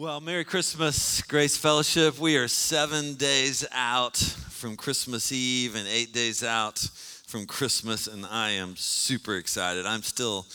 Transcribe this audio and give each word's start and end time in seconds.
Well, 0.00 0.22
Merry 0.22 0.46
Christmas, 0.46 1.20
Grace 1.20 1.58
Fellowship. 1.58 2.18
We 2.18 2.38
are 2.38 2.48
seven 2.48 3.16
days 3.16 3.66
out 3.70 4.16
from 4.16 4.74
Christmas 4.74 5.30
Eve 5.30 5.74
and 5.74 5.86
eight 5.86 6.14
days 6.14 6.42
out 6.42 6.78
from 7.26 7.44
Christmas, 7.44 8.06
and 8.06 8.24
I 8.24 8.52
am 8.52 8.76
super 8.76 9.36
excited. 9.36 9.84
I'm 9.84 10.02
still 10.02 10.46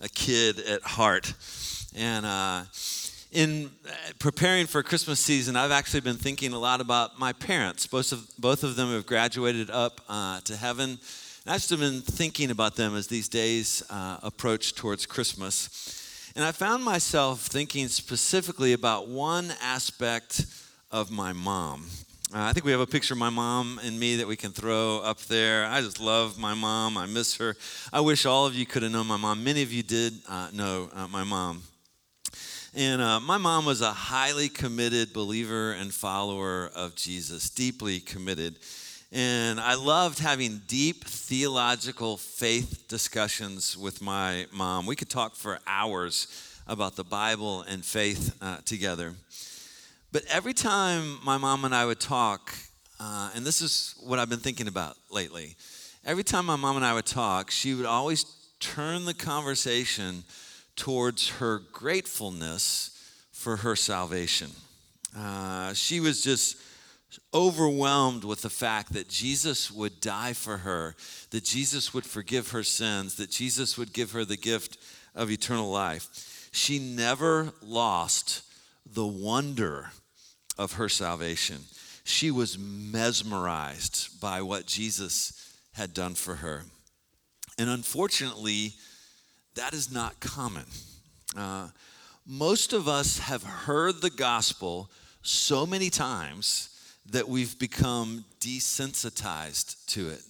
a 0.00 0.08
kid 0.08 0.58
at 0.60 0.80
heart. 0.84 1.34
And 1.94 2.24
uh, 2.24 2.62
in 3.30 3.70
preparing 4.20 4.66
for 4.66 4.82
Christmas 4.82 5.20
season, 5.20 5.54
I've 5.54 5.70
actually 5.70 6.00
been 6.00 6.16
thinking 6.16 6.54
a 6.54 6.58
lot 6.58 6.80
about 6.80 7.18
my 7.18 7.34
parents. 7.34 7.86
Both 7.86 8.10
of, 8.10 8.26
both 8.38 8.64
of 8.64 8.74
them 8.74 8.88
have 8.88 9.04
graduated 9.04 9.68
up 9.68 10.00
uh, 10.08 10.40
to 10.44 10.56
heaven. 10.56 10.88
And 10.92 11.52
I've 11.52 11.60
just 11.60 11.78
been 11.78 12.00
thinking 12.00 12.50
about 12.50 12.76
them 12.76 12.96
as 12.96 13.08
these 13.08 13.28
days 13.28 13.82
uh, 13.90 14.16
approach 14.22 14.74
towards 14.74 15.04
Christmas. 15.04 16.00
And 16.36 16.44
I 16.44 16.50
found 16.50 16.82
myself 16.82 17.42
thinking 17.42 17.86
specifically 17.86 18.72
about 18.72 19.06
one 19.06 19.52
aspect 19.62 20.44
of 20.90 21.08
my 21.08 21.32
mom. 21.32 21.86
Uh, 22.34 22.40
I 22.40 22.52
think 22.52 22.66
we 22.66 22.72
have 22.72 22.80
a 22.80 22.88
picture 22.88 23.14
of 23.14 23.18
my 23.18 23.30
mom 23.30 23.80
and 23.84 24.00
me 24.00 24.16
that 24.16 24.26
we 24.26 24.34
can 24.34 24.50
throw 24.50 24.98
up 24.98 25.20
there. 25.26 25.64
I 25.64 25.80
just 25.80 26.00
love 26.00 26.36
my 26.36 26.52
mom. 26.52 26.98
I 26.98 27.06
miss 27.06 27.36
her. 27.36 27.54
I 27.92 28.00
wish 28.00 28.26
all 28.26 28.46
of 28.46 28.54
you 28.56 28.66
could 28.66 28.82
have 28.82 28.90
known 28.90 29.06
my 29.06 29.16
mom. 29.16 29.44
Many 29.44 29.62
of 29.62 29.72
you 29.72 29.84
did 29.84 30.14
uh, 30.28 30.48
know 30.52 30.90
uh, 30.92 31.06
my 31.06 31.22
mom. 31.22 31.62
And 32.74 33.00
uh, 33.00 33.20
my 33.20 33.38
mom 33.38 33.64
was 33.64 33.80
a 33.80 33.92
highly 33.92 34.48
committed 34.48 35.12
believer 35.12 35.70
and 35.70 35.94
follower 35.94 36.68
of 36.74 36.96
Jesus, 36.96 37.48
deeply 37.48 38.00
committed. 38.00 38.56
And 39.16 39.60
I 39.60 39.76
loved 39.76 40.18
having 40.18 40.62
deep 40.66 41.04
theological 41.04 42.16
faith 42.16 42.88
discussions 42.88 43.78
with 43.78 44.02
my 44.02 44.46
mom. 44.50 44.86
We 44.86 44.96
could 44.96 45.08
talk 45.08 45.36
for 45.36 45.60
hours 45.68 46.26
about 46.66 46.96
the 46.96 47.04
Bible 47.04 47.62
and 47.62 47.84
faith 47.84 48.36
uh, 48.42 48.56
together. 48.64 49.14
But 50.10 50.24
every 50.28 50.52
time 50.52 51.20
my 51.24 51.38
mom 51.38 51.64
and 51.64 51.72
I 51.72 51.86
would 51.86 52.00
talk, 52.00 52.52
uh, 52.98 53.30
and 53.36 53.46
this 53.46 53.62
is 53.62 53.94
what 54.02 54.18
I've 54.18 54.28
been 54.28 54.40
thinking 54.40 54.66
about 54.66 54.96
lately, 55.12 55.54
every 56.04 56.24
time 56.24 56.46
my 56.46 56.56
mom 56.56 56.74
and 56.74 56.84
I 56.84 56.92
would 56.92 57.06
talk, 57.06 57.52
she 57.52 57.72
would 57.74 57.86
always 57.86 58.24
turn 58.58 59.04
the 59.04 59.14
conversation 59.14 60.24
towards 60.74 61.28
her 61.28 61.60
gratefulness 61.72 63.00
for 63.30 63.58
her 63.58 63.76
salvation. 63.76 64.50
Uh, 65.16 65.72
she 65.72 66.00
was 66.00 66.20
just 66.20 66.56
overwhelmed 67.34 68.22
with 68.24 68.42
the 68.42 68.50
fact 68.50 68.92
that 68.92 69.08
Jesus 69.08 69.70
would 69.70 70.00
die 70.00 70.32
for 70.32 70.58
her, 70.58 70.94
that 71.30 71.44
Jesus 71.44 71.92
would 71.92 72.06
forgive 72.06 72.52
her 72.52 72.62
sins, 72.62 73.16
that 73.16 73.30
Jesus 73.30 73.76
would 73.76 73.92
give 73.92 74.12
her 74.12 74.24
the 74.24 74.36
gift 74.36 74.78
of 75.14 75.30
eternal 75.30 75.70
life. 75.70 76.48
She 76.52 76.78
never 76.78 77.52
lost 77.60 78.42
the 78.86 79.06
wonder 79.06 79.90
of 80.56 80.74
her 80.74 80.88
salvation. 80.88 81.58
She 82.04 82.30
was 82.30 82.58
mesmerized 82.58 84.20
by 84.20 84.42
what 84.42 84.66
Jesus 84.66 85.58
had 85.72 85.92
done 85.92 86.14
for 86.14 86.36
her. 86.36 86.62
And 87.58 87.68
unfortunately, 87.68 88.74
that 89.56 89.72
is 89.72 89.92
not 89.92 90.20
common. 90.20 90.66
Uh, 91.36 91.68
most 92.26 92.72
of 92.72 92.88
us 92.88 93.18
have 93.18 93.42
heard 93.42 94.00
the 94.00 94.10
gospel 94.10 94.90
so 95.22 95.66
many 95.66 95.90
times 95.90 96.70
that 97.10 97.28
we've 97.28 97.58
become 97.58 98.24
desensitized 98.40 99.84
to 99.86 100.08
it. 100.08 100.22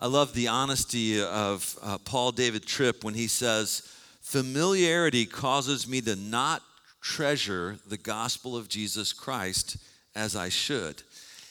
I 0.00 0.06
love 0.06 0.34
the 0.34 0.48
honesty 0.48 1.22
of 1.22 1.78
uh, 1.82 1.98
Paul 1.98 2.32
David 2.32 2.66
Tripp 2.66 3.04
when 3.04 3.14
he 3.14 3.28
says, 3.28 3.88
Familiarity 4.20 5.26
causes 5.26 5.86
me 5.86 6.00
to 6.02 6.16
not 6.16 6.62
treasure 7.00 7.78
the 7.86 7.98
gospel 7.98 8.56
of 8.56 8.68
Jesus 8.68 9.12
Christ 9.12 9.76
as 10.14 10.36
I 10.36 10.48
should. 10.48 11.02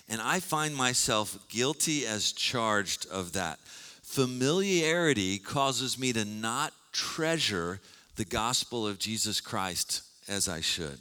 And 0.10 0.22
I 0.22 0.40
find 0.40 0.76
myself 0.76 1.38
guilty 1.48 2.06
as 2.06 2.32
charged 2.32 3.08
of 3.10 3.34
that. 3.34 3.60
Familiarity 4.04 5.40
causes 5.40 5.98
me 5.98 6.12
to 6.14 6.26
not 6.26 6.74
treasure 6.92 7.80
the 8.18 8.26
gospel 8.26 8.86
of 8.86 9.00
Jesus 9.00 9.40
Christ 9.40 10.04
as 10.28 10.50
I 10.50 10.60
should. 10.60 11.00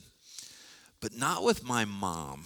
But 1.00 1.16
not 1.16 1.42
with 1.42 1.64
my 1.64 1.84
mom 1.84 2.44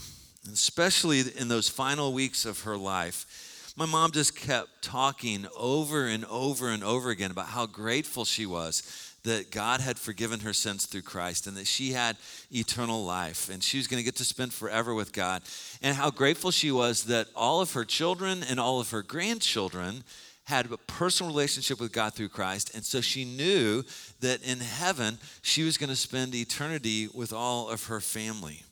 especially 0.51 1.21
in 1.37 1.49
those 1.49 1.69
final 1.69 2.13
weeks 2.13 2.45
of 2.45 2.63
her 2.63 2.77
life, 2.77 3.73
my 3.77 3.87
mom 3.87 4.13
just 4.13 4.37
kept 4.37 4.83
talking 4.83 5.47
over 5.59 6.07
and 6.07 6.25
over 6.27 6.69
and 6.69 6.85
over 6.85 7.11
again 7.11 7.31
about 7.31 7.47
how 7.47 7.67
grateful 7.67 8.25
she 8.25 8.47
was 8.47 9.13
that 9.25 9.51
God 9.51 9.81
had 9.81 9.99
forgiven 9.99 10.41
her 10.41 10.53
sins 10.53 10.87
through 10.87 11.03
Christ 11.03 11.47
and 11.47 11.57
that 11.57 11.67
she 11.67 11.93
had 11.93 12.17
eternal 12.53 13.05
life 13.05 13.49
and 13.49 13.63
she 13.63 13.79
was 13.79 13.87
going 13.87 13.99
to 13.99 14.05
get 14.05 14.17
to 14.17 14.25
spend 14.25 14.53
forever 14.53 14.95
with 14.95 15.13
God. 15.13 15.43
And 15.83 15.97
how 15.97 16.11
grateful 16.11 16.51
she 16.51 16.71
was 16.71 17.05
that 17.05 17.29
all 17.35 17.61
of 17.61 17.73
her 17.73 17.85
children 17.85 18.45
and 18.49 18.61
all 18.61 18.81
of 18.81 18.91
her 18.91 19.03
grandchildren 19.03 20.05
had 20.45 20.71
a 20.71 20.77
personal 20.77 21.33
relationship 21.33 21.81
with 21.81 21.91
God 21.91 22.13
through 22.13 22.29
Christ. 22.29 22.75
And 22.75 22.85
so 22.85 23.01
she 23.01 23.25
knew 23.25 23.83
that 24.21 24.43
in 24.43 24.61
heaven, 24.61 25.19
she 25.41 25.63
was 25.63 25.79
going 25.79 25.91
to 25.91 25.97
spend 25.97 26.35
eternity 26.35 27.09
with 27.13 27.33
all 27.33 27.71
of 27.71 27.87
her 27.87 28.01
family. 28.01 28.63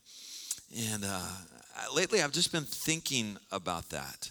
And 0.93 1.05
uh, 1.05 1.29
lately 1.95 2.23
I've 2.23 2.33
just 2.33 2.53
been 2.53 2.65
thinking 2.65 3.37
about 3.51 3.91
that. 3.91 4.31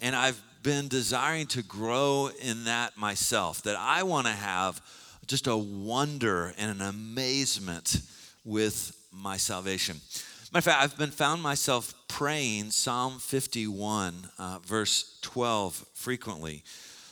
And 0.00 0.14
I've 0.14 0.42
been 0.62 0.88
desiring 0.88 1.46
to 1.48 1.62
grow 1.62 2.30
in 2.42 2.64
that 2.64 2.96
myself, 2.96 3.62
that 3.62 3.76
I 3.76 4.02
want 4.02 4.26
to 4.26 4.32
have 4.32 4.80
just 5.26 5.46
a 5.46 5.56
wonder 5.56 6.54
and 6.58 6.70
an 6.70 6.86
amazement 6.86 8.00
with 8.44 8.96
my 9.12 9.36
salvation. 9.36 10.00
Matter 10.52 10.58
of 10.58 10.64
fact, 10.64 10.82
I've 10.82 10.98
been 10.98 11.10
found 11.10 11.42
myself 11.42 11.94
praying 12.08 12.70
Psalm 12.70 13.18
51, 13.18 14.28
uh, 14.38 14.58
verse 14.64 15.18
12, 15.22 15.84
frequently. 15.94 16.62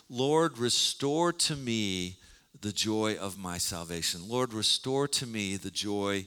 Lord, 0.09 0.59
restore 0.59 1.33
to 1.33 1.57
me 1.57 2.17
the 2.61 2.73
joy 2.73 3.17
of 3.17 3.39
my 3.39 3.59
salvation. 3.59 4.29
Lord, 4.29 4.53
restore 4.53 5.09
to 5.09 5.27
me 5.27 5.57
the 5.57 5.71
joy 5.71 6.27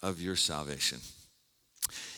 of 0.00 0.20
your 0.20 0.36
salvation. 0.36 1.00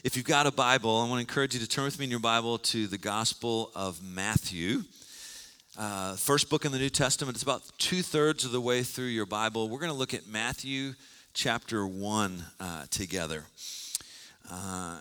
If 0.07 0.17
you've 0.17 0.25
got 0.25 0.47
a 0.47 0.53
Bible, 0.53 0.99
I 0.99 1.09
want 1.09 1.15
to 1.15 1.19
encourage 1.19 1.55
you 1.55 1.59
to 1.59 1.67
turn 1.67 1.83
with 1.83 1.99
me 1.99 2.05
in 2.05 2.13
your 2.13 2.21
Bible 2.21 2.59
to 2.59 2.87
the 2.87 2.97
Gospel 2.97 3.73
of 3.75 4.01
Matthew. 4.05 4.85
Uh, 5.77 6.15
first 6.15 6.49
book 6.49 6.65
in 6.65 6.71
the 6.71 6.79
New 6.79 6.91
Testament. 6.91 7.35
It's 7.35 7.43
about 7.43 7.65
two 7.79 8.03
thirds 8.03 8.45
of 8.45 8.53
the 8.53 8.61
way 8.61 8.85
through 8.85 9.07
your 9.07 9.27
Bible. 9.27 9.69
We're 9.69 9.81
going 9.81 9.91
to 9.91 9.99
look 9.99 10.15
at 10.15 10.29
Matthew 10.29 10.93
chapter 11.35 11.85
1 11.85 12.45
uh, 12.61 12.85
together. 12.89 13.47
Uh, 14.49 15.01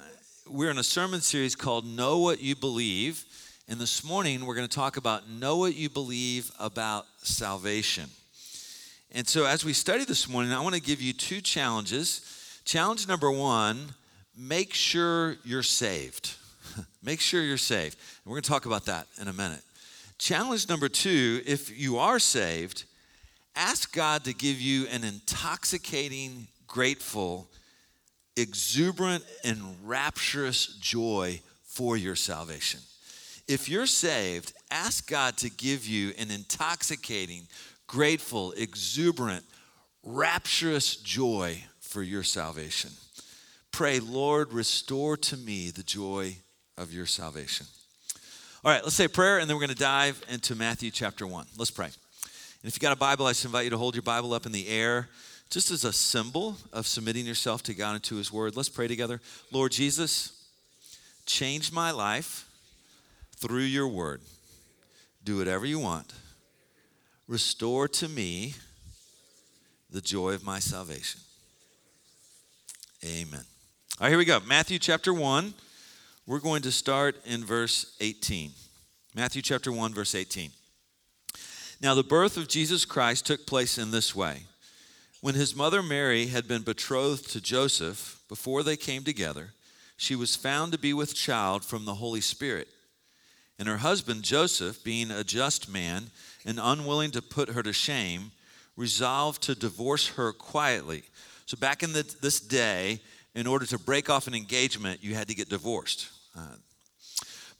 we're 0.49 0.71
in 0.71 0.79
a 0.79 0.83
sermon 0.83 1.21
series 1.21 1.55
called 1.55 1.85
Know 1.85 2.17
What 2.17 2.41
You 2.41 2.55
Believe. 2.55 3.25
And 3.67 3.79
this 3.79 4.03
morning, 4.03 4.43
we're 4.43 4.55
going 4.55 4.67
to 4.67 4.75
talk 4.75 4.97
about 4.97 5.29
Know 5.29 5.57
What 5.57 5.75
You 5.75 5.87
Believe 5.87 6.49
about 6.59 7.05
salvation. 7.19 8.05
And 9.11 9.27
so, 9.27 9.45
as 9.45 9.63
we 9.63 9.73
study 9.73 10.03
this 10.03 10.27
morning, 10.27 10.51
I 10.51 10.61
want 10.61 10.73
to 10.73 10.81
give 10.81 10.99
you 10.99 11.13
two 11.13 11.41
challenges. 11.41 12.61
Challenge 12.65 13.07
number 13.07 13.29
one 13.29 13.93
make 14.37 14.73
sure 14.73 15.37
you're 15.43 15.63
saved. 15.63 16.35
make 17.03 17.19
sure 17.19 17.41
you're 17.41 17.57
saved. 17.57 17.95
And 17.95 18.31
we're 18.31 18.35
going 18.35 18.43
to 18.43 18.49
talk 18.49 18.65
about 18.65 18.85
that 18.85 19.07
in 19.21 19.27
a 19.27 19.33
minute. 19.33 19.61
Challenge 20.17 20.67
number 20.69 20.89
two 20.89 21.41
if 21.45 21.77
you 21.77 21.97
are 21.97 22.19
saved, 22.19 22.85
ask 23.55 23.93
God 23.93 24.23
to 24.25 24.33
give 24.33 24.59
you 24.59 24.87
an 24.87 25.03
intoxicating, 25.03 26.47
grateful, 26.67 27.47
exuberant, 28.37 29.23
and 29.43 29.59
rapturous 29.83 30.67
joy 30.79 31.39
for 31.65 31.97
your 31.97 32.15
salvation. 32.15 32.79
If 33.47 33.69
you're 33.69 33.85
saved, 33.85 34.53
ask 34.71 35.09
God 35.09 35.37
to 35.37 35.49
give 35.51 35.85
you 35.85 36.13
an 36.17 36.31
intoxicating, 36.31 37.43
grateful, 37.85 38.53
exuberant, 38.53 39.45
rapturous 40.03 40.95
joy 40.95 41.63
for 41.79 42.01
your 42.01 42.23
salvation 42.23 42.91
pray, 43.75 43.99
Lord, 43.99 44.53
restore 44.53 45.17
to 45.17 45.35
me 45.35 45.69
the 45.69 45.83
joy 45.83 46.37
of 46.77 46.93
your 46.93 47.05
salvation. 47.05 47.65
All 48.63 48.71
right, 48.71 48.81
let's 48.81 48.95
say 48.95 49.03
a 49.03 49.09
prayer 49.09 49.39
and 49.39 49.49
then 49.49 49.57
we're 49.57 49.65
going 49.65 49.75
to 49.75 49.75
dive 49.75 50.23
into 50.29 50.55
Matthew 50.55 50.91
chapter 50.91 51.27
1. 51.27 51.45
Let's 51.57 51.71
pray. 51.71 51.87
And 51.87 51.93
if 52.63 52.73
you 52.73 52.79
got 52.79 52.93
a 52.93 52.95
Bible, 52.95 53.25
I 53.25 53.31
just 53.31 53.43
invite 53.43 53.65
you 53.65 53.71
to 53.71 53.77
hold 53.77 53.93
your 53.93 54.01
Bible 54.01 54.33
up 54.33 54.45
in 54.45 54.53
the 54.53 54.69
air 54.69 55.09
just 55.49 55.71
as 55.71 55.83
a 55.83 55.91
symbol 55.91 56.55
of 56.71 56.87
submitting 56.87 57.25
yourself 57.25 57.63
to 57.63 57.73
God 57.73 57.95
and 57.95 58.03
to 58.03 58.15
His 58.15 58.31
Word. 58.31 58.55
Let's 58.55 58.69
pray 58.69 58.87
together. 58.87 59.19
Lord 59.51 59.73
Jesus, 59.73 60.47
change 61.25 61.73
my 61.73 61.91
life 61.91 62.47
through 63.35 63.63
your 63.63 63.89
Word. 63.89 64.21
Do 65.25 65.39
whatever 65.39 65.65
you 65.65 65.79
want. 65.79 66.13
Restore 67.27 67.89
to 67.89 68.07
me 68.07 68.53
the 69.89 69.99
joy 69.99 70.33
of 70.33 70.45
my 70.45 70.59
salvation. 70.59 71.19
Amen. 73.03 73.43
All 73.97 74.03
right, 74.03 74.09
here 74.09 74.17
we 74.17 74.25
go. 74.25 74.41
Matthew 74.45 74.77
chapter 74.77 75.13
1. 75.13 75.53
We're 76.27 76.39
going 76.39 76.63
to 76.63 76.71
start 76.73 77.15
in 77.25 77.45
verse 77.45 77.95
18. 78.01 78.51
Matthew 79.15 79.41
chapter 79.41 79.71
1, 79.71 79.93
verse 79.93 80.13
18. 80.13 80.49
Now, 81.81 81.95
the 81.95 82.03
birth 82.03 82.35
of 82.35 82.49
Jesus 82.49 82.83
Christ 82.83 83.25
took 83.25 83.47
place 83.47 83.77
in 83.77 83.91
this 83.91 84.13
way. 84.13 84.47
When 85.21 85.33
his 85.33 85.55
mother 85.55 85.81
Mary 85.81 86.27
had 86.27 86.45
been 86.45 86.63
betrothed 86.63 87.31
to 87.31 87.39
Joseph, 87.39 88.19
before 88.27 88.63
they 88.63 88.75
came 88.75 89.05
together, 89.05 89.51
she 89.95 90.13
was 90.13 90.35
found 90.35 90.73
to 90.73 90.77
be 90.77 90.91
with 90.91 91.15
child 91.15 91.63
from 91.63 91.85
the 91.85 91.95
Holy 91.95 92.19
Spirit. 92.19 92.67
And 93.57 93.69
her 93.69 93.77
husband 93.77 94.23
Joseph, 94.23 94.83
being 94.83 95.09
a 95.09 95.23
just 95.23 95.69
man 95.69 96.07
and 96.45 96.59
unwilling 96.61 97.11
to 97.11 97.21
put 97.21 97.47
her 97.47 97.63
to 97.63 97.71
shame, 97.71 98.33
resolved 98.75 99.41
to 99.43 99.55
divorce 99.55 100.09
her 100.09 100.33
quietly. 100.33 101.03
So, 101.45 101.55
back 101.55 101.81
in 101.81 101.93
the, 101.93 102.03
this 102.21 102.41
day, 102.41 102.99
in 103.35 103.45
order 103.45 103.65
to 103.65 103.77
break 103.77 104.09
off 104.09 104.27
an 104.27 104.33
engagement, 104.33 105.03
you 105.03 105.13
had 105.13 105.27
to 105.27 105.35
get 105.35 105.49
divorced. 105.49 106.09
Uh, 106.35 106.55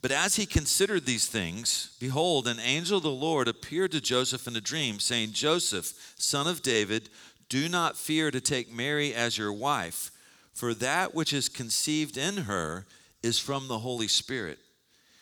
but 0.01 0.11
as 0.11 0.35
he 0.35 0.45
considered 0.45 1.05
these 1.05 1.27
things, 1.27 1.95
behold, 1.99 2.47
an 2.47 2.59
angel 2.59 2.97
of 2.97 3.03
the 3.03 3.09
Lord 3.09 3.47
appeared 3.47 3.91
to 3.91 4.01
Joseph 4.01 4.47
in 4.47 4.55
a 4.55 4.61
dream, 4.61 4.99
saying, 4.99 5.31
Joseph, 5.31 6.13
son 6.17 6.47
of 6.47 6.61
David, 6.61 7.09
do 7.49 7.67
not 7.67 7.97
fear 7.97 8.31
to 8.31 8.39
take 8.39 8.71
Mary 8.71 9.13
as 9.13 9.37
your 9.37 9.51
wife, 9.51 10.11
for 10.53 10.73
that 10.75 11.13
which 11.13 11.33
is 11.33 11.49
conceived 11.49 12.17
in 12.17 12.37
her 12.37 12.85
is 13.21 13.39
from 13.39 13.67
the 13.67 13.79
Holy 13.79 14.07
Spirit. 14.07 14.59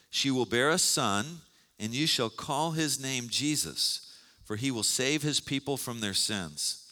She 0.10 0.30
will 0.30 0.46
bear 0.46 0.70
a 0.70 0.78
son, 0.78 1.42
and 1.80 1.94
you 1.94 2.06
shall 2.06 2.30
call 2.30 2.72
his 2.72 3.02
name 3.02 3.28
Jesus, 3.30 4.14
for 4.44 4.58
he 4.58 4.70
will 4.70 4.84
save 4.84 5.24
his 5.24 5.40
people 5.40 5.78
from 5.78 6.02
their 6.02 6.14
sins. 6.14 6.83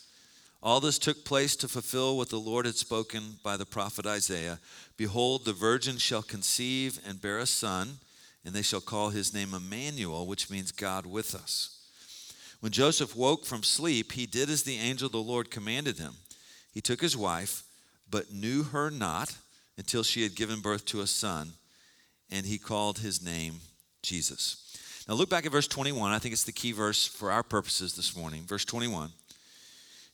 All 0.63 0.79
this 0.79 0.99
took 0.99 1.25
place 1.25 1.55
to 1.57 1.67
fulfill 1.67 2.17
what 2.17 2.29
the 2.29 2.39
Lord 2.39 2.67
had 2.67 2.75
spoken 2.75 3.39
by 3.43 3.57
the 3.57 3.65
prophet 3.65 4.05
Isaiah 4.05 4.59
Behold, 4.95 5.45
the 5.45 5.53
virgin 5.53 5.97
shall 5.97 6.21
conceive 6.21 6.99
and 7.07 7.19
bear 7.19 7.39
a 7.39 7.47
son, 7.47 7.97
and 8.45 8.53
they 8.53 8.61
shall 8.61 8.81
call 8.81 9.09
his 9.09 9.33
name 9.33 9.55
Emmanuel, 9.55 10.27
which 10.27 10.51
means 10.51 10.71
God 10.71 11.07
with 11.07 11.33
us. 11.33 11.79
When 12.59 12.71
Joseph 12.71 13.15
woke 13.15 13.45
from 13.45 13.63
sleep, 13.63 14.11
he 14.11 14.27
did 14.27 14.47
as 14.47 14.61
the 14.61 14.77
angel 14.77 15.07
of 15.07 15.11
the 15.11 15.17
Lord 15.17 15.49
commanded 15.49 15.97
him. 15.97 16.13
He 16.71 16.81
took 16.81 17.01
his 17.01 17.17
wife, 17.17 17.63
but 18.07 18.31
knew 18.31 18.61
her 18.61 18.91
not 18.91 19.35
until 19.77 20.03
she 20.03 20.21
had 20.21 20.35
given 20.35 20.59
birth 20.59 20.85
to 20.85 21.01
a 21.01 21.07
son, 21.07 21.53
and 22.29 22.45
he 22.45 22.59
called 22.59 22.99
his 22.99 23.23
name 23.23 23.55
Jesus. 24.03 25.05
Now 25.07 25.15
look 25.15 25.29
back 25.29 25.47
at 25.47 25.51
verse 25.51 25.67
21. 25.67 26.11
I 26.11 26.19
think 26.19 26.33
it's 26.33 26.43
the 26.43 26.51
key 26.51 26.71
verse 26.71 27.07
for 27.07 27.31
our 27.31 27.41
purposes 27.41 27.95
this 27.95 28.15
morning. 28.15 28.43
Verse 28.43 28.65
21. 28.65 29.09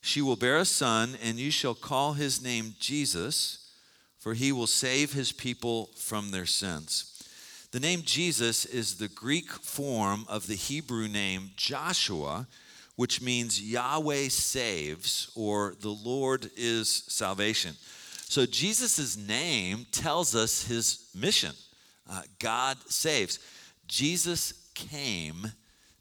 She 0.01 0.21
will 0.21 0.35
bear 0.35 0.57
a 0.57 0.65
son, 0.65 1.17
and 1.21 1.37
you 1.37 1.51
shall 1.51 1.75
call 1.75 2.13
his 2.13 2.41
name 2.41 2.75
Jesus, 2.79 3.69
for 4.19 4.33
he 4.33 4.51
will 4.51 4.67
save 4.67 5.13
his 5.13 5.31
people 5.31 5.89
from 5.95 6.31
their 6.31 6.45
sins. 6.45 7.13
The 7.71 7.79
name 7.79 8.01
Jesus 8.03 8.65
is 8.65 8.95
the 8.95 9.09
Greek 9.09 9.51
form 9.51 10.25
of 10.29 10.47
the 10.47 10.55
Hebrew 10.55 11.07
name 11.07 11.51
Joshua, 11.57 12.47
which 12.95 13.21
means 13.21 13.61
Yahweh 13.61 14.29
saves 14.29 15.31
or 15.35 15.75
the 15.81 15.89
Lord 15.89 16.49
is 16.55 17.03
salvation. 17.07 17.75
So 18.29 18.45
Jesus' 18.45 19.15
name 19.17 19.85
tells 19.91 20.35
us 20.35 20.65
his 20.65 21.09
mission 21.13 21.53
uh, 22.09 22.21
God 22.39 22.77
saves. 22.87 23.39
Jesus 23.87 24.53
came 24.73 25.51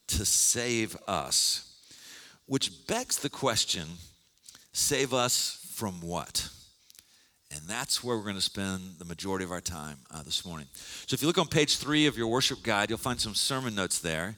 to 0.08 0.24
save 0.24 0.96
us, 1.08 1.65
which 2.46 2.86
begs 2.86 3.18
the 3.18 3.30
question 3.30 3.86
save 4.72 5.12
us 5.12 5.58
from 5.74 6.00
what? 6.00 6.48
And 7.50 7.62
that's 7.68 8.02
where 8.02 8.16
we're 8.16 8.24
going 8.24 8.36
to 8.36 8.42
spend 8.42 8.98
the 8.98 9.04
majority 9.04 9.44
of 9.44 9.52
our 9.52 9.60
time 9.60 9.98
uh, 10.10 10.22
this 10.22 10.44
morning. 10.44 10.66
So 11.06 11.14
if 11.14 11.22
you 11.22 11.28
look 11.28 11.38
on 11.38 11.46
page 11.46 11.78
three 11.78 12.06
of 12.06 12.18
your 12.18 12.26
worship 12.26 12.62
guide, 12.62 12.90
you'll 12.90 12.98
find 12.98 13.20
some 13.20 13.34
sermon 13.34 13.74
notes 13.74 13.98
there. 14.00 14.36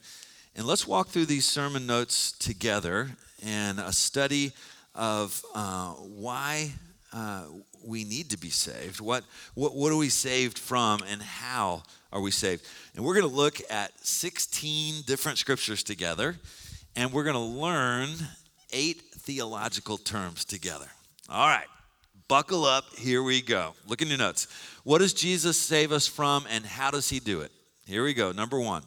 And 0.55 0.67
let's 0.67 0.87
walk 0.87 1.09
through 1.09 1.27
these 1.27 1.45
sermon 1.45 1.87
notes 1.87 2.33
together 2.33 3.09
and 3.45 3.79
a 3.79 3.93
study 3.93 4.53
of 4.95 5.43
uh, 5.55 5.93
why 5.93 6.73
uh, 7.13 7.45
we 7.85 8.05
need 8.05 8.31
to 8.31 8.39
be 8.39 8.51
saved. 8.51 9.01
What, 9.01 9.25
what, 9.55 9.75
what 9.75 9.93
are 9.93 9.97
we 9.97 10.09
saved 10.09 10.59
from 10.59 11.01
and 11.09 11.23
how 11.23 11.83
are 12.13 12.21
we 12.21 12.31
saved? 12.31 12.67
And 12.95 13.05
we're 13.05 13.15
going 13.15 13.29
to 13.29 13.35
look 13.35 13.61
at 13.71 13.93
16 14.07 15.03
different 15.07 15.39
scriptures 15.39 15.83
together 15.83 16.37
and 16.99 17.13
we're 17.13 17.23
going 17.23 17.35
to 17.35 17.61
learn 17.61 18.11
eight 18.73 19.03
theological 19.15 19.97
terms 19.99 20.45
together. 20.45 20.89
All 21.29 21.47
right. 21.47 21.69
Buckle 22.27 22.65
up, 22.65 22.85
here 22.97 23.23
we 23.23 23.41
go. 23.41 23.75
Look 23.87 24.03
in 24.03 24.09
your 24.09 24.19
notes. 24.19 24.49
What 24.83 24.99
does 24.99 25.15
Jesus 25.15 25.57
save 25.57 25.93
us 25.93 26.09
from 26.09 26.45
and 26.51 26.67
how 26.67 26.91
does 26.91 27.09
he 27.09 27.21
do 27.21 27.41
it? 27.41 27.53
Here 27.87 28.03
we 28.03 28.15
go. 28.15 28.33
Number 28.33 28.59
one, 28.59 28.83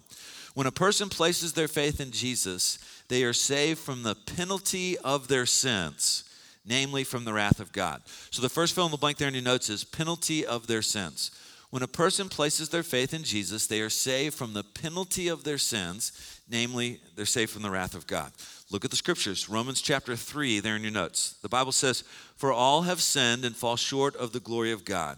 when 0.56 0.68
a 0.68 0.72
person 0.72 1.08
places 1.08 1.54
their 1.54 1.69
faith 1.69 2.02
in 2.02 2.12
Jesus, 2.12 2.80
they 3.08 3.24
are 3.24 3.34
saved 3.34 3.80
from 3.80 4.04
the 4.04 4.16
penalty 4.16 4.98
of 4.98 5.30
their 5.30 5.46
sins, 5.46 6.25
namely 6.66 7.06
from 7.06 7.24
the 7.24 7.34
wrath 7.34 7.62
of 7.62 7.72
God. 7.72 8.02
So 8.30 8.42
the 8.42 8.50
first 8.50 8.75
fill 8.75 8.86
in 8.86 8.92
the 8.92 8.98
blank 8.98 9.19
there 9.19 9.30
in 9.30 9.34
your 9.34 9.42
notes 9.42 9.69
is 9.69 9.86
penalty 9.86 10.46
of 10.46 10.68
their 10.68 10.81
sins. 10.81 11.31
When 11.72 11.84
a 11.84 11.88
person 11.88 12.28
places 12.28 12.68
their 12.68 12.84
faith 12.84 13.13
in 13.13 13.24
Jesus, 13.24 13.66
they 13.66 13.80
are 13.80 13.90
saved 13.90 14.36
from 14.36 14.54
the 14.54 14.63
penalty 14.66 15.30
of 15.30 15.46
their 15.46 15.58
sins, 15.58 16.40
namely, 16.51 17.00
they're 17.15 17.25
saved 17.25 17.51
from 17.51 17.62
the 17.62 17.69
wrath 17.69 17.95
of 17.95 18.07
God. 18.07 18.31
Look 18.69 18.86
at 18.86 18.92
the 18.92 18.98
scriptures. 18.98 19.50
Romans 19.50 19.81
chapter 19.81 20.15
3, 20.15 20.59
there 20.59 20.75
in 20.75 20.83
your 20.83 20.92
notes. 20.92 21.36
The 21.42 21.50
Bible 21.50 21.71
says, 21.71 22.03
For 22.38 22.51
all 22.51 22.83
have 22.83 23.01
sinned 23.01 23.44
and 23.45 23.56
fall 23.56 23.75
short 23.75 24.15
of 24.15 24.31
the 24.31 24.39
glory 24.39 24.71
of 24.71 24.86
God, 24.86 25.18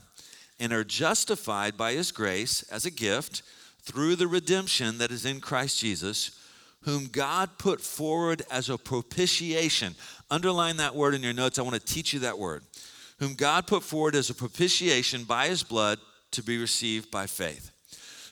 and 0.60 0.72
are 0.72 0.84
justified 0.84 1.78
by 1.78 1.94
his 1.94 2.12
grace 2.12 2.64
as 2.72 2.86
a 2.86 2.92
gift 2.92 3.42
through 3.82 4.16
the 4.16 4.28
redemption 4.28 4.98
that 5.00 5.12
is 5.12 5.26
in 5.26 5.40
Christ 5.40 5.80
Jesus, 5.80 6.40
whom 6.84 7.08
God 7.08 7.58
put 7.58 7.82
forward 7.82 8.44
as 8.50 8.70
a 8.70 8.78
propitiation. 8.78 9.96
Underline 10.32 10.78
that 10.78 10.96
word 10.96 11.14
in 11.14 11.24
your 11.24 11.34
notes. 11.34 11.60
I 11.60 11.64
want 11.64 11.76
to 11.76 11.94
teach 11.94 12.14
you 12.14 12.20
that 12.22 12.40
word. 12.40 12.64
Whom 13.20 13.36
God 13.36 13.68
put 13.68 13.84
forward 13.84 14.16
as 14.16 14.30
a 14.30 14.36
propitiation 14.36 15.24
by 15.24 15.48
his 15.48 15.64
blood 15.64 16.00
to 16.32 16.44
be 16.44 16.58
received 16.58 17.12
by 17.12 17.28
faith. 17.28 17.73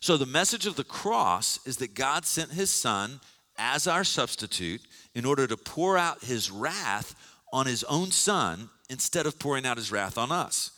So, 0.01 0.18
the 0.18 0.25
message 0.25 0.65
of 0.65 0.75
the 0.75 0.83
cross 0.83 1.59
is 1.65 1.77
that 1.77 1.94
God 1.94 2.25
sent 2.25 2.51
his 2.51 2.71
son 2.71 3.19
as 3.57 3.86
our 3.86 4.03
substitute 4.03 4.81
in 5.13 5.25
order 5.25 5.45
to 5.45 5.56
pour 5.56 5.95
out 5.98 6.24
his 6.24 6.50
wrath 6.50 7.15
on 7.53 7.68
his 7.68 7.83
own 7.83 8.09
son 8.09 8.69
instead 8.89 9.27
of 9.27 9.38
pouring 9.38 9.65
out 9.65 9.77
his 9.77 9.92
wrath 9.92 10.18
on 10.18 10.31
us. 10.31 10.71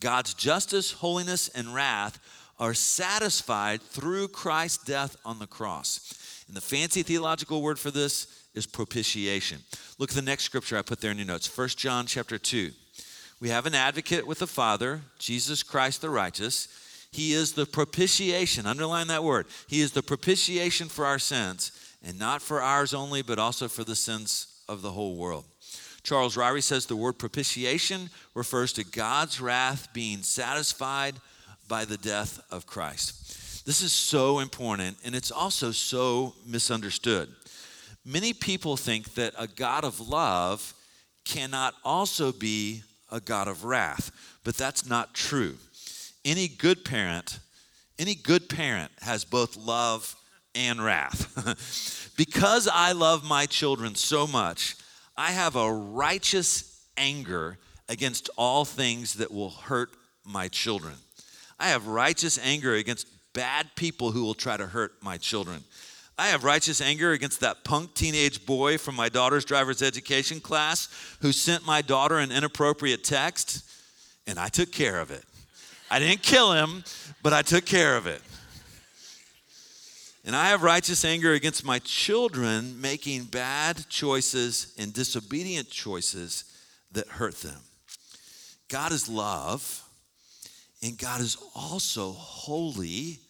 God's 0.00 0.34
justice, 0.34 0.92
holiness, 0.92 1.48
and 1.48 1.74
wrath 1.74 2.20
are 2.58 2.74
satisfied 2.74 3.80
through 3.80 4.28
Christ's 4.28 4.84
death 4.84 5.16
on 5.24 5.38
the 5.38 5.46
cross. 5.46 6.44
And 6.46 6.56
the 6.56 6.60
fancy 6.60 7.02
theological 7.02 7.62
word 7.62 7.78
for 7.78 7.90
this 7.90 8.26
is 8.54 8.66
propitiation. 8.66 9.60
Look 9.98 10.10
at 10.10 10.16
the 10.16 10.22
next 10.22 10.44
scripture 10.44 10.76
I 10.76 10.82
put 10.82 11.00
there 11.00 11.10
in 11.10 11.18
your 11.18 11.26
notes 11.26 11.56
1 11.56 11.68
John 11.68 12.06
chapter 12.06 12.38
2. 12.38 12.70
We 13.40 13.48
have 13.48 13.66
an 13.66 13.74
advocate 13.74 14.26
with 14.26 14.40
the 14.40 14.46
Father, 14.46 15.00
Jesus 15.18 15.62
Christ 15.62 16.02
the 16.02 16.10
righteous. 16.10 16.68
He 17.10 17.32
is 17.32 17.52
the 17.52 17.66
propitiation, 17.66 18.66
underline 18.66 19.06
that 19.08 19.24
word. 19.24 19.46
He 19.66 19.80
is 19.80 19.92
the 19.92 20.02
propitiation 20.02 20.88
for 20.88 21.06
our 21.06 21.18
sins 21.18 21.72
and 22.02 22.18
not 22.18 22.42
for 22.42 22.60
ours 22.62 22.94
only, 22.94 23.22
but 23.22 23.38
also 23.38 23.68
for 23.68 23.84
the 23.84 23.96
sins 23.96 24.62
of 24.68 24.82
the 24.82 24.92
whole 24.92 25.16
world. 25.16 25.44
Charles 26.02 26.36
Ryrie 26.36 26.62
says 26.62 26.86
the 26.86 26.96
word 26.96 27.18
propitiation 27.18 28.10
refers 28.34 28.72
to 28.74 28.84
God's 28.84 29.40
wrath 29.40 29.88
being 29.92 30.22
satisfied 30.22 31.16
by 31.66 31.84
the 31.84 31.98
death 31.98 32.40
of 32.50 32.66
Christ. 32.66 33.66
This 33.66 33.82
is 33.82 33.92
so 33.92 34.38
important, 34.38 34.96
and 35.04 35.14
it's 35.14 35.30
also 35.30 35.72
so 35.72 36.34
misunderstood. 36.46 37.28
Many 38.04 38.32
people 38.32 38.76
think 38.76 39.14
that 39.14 39.34
a 39.36 39.46
God 39.46 39.84
of 39.84 40.08
love 40.08 40.72
cannot 41.24 41.74
also 41.84 42.32
be 42.32 42.82
a 43.10 43.20
God 43.20 43.48
of 43.48 43.64
wrath, 43.64 44.10
but 44.44 44.54
that's 44.54 44.88
not 44.88 45.14
true. 45.14 45.56
Any 46.24 46.48
good 46.48 46.84
parent, 46.84 47.38
any 47.98 48.14
good 48.14 48.48
parent 48.48 48.90
has 49.00 49.24
both 49.24 49.56
love 49.56 50.14
and 50.54 50.82
wrath. 50.84 52.12
because 52.16 52.68
I 52.72 52.92
love 52.92 53.24
my 53.24 53.46
children 53.46 53.94
so 53.94 54.26
much, 54.26 54.76
I 55.16 55.30
have 55.30 55.56
a 55.56 55.72
righteous 55.72 56.86
anger 56.96 57.58
against 57.88 58.28
all 58.36 58.64
things 58.64 59.14
that 59.14 59.32
will 59.32 59.50
hurt 59.50 59.90
my 60.24 60.48
children. 60.48 60.94
I 61.58 61.68
have 61.68 61.86
righteous 61.86 62.38
anger 62.38 62.74
against 62.74 63.06
bad 63.32 63.68
people 63.76 64.12
who 64.12 64.22
will 64.22 64.34
try 64.34 64.56
to 64.56 64.66
hurt 64.66 64.92
my 65.02 65.16
children. 65.16 65.64
I 66.18 66.28
have 66.28 66.42
righteous 66.42 66.80
anger 66.80 67.12
against 67.12 67.40
that 67.40 67.62
punk 67.62 67.94
teenage 67.94 68.44
boy 68.44 68.76
from 68.76 68.96
my 68.96 69.08
daughter's 69.08 69.44
driver's 69.44 69.82
education 69.82 70.40
class 70.40 70.88
who 71.20 71.30
sent 71.30 71.64
my 71.64 71.80
daughter 71.80 72.18
an 72.18 72.32
inappropriate 72.32 73.04
text, 73.04 73.62
and 74.26 74.38
I 74.38 74.48
took 74.48 74.72
care 74.72 75.00
of 75.00 75.12
it. 75.12 75.24
I 75.90 75.98
didn't 75.98 76.22
kill 76.22 76.52
him, 76.52 76.84
but 77.22 77.32
I 77.32 77.42
took 77.42 77.64
care 77.64 77.96
of 77.96 78.06
it. 78.06 78.22
And 80.24 80.36
I 80.36 80.48
have 80.48 80.62
righteous 80.62 81.04
anger 81.04 81.32
against 81.32 81.64
my 81.64 81.78
children 81.78 82.80
making 82.80 83.24
bad 83.24 83.88
choices 83.88 84.74
and 84.78 84.92
disobedient 84.92 85.70
choices 85.70 86.44
that 86.92 87.08
hurt 87.08 87.36
them. 87.36 87.60
God 88.68 88.92
is 88.92 89.08
love, 89.08 89.82
and 90.82 90.98
God 90.98 91.20
is 91.22 91.38
also 91.54 92.12
holy 92.12 93.20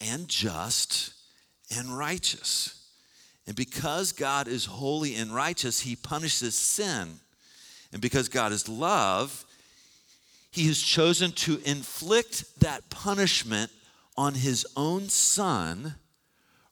and 0.00 0.28
just 0.28 1.14
and 1.74 1.96
righteous. 1.96 2.90
And 3.46 3.56
because 3.56 4.12
God 4.12 4.48
is 4.48 4.66
holy 4.66 5.14
and 5.14 5.34
righteous, 5.34 5.80
he 5.80 5.96
punishes 5.96 6.54
sin 6.54 7.20
And 7.94 8.02
because 8.02 8.28
God 8.28 8.50
is 8.52 8.68
love, 8.68 9.44
he 10.54 10.68
has 10.68 10.80
chosen 10.80 11.32
to 11.32 11.60
inflict 11.64 12.60
that 12.60 12.88
punishment 12.88 13.72
on 14.16 14.34
his 14.34 14.64
own 14.76 15.08
son 15.08 15.96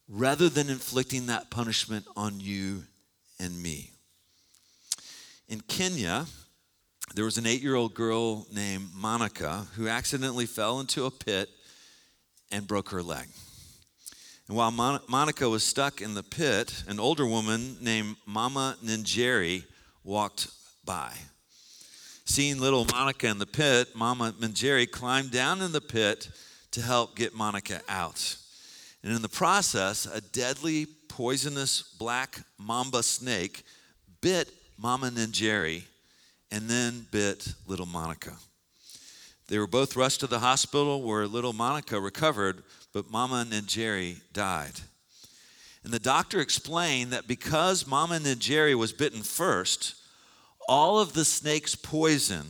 rather 0.08 0.48
than 0.48 0.70
inflicting 0.70 1.26
that 1.26 1.50
punishment 1.50 2.06
on 2.16 2.38
you 2.38 2.84
and 3.40 3.60
me. 3.60 3.90
In 5.48 5.60
Kenya, 5.62 6.26
there 7.16 7.24
was 7.24 7.38
an 7.38 7.46
eight 7.46 7.60
year 7.60 7.74
old 7.74 7.92
girl 7.92 8.46
named 8.52 8.90
Monica 8.94 9.66
who 9.74 9.88
accidentally 9.88 10.46
fell 10.46 10.78
into 10.78 11.04
a 11.04 11.10
pit 11.10 11.48
and 12.52 12.68
broke 12.68 12.90
her 12.90 13.02
leg. 13.02 13.26
And 14.46 14.56
while 14.56 14.70
Mon- 14.70 15.00
Monica 15.08 15.48
was 15.48 15.64
stuck 15.64 16.00
in 16.00 16.14
the 16.14 16.22
pit, 16.22 16.84
an 16.86 17.00
older 17.00 17.26
woman 17.26 17.78
named 17.80 18.14
Mama 18.26 18.76
Njeri 18.84 19.64
walked 20.04 20.46
by. 20.84 21.12
Seeing 22.24 22.60
little 22.60 22.84
Monica 22.84 23.26
in 23.28 23.38
the 23.38 23.46
pit, 23.46 23.94
Mama 23.94 24.32
Njeri 24.38 24.90
climbed 24.90 25.32
down 25.32 25.60
in 25.60 25.72
the 25.72 25.80
pit 25.80 26.30
to 26.70 26.80
help 26.80 27.16
get 27.16 27.34
Monica 27.34 27.80
out. 27.88 28.36
And 29.02 29.12
in 29.14 29.22
the 29.22 29.28
process, 29.28 30.06
a 30.06 30.20
deadly, 30.20 30.86
poisonous 31.08 31.82
black 31.82 32.40
mamba 32.58 33.02
snake 33.02 33.64
bit 34.20 34.48
Mama 34.78 35.10
Njeri 35.10 35.82
and 36.50 36.68
then 36.68 37.06
bit 37.10 37.48
little 37.66 37.86
Monica. 37.86 38.36
They 39.48 39.58
were 39.58 39.66
both 39.66 39.96
rushed 39.96 40.20
to 40.20 40.26
the 40.26 40.38
hospital 40.38 41.02
where 41.02 41.26
little 41.26 41.52
Monica 41.52 42.00
recovered, 42.00 42.62
but 42.92 43.10
Mama 43.10 43.44
Njeri 43.50 44.20
died. 44.32 44.80
And 45.84 45.92
the 45.92 45.98
doctor 45.98 46.40
explained 46.40 47.12
that 47.12 47.26
because 47.26 47.86
Mama 47.86 48.18
Njeri 48.18 48.74
was 48.74 48.92
bitten 48.92 49.22
first, 49.22 49.96
all 50.68 50.98
of 50.98 51.12
the 51.12 51.24
snake's 51.24 51.74
poison 51.74 52.46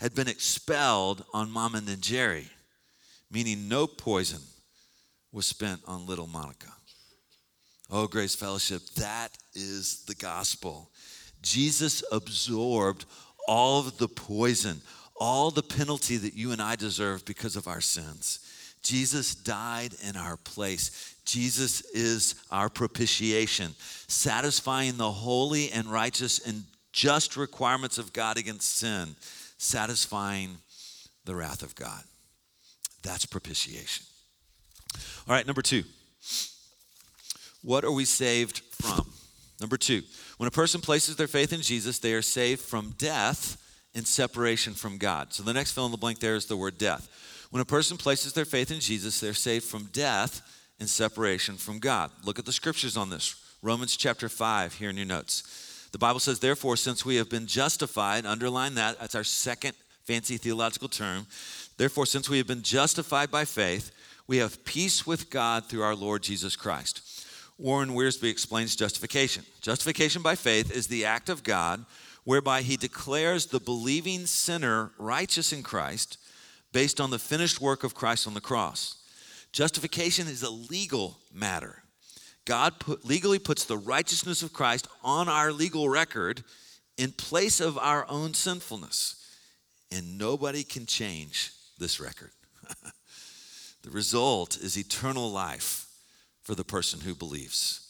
had 0.00 0.14
been 0.14 0.28
expelled 0.28 1.24
on 1.32 1.50
Mama 1.50 1.80
Njeri, 1.80 2.48
meaning 3.30 3.68
no 3.68 3.86
poison 3.86 4.40
was 5.32 5.46
spent 5.46 5.80
on 5.86 6.06
little 6.06 6.26
Monica. 6.26 6.72
Oh, 7.90 8.06
Grace 8.06 8.34
Fellowship, 8.34 8.82
that 8.96 9.36
is 9.54 10.04
the 10.06 10.14
gospel. 10.14 10.90
Jesus 11.42 12.02
absorbed 12.10 13.04
all 13.46 13.80
of 13.80 13.98
the 13.98 14.08
poison, 14.08 14.80
all 15.18 15.50
the 15.50 15.62
penalty 15.62 16.16
that 16.16 16.34
you 16.34 16.52
and 16.52 16.60
I 16.60 16.76
deserve 16.76 17.24
because 17.24 17.54
of 17.54 17.68
our 17.68 17.80
sins. 17.80 18.40
Jesus 18.82 19.34
died 19.34 19.94
in 20.06 20.16
our 20.16 20.36
place. 20.36 21.16
Jesus 21.24 21.80
is 21.92 22.34
our 22.50 22.68
propitiation, 22.68 23.74
satisfying 24.08 24.96
the 24.96 25.10
holy 25.10 25.70
and 25.70 25.86
righteous 25.86 26.38
and 26.46 26.64
just 26.96 27.36
requirements 27.36 27.98
of 27.98 28.14
God 28.14 28.38
against 28.38 28.78
sin, 28.78 29.14
satisfying 29.58 30.56
the 31.26 31.36
wrath 31.36 31.62
of 31.62 31.74
God. 31.74 32.02
That's 33.02 33.26
propitiation. 33.26 34.06
All 35.28 35.34
right, 35.34 35.46
number 35.46 35.62
two. 35.62 35.84
What 37.62 37.84
are 37.84 37.92
we 37.92 38.06
saved 38.06 38.62
from? 38.80 39.06
Number 39.60 39.76
two, 39.76 40.02
when 40.38 40.48
a 40.48 40.50
person 40.50 40.80
places 40.80 41.16
their 41.16 41.26
faith 41.26 41.52
in 41.52 41.60
Jesus, 41.60 41.98
they 41.98 42.14
are 42.14 42.22
saved 42.22 42.60
from 42.60 42.94
death 42.98 43.62
and 43.94 44.06
separation 44.06 44.72
from 44.72 44.98
God. 44.98 45.32
So 45.32 45.42
the 45.42 45.52
next 45.52 45.72
fill 45.72 45.86
in 45.86 45.92
the 45.92 45.98
blank 45.98 46.18
there 46.20 46.34
is 46.34 46.46
the 46.46 46.56
word 46.56 46.78
death. 46.78 47.08
When 47.50 47.62
a 47.62 47.66
person 47.66 47.96
places 47.96 48.32
their 48.32 48.44
faith 48.44 48.70
in 48.70 48.80
Jesus, 48.80 49.20
they're 49.20 49.34
saved 49.34 49.64
from 49.64 49.88
death 49.92 50.42
and 50.78 50.88
separation 50.88 51.56
from 51.56 51.78
God. 51.78 52.10
Look 52.24 52.38
at 52.38 52.44
the 52.44 52.52
scriptures 52.52 52.96
on 52.96 53.10
this. 53.10 53.34
Romans 53.62 53.96
chapter 53.96 54.28
5 54.28 54.74
here 54.74 54.90
in 54.90 54.96
your 54.96 55.06
notes. 55.06 55.65
The 55.96 56.00
Bible 56.00 56.20
says, 56.20 56.40
Therefore, 56.40 56.76
since 56.76 57.06
we 57.06 57.16
have 57.16 57.30
been 57.30 57.46
justified, 57.46 58.26
underline 58.26 58.74
that, 58.74 59.00
that's 59.00 59.14
our 59.14 59.24
second 59.24 59.72
fancy 60.04 60.36
theological 60.36 60.90
term. 60.90 61.26
Therefore, 61.78 62.04
since 62.04 62.28
we 62.28 62.36
have 62.36 62.46
been 62.46 62.60
justified 62.60 63.30
by 63.30 63.46
faith, 63.46 63.92
we 64.26 64.36
have 64.36 64.62
peace 64.66 65.06
with 65.06 65.30
God 65.30 65.64
through 65.64 65.80
our 65.80 65.94
Lord 65.94 66.22
Jesus 66.22 66.54
Christ. 66.54 67.00
Warren 67.56 67.94
Wiersbe 67.94 68.28
explains 68.28 68.76
justification. 68.76 69.44
Justification 69.62 70.20
by 70.20 70.34
faith 70.34 70.70
is 70.70 70.86
the 70.86 71.06
act 71.06 71.30
of 71.30 71.42
God 71.42 71.86
whereby 72.24 72.60
he 72.60 72.76
declares 72.76 73.46
the 73.46 73.58
believing 73.58 74.26
sinner 74.26 74.90
righteous 74.98 75.50
in 75.50 75.62
Christ 75.62 76.18
based 76.74 77.00
on 77.00 77.08
the 77.08 77.18
finished 77.18 77.58
work 77.58 77.84
of 77.84 77.94
Christ 77.94 78.26
on 78.26 78.34
the 78.34 78.40
cross. 78.42 78.98
Justification 79.50 80.28
is 80.28 80.42
a 80.42 80.50
legal 80.50 81.16
matter. 81.32 81.84
God 82.46 82.78
put, 82.78 83.04
legally 83.04 83.38
puts 83.38 83.64
the 83.64 83.76
righteousness 83.76 84.42
of 84.42 84.52
Christ 84.52 84.88
on 85.04 85.28
our 85.28 85.52
legal 85.52 85.88
record 85.88 86.42
in 86.96 87.12
place 87.12 87.60
of 87.60 87.76
our 87.76 88.06
own 88.08 88.32
sinfulness. 88.32 89.22
And 89.92 90.16
nobody 90.16 90.64
can 90.64 90.86
change 90.86 91.52
this 91.78 92.00
record. 92.00 92.30
the 93.82 93.90
result 93.90 94.56
is 94.56 94.78
eternal 94.78 95.30
life 95.30 95.86
for 96.42 96.54
the 96.54 96.64
person 96.64 97.00
who 97.00 97.14
believes. 97.14 97.82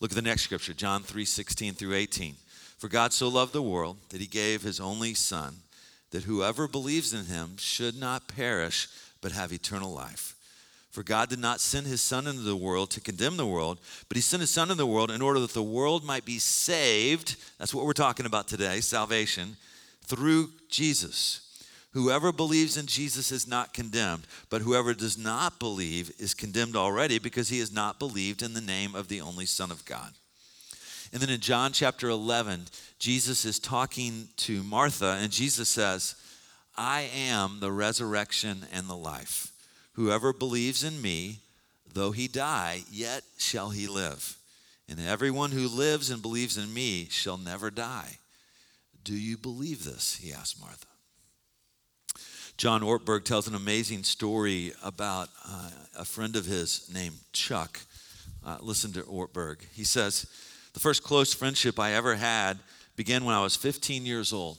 Look 0.00 0.12
at 0.12 0.16
the 0.16 0.22
next 0.22 0.42
scripture, 0.42 0.74
John 0.74 1.02
3 1.02 1.24
16 1.24 1.74
through 1.74 1.94
18. 1.94 2.34
For 2.78 2.88
God 2.88 3.12
so 3.12 3.28
loved 3.28 3.52
the 3.52 3.62
world 3.62 3.98
that 4.08 4.20
he 4.20 4.26
gave 4.26 4.62
his 4.62 4.80
only 4.80 5.14
Son, 5.14 5.56
that 6.10 6.24
whoever 6.24 6.66
believes 6.66 7.12
in 7.12 7.26
him 7.26 7.56
should 7.58 7.98
not 7.98 8.26
perish, 8.26 8.88
but 9.20 9.32
have 9.32 9.52
eternal 9.52 9.92
life. 9.92 10.34
For 10.90 11.04
God 11.04 11.28
did 11.28 11.38
not 11.38 11.60
send 11.60 11.86
his 11.86 12.00
Son 12.00 12.26
into 12.26 12.42
the 12.42 12.56
world 12.56 12.90
to 12.90 13.00
condemn 13.00 13.36
the 13.36 13.46
world, 13.46 13.78
but 14.08 14.16
he 14.16 14.20
sent 14.20 14.40
his 14.40 14.50
Son 14.50 14.70
into 14.70 14.74
the 14.74 14.86
world 14.86 15.10
in 15.10 15.22
order 15.22 15.38
that 15.40 15.54
the 15.54 15.62
world 15.62 16.04
might 16.04 16.24
be 16.24 16.38
saved. 16.38 17.36
That's 17.58 17.72
what 17.72 17.86
we're 17.86 17.92
talking 17.92 18.26
about 18.26 18.48
today 18.48 18.80
salvation 18.80 19.56
through 20.04 20.50
Jesus. 20.68 21.46
Whoever 21.92 22.32
believes 22.32 22.76
in 22.76 22.86
Jesus 22.86 23.32
is 23.32 23.48
not 23.48 23.72
condemned, 23.72 24.26
but 24.48 24.62
whoever 24.62 24.94
does 24.94 25.18
not 25.18 25.58
believe 25.58 26.12
is 26.18 26.34
condemned 26.34 26.76
already 26.76 27.18
because 27.18 27.48
he 27.48 27.58
has 27.60 27.72
not 27.72 27.98
believed 27.98 28.42
in 28.42 28.54
the 28.54 28.60
name 28.60 28.94
of 28.94 29.08
the 29.08 29.20
only 29.20 29.46
Son 29.46 29.70
of 29.70 29.84
God. 29.84 30.12
And 31.12 31.20
then 31.20 31.30
in 31.30 31.40
John 31.40 31.72
chapter 31.72 32.08
11, 32.08 32.66
Jesus 33.00 33.44
is 33.44 33.58
talking 33.58 34.28
to 34.38 34.62
Martha, 34.62 35.18
and 35.20 35.32
Jesus 35.32 35.68
says, 35.68 36.14
I 36.76 37.10
am 37.14 37.58
the 37.58 37.72
resurrection 37.72 38.66
and 38.72 38.88
the 38.88 38.96
life. 38.96 39.49
Whoever 40.00 40.32
believes 40.32 40.82
in 40.82 41.02
me, 41.02 41.40
though 41.92 42.10
he 42.10 42.26
die, 42.26 42.84
yet 42.90 43.22
shall 43.36 43.68
he 43.68 43.86
live. 43.86 44.38
And 44.88 44.98
everyone 44.98 45.50
who 45.50 45.68
lives 45.68 46.08
and 46.08 46.22
believes 46.22 46.56
in 46.56 46.72
me 46.72 47.08
shall 47.10 47.36
never 47.36 47.70
die. 47.70 48.16
Do 49.04 49.12
you 49.12 49.36
believe 49.36 49.84
this? 49.84 50.16
He 50.16 50.32
asked 50.32 50.58
Martha. 50.58 50.86
John 52.56 52.80
Ortberg 52.80 53.26
tells 53.26 53.46
an 53.46 53.54
amazing 53.54 54.04
story 54.04 54.72
about 54.82 55.28
uh, 55.46 55.68
a 55.98 56.06
friend 56.06 56.34
of 56.34 56.46
his 56.46 56.90
named 56.90 57.18
Chuck. 57.34 57.78
Uh, 58.42 58.56
listen 58.62 58.92
to 58.92 59.02
Ortberg. 59.02 59.58
He 59.74 59.84
says, 59.84 60.24
The 60.72 60.80
first 60.80 61.02
close 61.02 61.34
friendship 61.34 61.78
I 61.78 61.92
ever 61.92 62.16
had 62.16 62.58
began 62.96 63.26
when 63.26 63.34
I 63.34 63.42
was 63.42 63.54
15 63.54 64.06
years 64.06 64.32
old. 64.32 64.56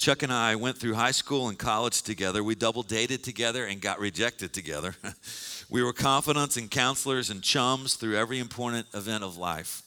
Chuck 0.00 0.22
and 0.22 0.32
I 0.32 0.56
went 0.56 0.78
through 0.78 0.94
high 0.94 1.10
school 1.10 1.50
and 1.50 1.58
college 1.58 2.00
together. 2.00 2.42
We 2.42 2.54
double 2.54 2.82
dated 2.82 3.22
together 3.22 3.66
and 3.66 3.82
got 3.82 4.00
rejected 4.00 4.54
together. 4.54 4.94
we 5.68 5.82
were 5.82 5.92
confidants 5.92 6.56
and 6.56 6.70
counselors 6.70 7.28
and 7.28 7.42
chums 7.42 7.96
through 7.96 8.16
every 8.16 8.38
important 8.38 8.86
event 8.94 9.22
of 9.22 9.36
life. 9.36 9.82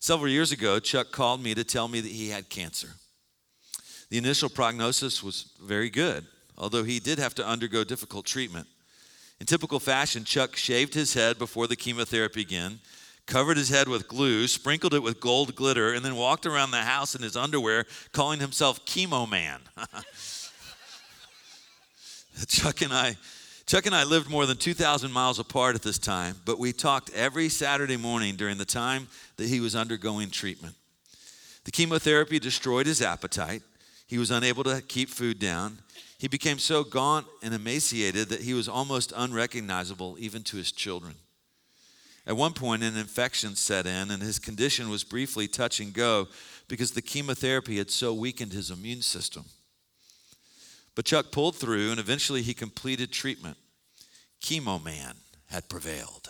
Several 0.00 0.28
years 0.28 0.50
ago, 0.50 0.80
Chuck 0.80 1.12
called 1.12 1.40
me 1.40 1.54
to 1.54 1.62
tell 1.62 1.86
me 1.86 2.00
that 2.00 2.10
he 2.10 2.30
had 2.30 2.48
cancer. 2.48 2.88
The 4.08 4.18
initial 4.18 4.48
prognosis 4.48 5.22
was 5.22 5.52
very 5.62 5.90
good, 5.90 6.26
although 6.58 6.82
he 6.82 6.98
did 6.98 7.20
have 7.20 7.36
to 7.36 7.46
undergo 7.46 7.84
difficult 7.84 8.26
treatment. 8.26 8.66
In 9.38 9.46
typical 9.46 9.78
fashion, 9.78 10.24
Chuck 10.24 10.56
shaved 10.56 10.94
his 10.94 11.14
head 11.14 11.38
before 11.38 11.68
the 11.68 11.76
chemotherapy 11.76 12.42
began, 12.42 12.80
covered 13.30 13.56
his 13.56 13.70
head 13.70 13.88
with 13.88 14.08
glue, 14.08 14.46
sprinkled 14.46 14.92
it 14.92 15.02
with 15.02 15.20
gold 15.20 15.54
glitter, 15.54 15.94
and 15.94 16.04
then 16.04 16.16
walked 16.16 16.44
around 16.44 16.72
the 16.72 16.82
house 16.82 17.14
in 17.14 17.22
his 17.22 17.36
underwear, 17.36 17.86
calling 18.12 18.40
himself 18.40 18.84
Chemo 18.84 19.30
Man. 19.30 19.60
Chuck 22.46 22.82
and 22.82 22.92
I 22.92 23.16
Chuck 23.66 23.86
and 23.86 23.94
I 23.94 24.02
lived 24.02 24.28
more 24.28 24.46
than 24.46 24.56
2,000 24.56 25.12
miles 25.12 25.38
apart 25.38 25.76
at 25.76 25.82
this 25.82 25.98
time, 25.98 26.34
but 26.44 26.58
we 26.58 26.72
talked 26.72 27.08
every 27.14 27.48
Saturday 27.48 27.96
morning 27.96 28.34
during 28.34 28.58
the 28.58 28.64
time 28.64 29.06
that 29.36 29.46
he 29.46 29.60
was 29.60 29.76
undergoing 29.76 30.28
treatment. 30.28 30.74
The 31.64 31.70
chemotherapy 31.70 32.40
destroyed 32.40 32.86
his 32.86 33.00
appetite. 33.00 33.62
He 34.08 34.18
was 34.18 34.32
unable 34.32 34.64
to 34.64 34.82
keep 34.82 35.08
food 35.08 35.38
down. 35.38 35.78
He 36.18 36.26
became 36.26 36.58
so 36.58 36.82
gaunt 36.82 37.28
and 37.44 37.54
emaciated 37.54 38.28
that 38.30 38.40
he 38.40 38.54
was 38.54 38.68
almost 38.68 39.12
unrecognizable 39.16 40.16
even 40.18 40.42
to 40.44 40.56
his 40.56 40.72
children. 40.72 41.14
At 42.30 42.36
one 42.36 42.52
point, 42.52 42.84
an 42.84 42.96
infection 42.96 43.56
set 43.56 43.88
in, 43.88 44.12
and 44.12 44.22
his 44.22 44.38
condition 44.38 44.88
was 44.88 45.02
briefly 45.02 45.48
touch 45.48 45.80
and 45.80 45.92
go 45.92 46.28
because 46.68 46.92
the 46.92 47.02
chemotherapy 47.02 47.78
had 47.78 47.90
so 47.90 48.14
weakened 48.14 48.52
his 48.52 48.70
immune 48.70 49.02
system. 49.02 49.46
But 50.94 51.06
Chuck 51.06 51.32
pulled 51.32 51.56
through, 51.56 51.90
and 51.90 51.98
eventually 51.98 52.42
he 52.42 52.54
completed 52.54 53.10
treatment. 53.10 53.56
Chemo 54.40 54.80
man 54.80 55.16
had 55.46 55.68
prevailed. 55.68 56.28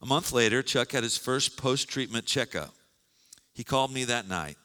A 0.00 0.06
month 0.06 0.32
later, 0.32 0.62
Chuck 0.62 0.92
had 0.92 1.02
his 1.02 1.18
first 1.18 1.58
post 1.58 1.86
treatment 1.90 2.24
checkup. 2.24 2.74
He 3.52 3.62
called 3.62 3.92
me 3.92 4.04
that 4.04 4.26
night 4.26 4.56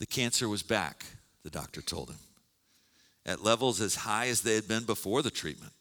The 0.00 0.06
cancer 0.06 0.50
was 0.50 0.62
back, 0.62 1.06
the 1.44 1.50
doctor 1.50 1.80
told 1.80 2.10
him, 2.10 2.18
at 3.24 3.42
levels 3.42 3.80
as 3.80 3.94
high 3.94 4.26
as 4.26 4.42
they 4.42 4.54
had 4.54 4.68
been 4.68 4.84
before 4.84 5.22
the 5.22 5.30
treatment. 5.30 5.72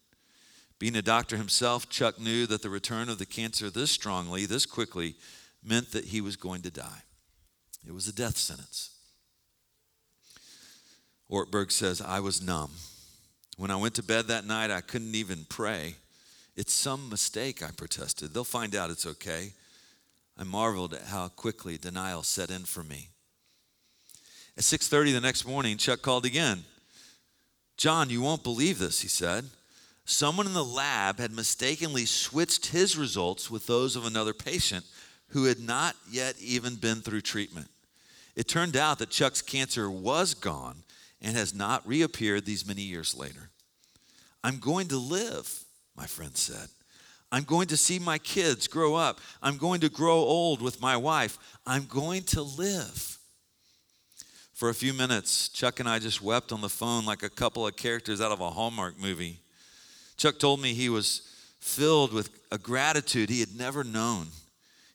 Being 0.84 0.98
a 0.98 1.02
doctor 1.02 1.38
himself, 1.38 1.88
Chuck 1.88 2.20
knew 2.20 2.46
that 2.48 2.62
the 2.62 2.70
return 2.70 3.08
of 3.08 3.18
the 3.18 3.25
cancer 3.25 3.70
this 3.70 3.90
strongly, 3.90 4.46
this 4.46 4.66
quickly, 4.66 5.16
meant 5.63 5.94
that 5.94 6.04
he 6.04 6.20
was 6.20 6.36
going 6.36 6.62
to 6.63 6.70
die. 6.70 7.04
It 7.88 7.94
was 7.94 8.10
a 8.10 8.13
death 8.13 8.36
sentence. 8.36 8.90
Ortberg 11.32 11.72
says, 11.72 12.02
I 12.02 12.20
was 12.20 12.42
numb. 12.42 12.72
When 13.56 13.72
I 13.72 13.78
went 13.78 13.94
to 13.94 14.04
bed 14.04 14.28
that 14.28 14.46
night, 14.46 14.72
I 14.72 14.82
couldn't 14.82 15.16
even 15.16 15.46
pray. 15.48 15.96
It's 16.58 16.74
some 16.74 17.08
mistake, 17.08 17.63
I 17.63 17.72
protested. 17.72 18.34
They'll 18.34 18.44
find 18.44 18.75
out 18.75 18.90
it's 18.90 19.06
okay. 19.06 19.54
I 20.38 20.44
marveled 20.44 20.94
at 20.94 21.04
how 21.04 21.30
quickly 21.30 21.78
denial 21.78 22.24
set 22.24 22.52
in 22.52 22.66
for 22.66 22.84
me. 22.84 23.08
At 24.58 24.66
6:30 24.66 25.13
the 25.13 25.22
next 25.22 25.46
morning, 25.46 25.78
Chuck 25.78 26.02
called 26.02 26.25
again. 26.25 26.66
"John, 27.78 28.10
you 28.10 28.20
won't 28.20 28.44
believe 28.44 28.80
this," 28.80 29.00
he 29.00 29.08
said. 29.08 29.50
Someone 30.06 30.48
in 30.48 30.54
the 30.54 30.66
lab 30.66 31.20
had 31.20 31.32
mistakenly 31.32 32.06
switched 32.06 32.68
his 32.68 32.98
results 32.98 33.50
with 33.50 33.68
those 33.68 33.96
of 33.96 34.06
another 34.06 34.34
patient 34.34 34.86
who 35.30 35.46
had 35.46 35.60
not 35.60 35.96
yet 36.12 36.36
even 36.40 36.76
been 36.76 37.02
through 37.02 37.22
treatment. 37.22 37.70
It 38.36 38.48
turned 38.48 38.76
out 38.76 39.00
that 39.00 39.10
Chuck's 39.10 39.42
cancer 39.42 39.90
was 39.90 40.34
gone 40.34 40.84
and 41.22 41.36
has 41.36 41.54
not 41.54 41.88
reappeared 41.88 42.46
these 42.46 42.68
many 42.68 42.82
years 42.82 43.16
later. 43.16 43.50
I'm 44.44 44.58
going 44.58 44.88
to 44.90 44.98
live, 44.98 45.64
my 45.96 46.06
friend 46.06 46.36
said. 46.36 46.68
I'm 47.32 47.44
going 47.44 47.68
to 47.68 47.78
see 47.78 47.98
my 47.98 48.18
kids 48.20 48.68
grow 48.68 48.96
up. 48.96 49.20
I'm 49.42 49.58
going 49.58 49.82
to 49.82 49.90
grow 49.90 50.18
old 50.18 50.62
with 50.62 50.82
my 50.82 50.98
wife. 50.98 51.38
I'm 51.66 51.86
going 51.86 52.24
to 52.24 52.44
live. 52.44 53.18
For 54.54 54.70
a 54.70 54.76
few 54.76 54.94
minutes, 54.94 55.50
Chuck 55.50 55.80
and 55.80 55.90
I 55.90 55.98
just 55.98 56.22
wept 56.22 56.52
on 56.52 56.62
the 56.62 56.70
phone 56.70 57.06
like 57.06 57.24
a 57.24 57.30
couple 57.30 57.66
of 57.66 57.76
characters 57.76 58.22
out 58.22 58.32
of 58.32 58.40
a 58.40 58.52
Hallmark 58.52 59.00
movie. 59.00 59.40
Chuck 60.17 60.39
told 60.39 60.62
me 60.62 60.74
he 60.74 60.89
was 60.89 61.22
filled 61.60 62.13
with 62.13 62.29
a 62.51 62.58
gratitude 62.58 63.29
he 63.29 63.39
had 63.39 63.58
never 63.58 63.84
known. 63.84 64.27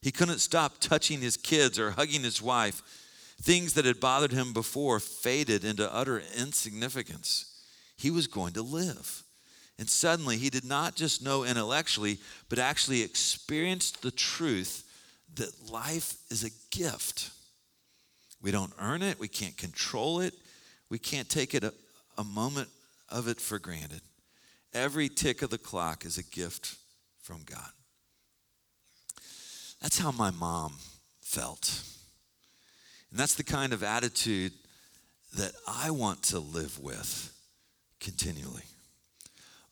He 0.01 0.13
couldn't 0.13 0.39
stop 0.39 0.75
touching 0.81 1.21
his 1.21 1.37
kids 1.37 1.79
or 1.79 1.93
hugging 1.93 2.23
his 2.23 2.41
wife. 2.41 2.83
Things 3.41 3.75
that 3.75 3.85
had 3.85 4.01
bothered 4.01 4.33
him 4.33 4.53
before 4.53 5.01
faded 5.01 5.65
into 5.65 5.93
utter 5.93 6.23
insignificance. 6.37 7.63
He 7.97 8.11
was 8.11 8.27
going 8.27 8.53
to 8.55 8.63
live. 8.63 9.23
And 9.79 9.89
suddenly, 9.89 10.37
he 10.37 10.51
did 10.51 10.65
not 10.65 10.97
just 10.97 11.23
know 11.23 11.45
intellectually, 11.45 12.19
but 12.49 12.59
actually 12.59 13.03
experienced 13.03 14.03
the 14.03 14.11
truth 14.11 14.85
that 15.35 15.71
life 15.71 16.15
is 16.31 16.43
a 16.45 16.51
gift. 16.77 17.31
We 18.43 18.51
don't 18.51 18.73
earn 18.81 19.03
it, 19.03 19.21
we 19.21 19.29
can't 19.29 19.57
control 19.57 20.21
it, 20.21 20.35
we 20.91 20.99
can't 20.99 21.29
take 21.29 21.55
it 21.55 21.65
a, 21.65 21.73
a 22.17 22.25
moment 22.25 22.69
of 23.09 23.29
it 23.29 23.41
for 23.41 23.59
granted. 23.59 24.01
Every 24.75 25.09
tick 25.09 25.43
of 25.43 25.51
the 25.51 25.59
clock 25.59 26.05
is 26.05 26.19
a 26.19 26.23
gift 26.23 26.77
from 27.21 27.43
God. 27.45 27.71
That's 29.81 29.99
how 29.99 30.11
my 30.11 30.31
mom 30.31 30.75
felt. 31.21 31.83
And 33.11 33.19
that's 33.19 33.35
the 33.35 33.45
kind 33.45 33.73
of 33.73 33.83
attitude 33.83 34.53
that 35.37 35.53
I 35.67 35.91
want 35.91 36.23
to 36.25 36.39
live 36.39 36.79
with 36.81 37.33
continually. 38.01 38.63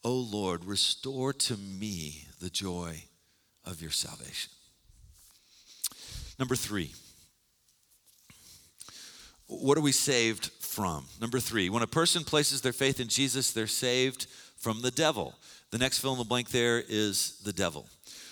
Oh 0.04 0.14
Lord, 0.14 0.64
restore 0.64 1.32
to 1.32 1.56
me 1.56 2.26
the 2.40 2.50
joy 2.50 3.02
of 3.64 3.82
your 3.82 3.90
salvation. 3.90 4.52
Number 6.38 6.54
three, 6.54 6.92
what 9.46 9.78
are 9.78 9.82
we 9.82 9.92
saved 9.92 10.50
from? 10.60 11.06
Number 11.20 11.40
three, 11.40 11.70
when 11.70 11.82
a 11.82 11.86
person 11.86 12.24
places 12.24 12.60
their 12.60 12.72
faith 12.72 13.00
in 13.00 13.08
Jesus, 13.08 13.52
they're 13.52 13.66
saved 13.66 14.26
from 14.56 14.82
the 14.82 14.90
devil. 14.90 15.34
The 15.70 15.78
next 15.78 15.98
fill 15.98 16.12
in 16.12 16.18
the 16.18 16.24
blank 16.24 16.50
there 16.50 16.82
is 16.88 17.38
the 17.44 17.52
devil. 17.52 17.86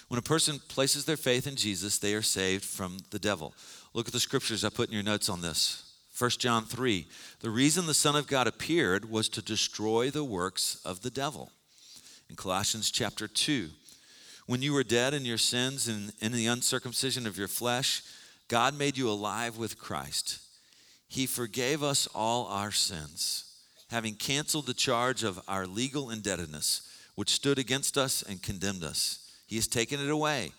When 0.08 0.18
a 0.18 0.22
person 0.22 0.60
places 0.68 1.04
their 1.04 1.16
faith 1.16 1.46
in 1.46 1.56
Jesus, 1.56 1.98
they 1.98 2.14
are 2.14 2.22
saved 2.22 2.64
from 2.64 2.98
the 3.10 3.18
devil. 3.18 3.54
Look 3.94 4.06
at 4.06 4.12
the 4.12 4.20
scriptures 4.20 4.64
I 4.64 4.68
put 4.68 4.88
in 4.88 4.94
your 4.94 5.02
notes 5.02 5.28
on 5.28 5.40
this. 5.40 5.92
1 6.16 6.30
John 6.38 6.64
3. 6.64 7.06
The 7.40 7.50
reason 7.50 7.86
the 7.86 7.94
Son 7.94 8.14
of 8.14 8.26
God 8.26 8.46
appeared 8.46 9.10
was 9.10 9.28
to 9.30 9.42
destroy 9.42 10.10
the 10.10 10.24
works 10.24 10.80
of 10.84 11.02
the 11.02 11.10
devil. 11.10 11.50
In 12.30 12.36
Colossians 12.36 12.90
chapter 12.90 13.26
2, 13.26 13.68
when 14.46 14.62
you 14.62 14.72
were 14.72 14.84
dead 14.84 15.14
in 15.14 15.24
your 15.24 15.38
sins 15.38 15.88
and 15.88 16.12
in 16.20 16.32
the 16.32 16.46
uncircumcision 16.46 17.26
of 17.26 17.38
your 17.38 17.48
flesh, 17.48 18.02
God 18.48 18.78
made 18.78 18.96
you 18.96 19.08
alive 19.08 19.56
with 19.56 19.78
Christ. 19.78 20.38
He 21.08 21.26
forgave 21.26 21.82
us 21.82 22.06
all 22.14 22.46
our 22.46 22.70
sins, 22.70 23.43
having 23.94 24.16
canceled 24.16 24.66
the 24.66 24.74
charge 24.74 25.22
of 25.22 25.40
our 25.46 25.68
legal 25.68 26.10
indebtedness, 26.10 26.82
which 27.14 27.30
stood 27.30 27.60
against 27.60 27.96
us 27.96 28.24
and 28.24 28.42
condemned 28.42 28.82
us. 28.82 29.30
He 29.46 29.54
has 29.54 29.68
taken 29.68 30.00
it 30.00 30.10
away, 30.10 30.50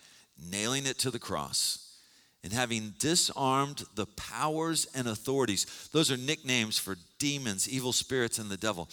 nailing 0.50 0.86
it 0.86 0.98
to 1.00 1.10
the 1.10 1.18
cross. 1.18 1.98
And 2.42 2.50
having 2.50 2.94
disarmed 2.98 3.84
the 3.94 4.06
powers 4.06 4.86
and 4.94 5.06
authorities, 5.06 5.90
those 5.92 6.10
are 6.10 6.16
nicknames 6.16 6.78
for 6.78 6.96
demons, 7.18 7.68
evil 7.68 7.92
spirits, 7.92 8.38
and 8.38 8.48
the 8.48 8.56
devil. 8.56 8.88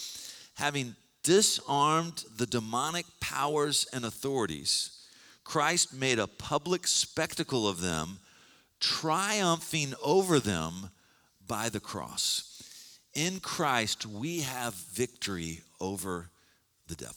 Having 0.55 0.97
disarmed 1.23 2.25
the 2.35 2.45
demonic 2.45 3.05
powers 3.21 3.87
and 3.93 4.03
authorities, 4.03 5.05
Christ 5.45 5.93
made 5.93 6.19
a 6.19 6.27
public 6.27 6.85
spectacle 6.85 7.65
of 7.65 7.79
them, 7.79 8.19
triumphing 8.81 9.93
over 10.03 10.41
them 10.41 10.89
by 11.47 11.69
the 11.69 11.79
cross. 11.79 12.49
In 13.13 13.39
Christ, 13.39 14.05
we 14.05 14.41
have 14.41 14.73
victory 14.73 15.61
over 15.79 16.29
the 16.87 16.95
devil. 16.95 17.15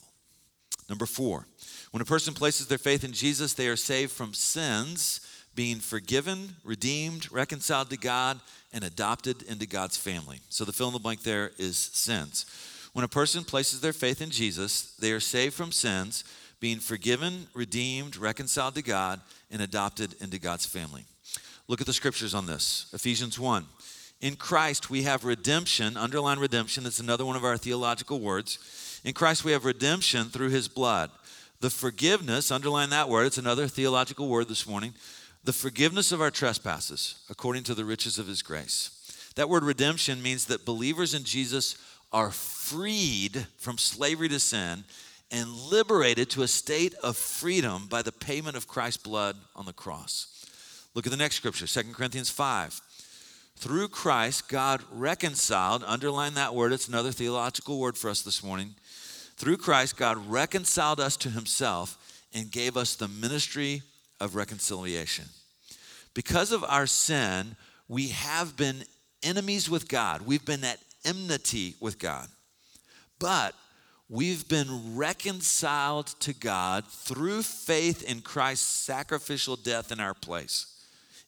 Number 0.88 1.06
four, 1.06 1.46
when 1.90 2.00
a 2.00 2.04
person 2.04 2.34
places 2.34 2.68
their 2.68 2.78
faith 2.78 3.02
in 3.02 3.12
Jesus, 3.12 3.54
they 3.54 3.68
are 3.68 3.76
saved 3.76 4.12
from 4.12 4.34
sins, 4.34 5.20
being 5.54 5.78
forgiven, 5.78 6.56
redeemed, 6.62 7.32
reconciled 7.32 7.90
to 7.90 7.96
God, 7.96 8.40
and 8.72 8.84
adopted 8.84 9.42
into 9.42 9.66
God's 9.66 9.96
family. 9.96 10.40
So 10.48 10.64
the 10.64 10.72
fill 10.72 10.88
in 10.88 10.92
the 10.92 11.00
blank 11.00 11.22
there 11.22 11.52
is 11.58 11.76
sins. 11.76 12.46
When 12.92 13.04
a 13.04 13.08
person 13.08 13.42
places 13.42 13.80
their 13.80 13.92
faith 13.92 14.20
in 14.20 14.30
Jesus, 14.30 14.94
they 14.96 15.12
are 15.12 15.20
saved 15.20 15.54
from 15.54 15.72
sins, 15.72 16.24
being 16.60 16.78
forgiven, 16.78 17.48
redeemed, 17.54 18.16
reconciled 18.16 18.74
to 18.76 18.82
God, 18.82 19.20
and 19.50 19.60
adopted 19.60 20.14
into 20.20 20.38
God's 20.38 20.66
family. 20.66 21.04
Look 21.68 21.80
at 21.80 21.86
the 21.86 21.92
scriptures 21.92 22.34
on 22.34 22.46
this 22.46 22.86
Ephesians 22.92 23.38
1. 23.38 23.66
In 24.20 24.36
Christ, 24.36 24.88
we 24.88 25.02
have 25.02 25.24
redemption, 25.24 25.96
underline 25.96 26.38
redemption, 26.38 26.84
that's 26.84 27.00
another 27.00 27.24
one 27.24 27.36
of 27.36 27.44
our 27.44 27.58
theological 27.58 28.20
words. 28.20 29.00
In 29.04 29.12
Christ, 29.12 29.44
we 29.44 29.52
have 29.52 29.64
redemption 29.64 30.26
through 30.26 30.48
his 30.50 30.68
blood. 30.68 31.10
The 31.60 31.70
forgiveness, 31.70 32.50
underline 32.50 32.90
that 32.90 33.08
word, 33.08 33.26
it's 33.26 33.38
another 33.38 33.68
theological 33.68 34.28
word 34.28 34.48
this 34.48 34.66
morning. 34.66 34.94
The 35.44 35.52
forgiveness 35.52 36.12
of 36.12 36.20
our 36.20 36.30
trespasses 36.30 37.22
according 37.30 37.64
to 37.64 37.74
the 37.74 37.84
riches 37.84 38.18
of 38.18 38.26
his 38.26 38.42
grace. 38.42 38.90
That 39.36 39.48
word 39.48 39.64
redemption 39.64 40.22
means 40.22 40.46
that 40.46 40.64
believers 40.64 41.14
in 41.14 41.24
Jesus 41.24 41.76
are 42.12 42.30
freed 42.30 43.46
from 43.58 43.78
slavery 43.78 44.28
to 44.30 44.40
sin 44.40 44.84
and 45.30 45.52
liberated 45.52 46.30
to 46.30 46.42
a 46.42 46.48
state 46.48 46.94
of 47.02 47.16
freedom 47.16 47.86
by 47.88 48.00
the 48.02 48.12
payment 48.12 48.56
of 48.56 48.68
Christ's 48.68 49.02
blood 49.02 49.36
on 49.54 49.66
the 49.66 49.72
cross. 49.72 50.46
Look 50.94 51.06
at 51.06 51.10
the 51.10 51.18
next 51.18 51.36
scripture, 51.36 51.66
2 51.66 51.92
Corinthians 51.92 52.30
5. 52.30 52.80
Through 53.56 53.88
Christ, 53.88 54.48
God 54.48 54.82
reconciled, 54.92 55.82
underline 55.86 56.34
that 56.34 56.54
word, 56.54 56.72
it's 56.72 56.88
another 56.88 57.10
theological 57.10 57.78
word 57.78 57.96
for 57.96 58.10
us 58.10 58.22
this 58.22 58.44
morning. 58.44 58.74
Through 59.36 59.56
Christ, 59.56 59.96
God 59.96 60.18
reconciled 60.28 61.00
us 61.00 61.16
to 61.18 61.30
himself 61.30 61.96
and 62.34 62.50
gave 62.50 62.76
us 62.76 62.94
the 62.94 63.08
ministry 63.08 63.82
of 64.20 64.34
reconciliation. 64.34 65.24
Because 66.12 66.52
of 66.52 66.64
our 66.64 66.86
sin, 66.86 67.56
we 67.88 68.08
have 68.08 68.56
been 68.56 68.84
enemies 69.22 69.70
with 69.70 69.88
God. 69.88 70.22
We've 70.22 70.44
been 70.44 70.64
at 70.64 70.78
enmity 71.04 71.74
with 71.80 71.98
God. 71.98 72.28
But 73.18 73.54
we've 74.08 74.46
been 74.48 74.96
reconciled 74.96 76.08
to 76.20 76.34
God 76.34 76.86
through 76.86 77.42
faith 77.42 78.02
in 78.02 78.20
Christ's 78.20 78.68
sacrificial 78.68 79.56
death 79.56 79.90
in 79.92 80.00
our 80.00 80.14
place. 80.14 80.75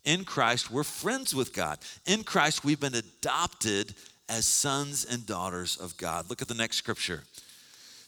In 0.05 0.25
Christ, 0.25 0.71
we're 0.71 0.85
friends 0.85 1.35
with 1.35 1.53
God. 1.53 1.79
In 2.07 2.25
Christ, 2.25 2.65
we've 2.65 2.81
been 2.81 2.95
adopted 2.95 3.95
as 4.29 4.47
sons 4.47 5.05
and 5.05 5.27
daughters 5.27 5.77
of 5.77 5.97
God. 5.97 6.29
Look 6.29 6.43
at 6.43 6.49
the 6.49 6.55
next 6.55 6.77
scripture. 6.77 7.25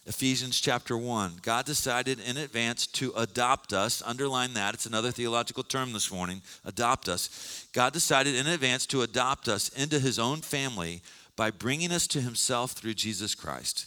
Ephesians 0.07 0.61
chapter 0.61 0.97
1. 0.97 1.41
God 1.43 1.67
decided 1.67 2.21
in 2.21 2.37
advance 2.37 2.87
to 2.87 3.13
adopt 3.17 3.73
us. 3.73 4.03
Underline 4.05 4.55
that. 4.55 4.75
It's 4.75 4.87
another 4.87 5.11
theological 5.11 5.63
term 5.63 5.93
this 5.93 6.11
morning. 6.11 6.41
Adopt 6.65 7.09
us. 7.09 7.67
God 7.73 7.93
decided 7.93 8.35
in 8.35 8.47
advance 8.47 8.87
to 8.87 9.03
adopt 9.03 9.47
us 9.49 9.69
into 9.69 9.99
his 9.99 10.19
own 10.19 10.39
family 10.39 11.03
by 11.37 11.51
bringing 11.51 11.93
us 11.93 12.07
to 12.09 12.21
himself 12.21 12.73
through 12.73 12.95
Jesus 12.95 13.35
Christ. 13.35 13.87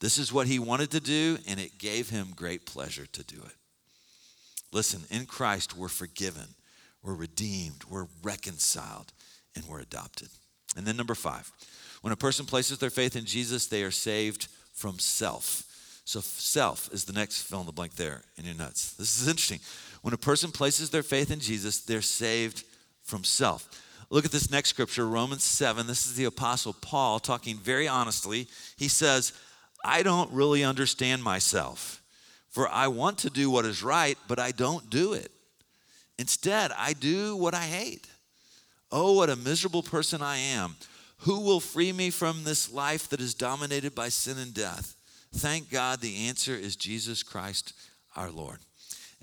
This 0.00 0.16
is 0.16 0.32
what 0.32 0.46
he 0.46 0.58
wanted 0.58 0.90
to 0.92 1.00
do, 1.00 1.38
and 1.46 1.60
it 1.60 1.78
gave 1.78 2.08
him 2.08 2.32
great 2.34 2.64
pleasure 2.64 3.06
to 3.06 3.22
do 3.22 3.36
it. 3.36 3.54
Listen, 4.72 5.02
in 5.10 5.26
Christ, 5.26 5.76
we're 5.76 5.88
forgiven 5.88 6.54
we're 7.02 7.14
redeemed, 7.14 7.84
we're 7.88 8.08
reconciled, 8.22 9.12
and 9.54 9.64
we're 9.66 9.80
adopted. 9.80 10.28
And 10.76 10.86
then 10.86 10.96
number 10.96 11.14
five, 11.14 11.50
when 12.02 12.12
a 12.12 12.16
person 12.16 12.46
places 12.46 12.78
their 12.78 12.90
faith 12.90 13.16
in 13.16 13.24
Jesus, 13.24 13.66
they 13.66 13.82
are 13.82 13.90
saved 13.90 14.48
from 14.74 14.98
self. 14.98 15.64
So 16.04 16.20
self 16.20 16.88
is 16.92 17.04
the 17.04 17.12
next 17.12 17.42
fill 17.42 17.60
in 17.60 17.66
the 17.66 17.72
blank 17.72 17.94
there 17.94 18.22
in 18.36 18.44
your 18.44 18.54
nuts. 18.54 18.94
This 18.94 19.20
is 19.20 19.28
interesting. 19.28 19.60
When 20.02 20.14
a 20.14 20.18
person 20.18 20.50
places 20.50 20.90
their 20.90 21.02
faith 21.02 21.30
in 21.30 21.40
Jesus, 21.40 21.80
they're 21.80 22.02
saved 22.02 22.64
from 23.02 23.24
self. 23.24 23.68
Look 24.08 24.24
at 24.24 24.32
this 24.32 24.50
next 24.50 24.70
scripture, 24.70 25.06
Romans 25.06 25.44
7. 25.44 25.86
This 25.86 26.06
is 26.06 26.16
the 26.16 26.24
Apostle 26.24 26.72
Paul 26.72 27.20
talking 27.20 27.58
very 27.58 27.86
honestly. 27.86 28.48
He 28.76 28.88
says, 28.88 29.32
I 29.84 30.02
don't 30.02 30.32
really 30.32 30.64
understand 30.64 31.22
myself, 31.22 32.02
for 32.48 32.68
I 32.68 32.88
want 32.88 33.18
to 33.18 33.30
do 33.30 33.50
what 33.50 33.64
is 33.64 33.82
right, 33.82 34.18
but 34.26 34.38
I 34.38 34.50
don't 34.50 34.90
do 34.90 35.12
it. 35.12 35.30
Instead, 36.20 36.70
I 36.76 36.92
do 36.92 37.34
what 37.34 37.54
I 37.54 37.62
hate. 37.62 38.06
Oh, 38.92 39.14
what 39.14 39.30
a 39.30 39.36
miserable 39.36 39.82
person 39.82 40.20
I 40.20 40.36
am. 40.36 40.76
Who 41.20 41.40
will 41.40 41.60
free 41.60 41.94
me 41.94 42.10
from 42.10 42.44
this 42.44 42.70
life 42.70 43.08
that 43.08 43.22
is 43.22 43.32
dominated 43.32 43.94
by 43.94 44.10
sin 44.10 44.36
and 44.36 44.52
death? 44.52 44.94
Thank 45.32 45.70
God 45.70 46.00
the 46.00 46.28
answer 46.28 46.54
is 46.54 46.76
Jesus 46.76 47.22
Christ 47.22 47.72
our 48.16 48.30
Lord. 48.30 48.58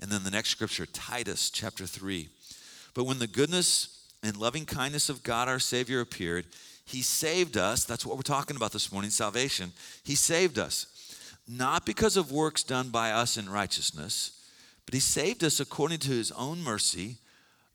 And 0.00 0.10
then 0.10 0.24
the 0.24 0.32
next 0.32 0.48
scripture, 0.48 0.86
Titus 0.86 1.50
chapter 1.50 1.86
3. 1.86 2.28
But 2.94 3.04
when 3.04 3.20
the 3.20 3.28
goodness 3.28 4.04
and 4.24 4.36
loving 4.36 4.66
kindness 4.66 5.08
of 5.08 5.22
God 5.22 5.46
our 5.46 5.60
Savior 5.60 6.00
appeared, 6.00 6.46
He 6.84 7.02
saved 7.02 7.56
us. 7.56 7.84
That's 7.84 8.04
what 8.04 8.16
we're 8.16 8.22
talking 8.22 8.56
about 8.56 8.72
this 8.72 8.90
morning 8.90 9.10
salvation. 9.10 9.70
He 10.02 10.16
saved 10.16 10.58
us, 10.58 10.86
not 11.46 11.86
because 11.86 12.16
of 12.16 12.32
works 12.32 12.64
done 12.64 12.88
by 12.88 13.12
us 13.12 13.36
in 13.36 13.48
righteousness, 13.48 14.32
but 14.88 14.94
He 14.94 15.00
saved 15.00 15.44
us 15.44 15.60
according 15.60 15.98
to 15.98 16.12
His 16.12 16.32
own 16.32 16.62
mercy 16.62 17.18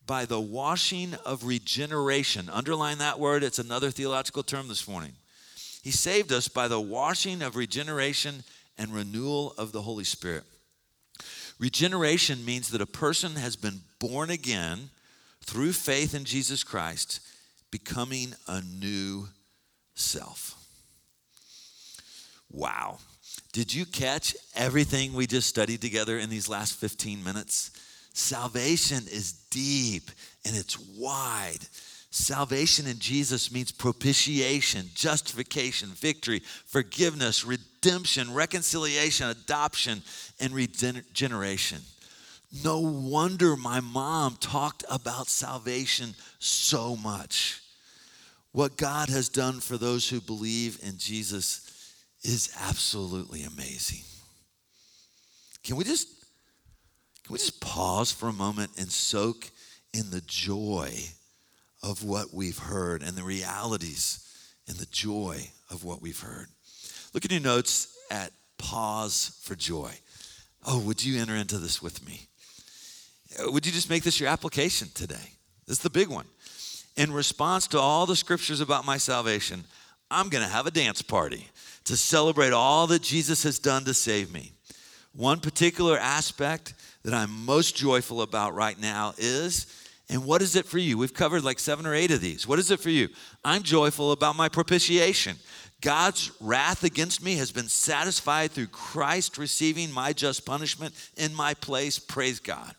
by 0.07 0.25
the 0.25 0.41
washing 0.41 1.13
of 1.23 1.45
regeneration. 1.45 2.49
Underline 2.51 2.97
that 2.97 3.19
word, 3.19 3.43
it's 3.43 3.59
another 3.59 3.91
theological 3.91 4.41
term 4.41 4.67
this 4.67 4.87
morning. 4.87 5.11
He 5.83 5.91
saved 5.91 6.31
us 6.31 6.47
by 6.47 6.67
the 6.67 6.81
washing 6.81 7.43
of 7.43 7.55
regeneration 7.55 8.43
and 8.79 8.91
renewal 8.91 9.53
of 9.59 9.71
the 9.71 9.83
Holy 9.83 10.05
Spirit. 10.05 10.41
Regeneration 11.59 12.43
means 12.43 12.71
that 12.71 12.81
a 12.81 12.87
person 12.87 13.35
has 13.35 13.55
been 13.55 13.81
born 13.99 14.31
again 14.31 14.89
through 15.41 15.73
faith 15.73 16.15
in 16.15 16.25
Jesus 16.25 16.63
Christ, 16.63 17.19
becoming 17.69 18.33
a 18.47 18.63
new 18.63 19.27
self. 19.93 20.55
Wow. 22.51 22.97
Did 23.53 23.71
you 23.71 23.85
catch 23.85 24.35
everything 24.55 25.13
we 25.13 25.27
just 25.27 25.47
studied 25.47 25.79
together 25.79 26.17
in 26.17 26.31
these 26.31 26.49
last 26.49 26.73
15 26.73 27.23
minutes? 27.23 27.69
Salvation 28.11 29.03
is 29.11 29.33
deep 29.51 30.09
and 30.43 30.55
it's 30.55 30.79
wide. 30.97 31.59
Salvation 32.09 32.87
in 32.87 32.97
Jesus 32.97 33.51
means 33.51 33.71
propitiation, 33.71 34.89
justification, 34.95 35.89
victory, 35.89 36.41
forgiveness, 36.65 37.45
redemption, 37.45 38.33
reconciliation, 38.33 39.29
adoption, 39.29 40.01
and 40.39 40.51
regeneration. 40.53 41.81
No 42.63 42.79
wonder 42.79 43.55
my 43.55 43.79
mom 43.79 44.37
talked 44.39 44.83
about 44.89 45.27
salvation 45.27 46.15
so 46.39 46.95
much. 46.95 47.61
What 48.51 48.77
God 48.77 49.09
has 49.09 49.29
done 49.29 49.59
for 49.59 49.77
those 49.77 50.09
who 50.09 50.21
believe 50.21 50.79
in 50.83 50.97
Jesus 50.97 51.72
is 52.23 52.55
absolutely 52.61 53.43
amazing. 53.43 54.03
Can 55.63 55.75
we 55.75 55.83
just 55.83 56.07
can 57.23 57.33
we 57.33 57.39
just 57.39 57.61
pause 57.61 58.11
for 58.11 58.27
a 58.27 58.33
moment 58.33 58.71
and 58.77 58.91
soak 58.91 59.49
in 59.93 60.09
the 60.09 60.21
joy 60.21 60.91
of 61.81 62.03
what 62.03 62.33
we've 62.33 62.57
heard 62.57 63.01
and 63.01 63.15
the 63.15 63.23
realities 63.23 64.19
and 64.67 64.75
the 64.75 64.85
joy 64.87 65.49
of 65.69 65.85
what 65.85 66.01
we've 66.01 66.19
heard? 66.19 66.47
Look 67.13 67.23
at 67.23 67.31
your 67.31 67.39
notes 67.39 67.97
at 68.11 68.31
pause 68.57 69.39
for 69.41 69.55
joy. 69.55 69.91
Oh, 70.65 70.79
would 70.79 71.03
you 71.03 71.19
enter 71.19 71.35
into 71.35 71.57
this 71.57 71.81
with 71.81 72.05
me? 72.05 72.27
Uh, 73.39 73.51
would 73.51 73.65
you 73.65 73.71
just 73.71 73.89
make 73.89 74.03
this 74.03 74.19
your 74.19 74.29
application 74.29 74.89
today? 74.93 75.33
This 75.65 75.77
is 75.77 75.83
the 75.83 75.89
big 75.89 76.09
one. 76.09 76.25
In 76.95 77.11
response 77.11 77.67
to 77.67 77.79
all 77.79 78.05
the 78.05 78.15
scriptures 78.15 78.61
about 78.61 78.85
my 78.85 78.97
salvation, 78.97 79.63
I'm 80.11 80.29
going 80.29 80.43
to 80.43 80.49
have 80.49 80.67
a 80.67 80.71
dance 80.71 81.01
party 81.01 81.47
to 81.85 81.97
celebrate 81.97 82.53
all 82.53 82.87
that 82.87 83.01
Jesus 83.01 83.43
has 83.43 83.59
done 83.59 83.85
to 83.85 83.93
save 83.93 84.31
me. 84.31 84.53
One 85.13 85.39
particular 85.39 85.97
aspect 85.97 86.73
that 87.03 87.13
I'm 87.13 87.45
most 87.45 87.75
joyful 87.75 88.21
about 88.21 88.55
right 88.55 88.79
now 88.79 89.13
is, 89.17 89.67
and 90.09 90.25
what 90.25 90.41
is 90.41 90.55
it 90.55 90.65
for 90.65 90.77
you? 90.77 90.97
We've 90.97 91.13
covered 91.13 91.43
like 91.43 91.59
seven 91.59 91.85
or 91.85 91.93
eight 91.93 92.11
of 92.11 92.21
these. 92.21 92.47
What 92.47 92.59
is 92.59 92.71
it 92.71 92.79
for 92.79 92.89
you? 92.89 93.09
I'm 93.43 93.63
joyful 93.63 94.11
about 94.11 94.35
my 94.35 94.49
propitiation. 94.49 95.37
God's 95.81 96.31
wrath 96.39 96.83
against 96.83 97.21
me 97.21 97.35
has 97.35 97.51
been 97.51 97.67
satisfied 97.67 98.51
through 98.51 98.67
Christ 98.67 99.37
receiving 99.37 99.91
my 99.91 100.13
just 100.13 100.45
punishment 100.45 100.93
in 101.17 101.35
my 101.35 101.53
place. 101.53 101.99
Praise 101.99 102.39
God. 102.39 102.73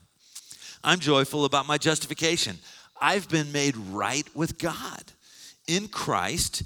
I'm 0.83 1.01
joyful 1.01 1.45
about 1.45 1.67
my 1.67 1.77
justification. 1.77 2.57
I've 3.01 3.29
been 3.29 3.53
made 3.53 3.77
right 3.77 4.27
with 4.35 4.59
God. 4.59 5.03
In 5.67 5.89
Christ, 5.89 6.63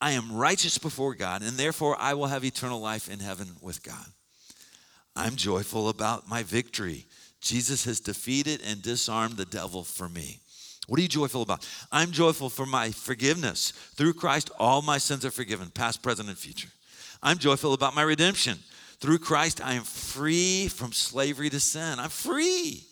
I 0.00 0.12
am 0.12 0.32
righteous 0.32 0.78
before 0.78 1.14
God, 1.14 1.42
and 1.42 1.56
therefore 1.56 1.96
I 1.98 2.14
will 2.14 2.26
have 2.26 2.44
eternal 2.44 2.80
life 2.80 3.10
in 3.10 3.18
heaven 3.18 3.48
with 3.60 3.82
God. 3.82 4.06
I'm 5.16 5.34
joyful 5.34 5.88
about 5.88 6.28
my 6.28 6.44
victory. 6.44 7.06
Jesus 7.40 7.84
has 7.84 7.98
defeated 7.98 8.62
and 8.64 8.80
disarmed 8.80 9.36
the 9.36 9.44
devil 9.44 9.82
for 9.82 10.08
me. 10.08 10.38
What 10.86 10.98
are 10.98 11.02
you 11.02 11.08
joyful 11.08 11.42
about? 11.42 11.68
I'm 11.92 12.12
joyful 12.12 12.48
for 12.48 12.64
my 12.64 12.90
forgiveness. 12.90 13.72
Through 13.96 14.14
Christ, 14.14 14.50
all 14.58 14.80
my 14.80 14.98
sins 14.98 15.24
are 15.24 15.30
forgiven, 15.30 15.70
past, 15.70 16.02
present, 16.02 16.28
and 16.28 16.38
future. 16.38 16.70
I'm 17.22 17.38
joyful 17.38 17.74
about 17.74 17.94
my 17.94 18.02
redemption. 18.02 18.58
Through 19.00 19.18
Christ, 19.18 19.60
I 19.64 19.74
am 19.74 19.82
free 19.82 20.68
from 20.68 20.92
slavery 20.92 21.50
to 21.50 21.60
sin. 21.60 21.98
I'm 21.98 22.08
free. 22.08 22.84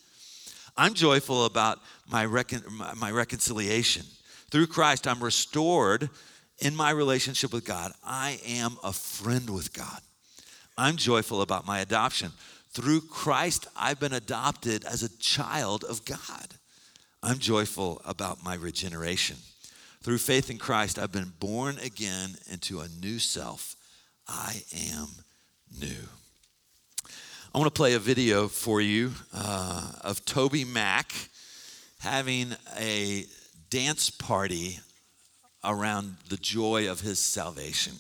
I'm 0.76 0.94
joyful 0.94 1.46
about 1.46 1.78
my, 2.10 2.22
recon- 2.22 2.64
my 2.96 3.10
reconciliation. 3.10 4.04
Through 4.50 4.66
Christ, 4.66 5.06
I'm 5.08 5.22
restored 5.22 6.10
in 6.58 6.74
my 6.74 6.90
relationship 6.90 7.52
with 7.52 7.64
God. 7.64 7.92
I 8.04 8.40
am 8.46 8.76
a 8.82 8.92
friend 8.92 9.50
with 9.50 9.72
God. 9.72 10.00
I'm 10.78 10.96
joyful 10.96 11.42
about 11.42 11.66
my 11.66 11.80
adoption. 11.80 12.32
Through 12.70 13.02
Christ, 13.02 13.66
I've 13.76 14.00
been 14.00 14.12
adopted 14.12 14.84
as 14.84 15.02
a 15.02 15.16
child 15.18 15.84
of 15.84 16.04
God. 16.04 16.54
I'm 17.22 17.38
joyful 17.38 18.02
about 18.04 18.44
my 18.44 18.54
regeneration. 18.54 19.36
Through 20.02 20.18
faith 20.18 20.50
in 20.50 20.58
Christ, 20.58 20.98
I've 20.98 21.12
been 21.12 21.32
born 21.40 21.78
again 21.78 22.36
into 22.50 22.80
a 22.80 22.88
new 23.00 23.18
self. 23.18 23.74
I 24.28 24.62
am 24.92 25.08
new. 25.80 26.08
I 27.54 27.58
want 27.58 27.74
to 27.74 27.76
play 27.76 27.94
a 27.94 27.98
video 27.98 28.48
for 28.48 28.80
you 28.80 29.12
uh, 29.32 29.92
of 30.02 30.24
TobyMac 30.26 31.28
having 32.00 32.54
a 32.78 33.24
dance 33.70 34.10
party 34.10 34.78
around 35.66 36.16
the 36.28 36.36
joy 36.36 36.90
of 36.90 37.00
his 37.00 37.18
salvation. 37.18 37.94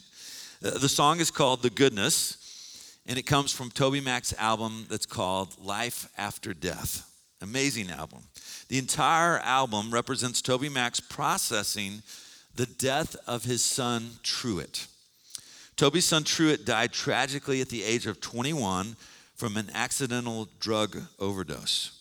The 0.60 0.88
song 0.88 1.20
is 1.20 1.30
called 1.30 1.62
The 1.62 1.70
Goodness 1.70 2.42
and 3.08 3.18
it 3.18 3.22
comes 3.22 3.52
from 3.52 3.70
TobyMac's 3.70 4.34
album 4.38 4.86
that's 4.88 5.06
called 5.06 5.56
Life 5.64 6.08
After 6.18 6.52
Death. 6.52 7.08
Amazing 7.40 7.90
album. 7.90 8.22
The 8.68 8.78
entire 8.78 9.38
album 9.38 9.92
represents 9.92 10.42
TobyMac's 10.42 11.00
processing 11.00 12.02
the 12.56 12.66
death 12.66 13.14
of 13.26 13.44
his 13.44 13.62
son, 13.62 14.10
Truett. 14.22 14.86
Toby's 15.76 16.06
son, 16.06 16.24
Truett, 16.24 16.64
died 16.64 16.92
tragically 16.92 17.60
at 17.60 17.68
the 17.68 17.84
age 17.84 18.06
of 18.06 18.20
21 18.20 18.96
from 19.36 19.56
an 19.56 19.70
accidental 19.74 20.48
drug 20.58 20.98
overdose. 21.18 21.92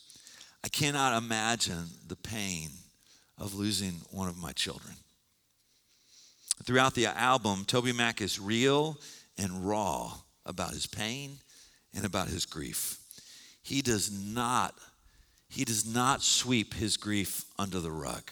I 0.63 0.69
cannot 0.69 1.21
imagine 1.21 1.86
the 2.08 2.15
pain 2.15 2.69
of 3.38 3.54
losing 3.54 3.95
one 4.12 4.30
of 4.30 4.38
my 4.38 4.54
children. 4.54 4.95
Throughout 6.65 6.95
the 6.95 7.06
album, 7.06 7.65
TobyMac 7.65 8.21
is 8.21 8.39
real 8.39 8.97
and 9.38 9.67
raw 9.67 10.12
about 10.45 10.71
his 10.71 10.88
pain 10.88 11.38
and 11.93 12.06
about 12.06 12.28
his 12.28 12.45
grief. 12.45 12.97
He 13.63 13.82
does 13.82 14.12
not 14.12 14.75
he 15.47 15.63
does 15.63 15.86
not 15.86 16.21
sweep 16.21 16.73
his 16.73 16.97
grief 16.97 17.45
under 17.58 17.80
the 17.80 17.91
rug. 17.91 18.30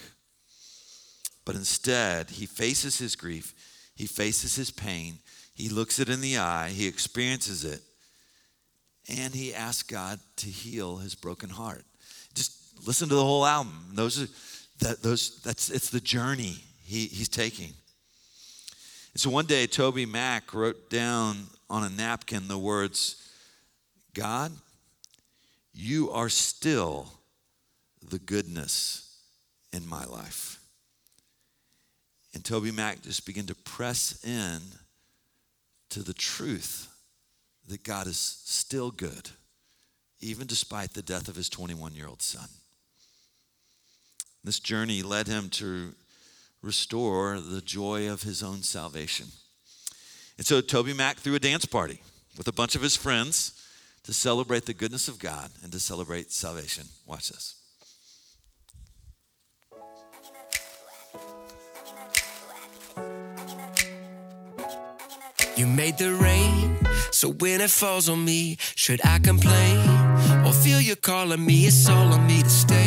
But 1.45 1.55
instead, 1.55 2.31
he 2.31 2.45
faces 2.45 2.97
his 2.97 3.15
grief, 3.15 3.53
he 3.95 4.07
faces 4.07 4.55
his 4.55 4.71
pain, 4.71 5.19
he 5.53 5.69
looks 5.69 5.99
it 5.99 6.09
in 6.09 6.21
the 6.21 6.37
eye, 6.37 6.69
he 6.69 6.87
experiences 6.87 7.63
it, 7.63 7.81
and 9.07 9.33
he 9.33 9.53
asks 9.53 9.83
God 9.83 10.19
to 10.37 10.47
heal 10.47 10.97
his 10.97 11.15
broken 11.15 11.49
heart. 11.49 11.85
Just 12.33 12.85
listen 12.85 13.07
to 13.09 13.15
the 13.15 13.23
whole 13.23 13.45
album. 13.45 13.91
Those 13.93 14.23
are 14.23 14.27
that 14.79 15.03
those 15.03 15.41
that's 15.43 15.69
it's 15.69 15.91
the 15.91 16.01
journey 16.01 16.57
he, 16.83 17.05
he's 17.05 17.29
taking. 17.29 17.73
And 19.13 19.21
so 19.21 19.29
one 19.29 19.45
day 19.45 19.67
TobyMac 19.67 20.53
wrote 20.53 20.89
down 20.89 21.47
on 21.69 21.83
a 21.83 21.89
napkin 21.89 22.47
the 22.47 22.57
words, 22.57 23.29
God, 24.13 24.51
you 25.73 26.11
are 26.11 26.29
still 26.29 27.11
the 28.09 28.19
goodness 28.19 29.17
in 29.71 29.87
my 29.87 30.05
life. 30.05 30.59
And 32.33 32.43
Toby 32.43 32.71
Mac 32.71 33.03
just 33.03 33.25
began 33.25 33.45
to 33.45 33.55
press 33.55 34.23
in 34.25 34.59
to 35.89 36.01
the 36.01 36.13
truth 36.13 36.87
that 37.67 37.83
God 37.83 38.07
is 38.07 38.17
still 38.17 38.89
good, 38.89 39.29
even 40.19 40.47
despite 40.47 40.93
the 40.93 41.03
death 41.03 41.27
of 41.27 41.35
his 41.35 41.49
21 41.49 41.93
year 41.93 42.07
old 42.07 42.21
son. 42.21 42.47
This 44.43 44.59
journey 44.59 45.03
led 45.03 45.27
him 45.27 45.49
to 45.51 45.93
restore 46.63 47.39
the 47.39 47.61
joy 47.61 48.09
of 48.09 48.23
his 48.23 48.41
own 48.41 48.63
salvation. 48.63 49.27
And 50.37 50.47
so 50.47 50.61
Toby 50.61 50.93
Mac 50.93 51.17
threw 51.17 51.35
a 51.35 51.39
dance 51.39 51.65
party 51.65 52.01
with 52.37 52.47
a 52.47 52.53
bunch 52.53 52.75
of 52.75 52.81
his 52.81 52.95
friends 52.95 53.61
to 54.03 54.13
celebrate 54.13 54.65
the 54.65 54.73
goodness 54.73 55.07
of 55.07 55.19
God 55.19 55.51
and 55.61 55.71
to 55.73 55.79
celebrate 55.79 56.31
salvation. 56.31 56.85
Watch 57.05 57.29
this. 57.29 57.55
You 65.55 65.67
made 65.67 65.97
the 65.99 66.15
rain, 66.15 66.79
so 67.11 67.29
when 67.29 67.61
it 67.61 67.69
falls 67.69 68.09
on 68.09 68.25
me, 68.25 68.57
should 68.75 68.99
I 69.05 69.19
complain 69.19 69.87
or 70.45 70.51
feel 70.51 70.81
you 70.81 70.95
calling 70.95 71.45
me? 71.45 71.67
It's 71.67 71.87
all 71.87 72.11
on 72.11 72.25
me 72.25 72.41
to 72.41 72.49
stay 72.49 72.82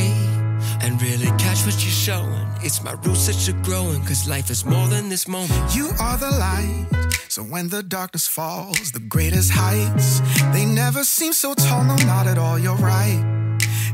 and 0.87 1.03
really 1.03 1.27
catch 1.37 1.67
what 1.67 1.75
you're 1.83 2.01
showing. 2.07 2.47
It's 2.63 2.83
my 2.83 2.93
roots 3.03 3.27
that 3.27 3.47
you're 3.47 3.61
growing, 3.65 4.05
cause 4.05 4.29
life 4.29 4.51
is 4.51 4.65
more 4.65 4.87
than 4.87 5.09
this 5.09 5.27
moment. 5.27 5.75
You 5.75 5.91
are 6.01 6.17
the 6.17 6.31
light, 6.31 6.87
so 7.29 7.43
when 7.43 7.69
the 7.69 7.83
darkness 7.83 8.29
falls, 8.29 8.93
the 8.93 9.01
greatest 9.01 9.51
heights, 9.53 10.21
they 10.53 10.65
never 10.65 11.03
seem 11.03 11.33
so 11.33 11.55
tall, 11.55 11.83
no, 11.83 11.97
not 12.07 12.29
at 12.29 12.39
all, 12.39 12.57
you're 12.57 12.77
right. 12.77 13.21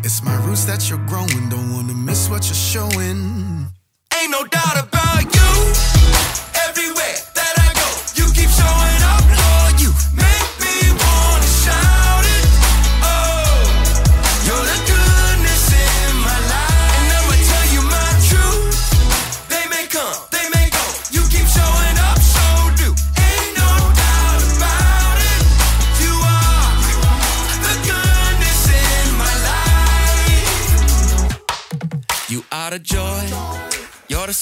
It's 0.04 0.22
my 0.22 0.36
roots 0.44 0.64
that 0.66 0.90
you're 0.90 1.04
growing, 1.06 1.48
don't 1.48 1.72
wanna 1.72 1.94
miss 1.94 2.28
what 2.28 2.44
you're 2.48 2.54
showing. 2.72 3.66
Ain't 4.20 4.30
no 4.30 4.44
doubt 4.44 4.76
about 4.86 5.22
you. 5.22 5.50
Everywhere 6.68 7.16
that 7.38 7.54
I 7.66 7.70
go, 7.80 7.88
you 8.18 8.26
keep 8.36 8.50
showing 8.60 9.02
up, 9.14 9.24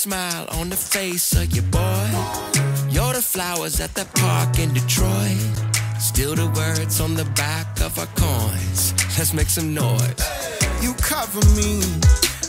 smile 0.01 0.47
on 0.53 0.71
the 0.71 0.77
face 0.77 1.37
of 1.37 1.55
your 1.55 1.65
boy. 1.65 2.09
You're 2.89 3.13
the 3.13 3.21
flowers 3.21 3.81
at 3.81 3.93
the 3.95 4.07
park 4.15 4.59
in 4.59 4.73
Detroit. 4.73 5.37
Still 6.01 6.35
the 6.35 6.49
words 6.57 7.03
on 7.03 7.15
the 7.17 7.27
back 7.37 7.67
of 7.83 7.99
our 7.99 8.09
coins. 8.17 8.95
Let's 9.19 9.35
make 9.35 9.51
some 9.51 9.75
noise. 9.75 10.17
You 10.81 10.95
cover 10.95 11.45
me, 11.53 11.85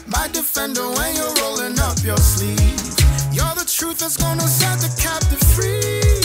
my 0.08 0.30
defender 0.32 0.88
when 0.96 1.14
you're 1.18 1.36
rolling 1.44 1.78
up 1.78 1.98
your 2.06 2.16
sleeve. 2.16 2.88
You're 3.36 3.56
the 3.60 3.68
truth 3.68 4.00
that's 4.00 4.16
gonna 4.16 4.48
set 4.48 4.80
the 4.80 4.92
captive 4.96 5.44
free. 5.52 6.24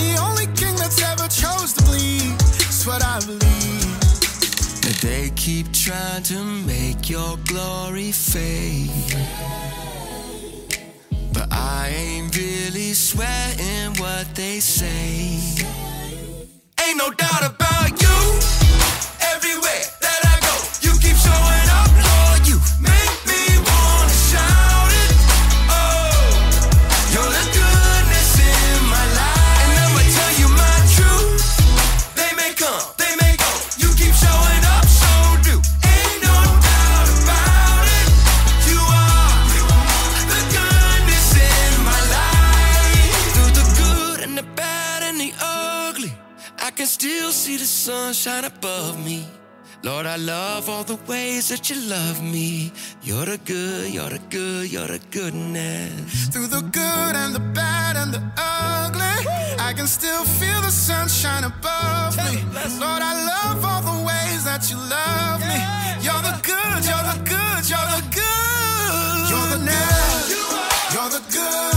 The 0.00 0.16
only 0.26 0.46
king 0.56 0.76
that's 0.76 1.02
ever 1.02 1.28
chose 1.28 1.74
to 1.74 1.82
bleed. 1.84 2.38
That's 2.40 2.86
what 2.86 3.04
I 3.04 3.20
believe. 3.28 4.00
But 4.80 4.96
they 5.02 5.30
keep 5.36 5.70
trying 5.72 6.22
to 6.22 6.42
make 6.42 7.10
your 7.10 7.36
glory 7.44 8.12
fade. 8.12 9.83
I 11.56 11.88
ain't 11.94 12.36
really 12.36 12.92
sweating 12.94 13.94
what 14.00 14.34
they 14.34 14.60
say. 14.60 15.38
Ain't 16.84 16.98
no 16.98 17.10
doubt 17.10 17.44
about 17.44 17.90
you. 18.02 18.16
Everywhere 19.32 19.84
that 20.00 20.20
I 20.32 20.36
go, 20.46 20.54
you 20.84 20.92
keep 21.00 21.16
showing 21.16 21.63
can 46.84 46.90
still 46.90 47.32
see 47.32 47.56
the 47.56 47.64
sunshine 47.64 48.44
above 48.44 49.02
me. 49.02 49.26
Lord, 49.82 50.04
I 50.04 50.16
love 50.16 50.68
all 50.68 50.84
the 50.84 50.98
ways 51.08 51.48
that 51.48 51.70
you 51.70 51.76
love 51.88 52.22
me. 52.22 52.72
You're 53.02 53.24
the 53.24 53.38
good, 53.38 53.88
you're 53.90 54.10
the 54.10 54.20
good, 54.28 54.70
you're 54.70 54.86
the 54.86 55.00
goodness. 55.10 56.28
Through 56.28 56.48
the 56.48 56.60
good 56.60 57.14
and 57.22 57.34
the 57.34 57.40
bad 57.40 57.96
and 57.96 58.12
the 58.12 58.22
ugly, 58.36 59.16
I 59.58 59.72
can 59.74 59.86
still 59.86 60.24
feel 60.24 60.60
the 60.60 60.70
sunshine 60.70 61.44
above 61.44 62.18
me. 62.18 62.44
Lord, 62.78 63.02
I 63.10 63.14
love 63.32 63.64
all 63.64 63.80
the 63.80 64.04
ways 64.04 64.44
that 64.44 64.68
you 64.70 64.76
love 64.76 65.40
me. 65.40 65.60
You're 66.04 66.20
the 66.28 66.36
good, 66.52 66.80
you're 66.84 67.06
the 67.12 67.18
good, 67.32 67.62
you're 67.72 67.88
the 67.96 68.02
good. 68.18 69.24
You're 69.32 69.48
the 69.54 69.60
good. 69.64 70.92
You're 70.92 71.10
the 71.16 71.22
good. 71.32 71.73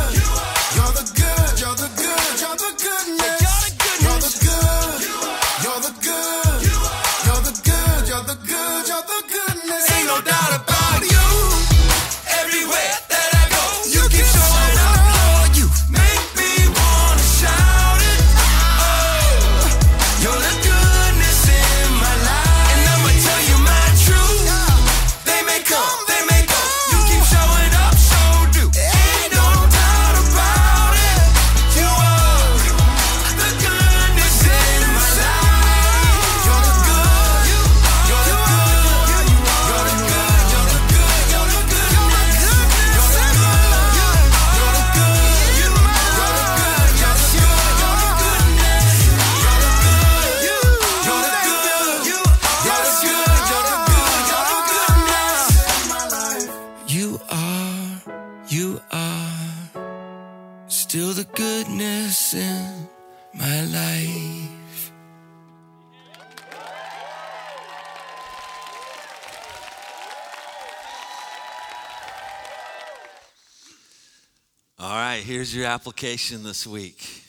Here's 75.27 75.53
your 75.53 75.65
application 75.65 76.41
this 76.41 76.65
week. 76.65 77.21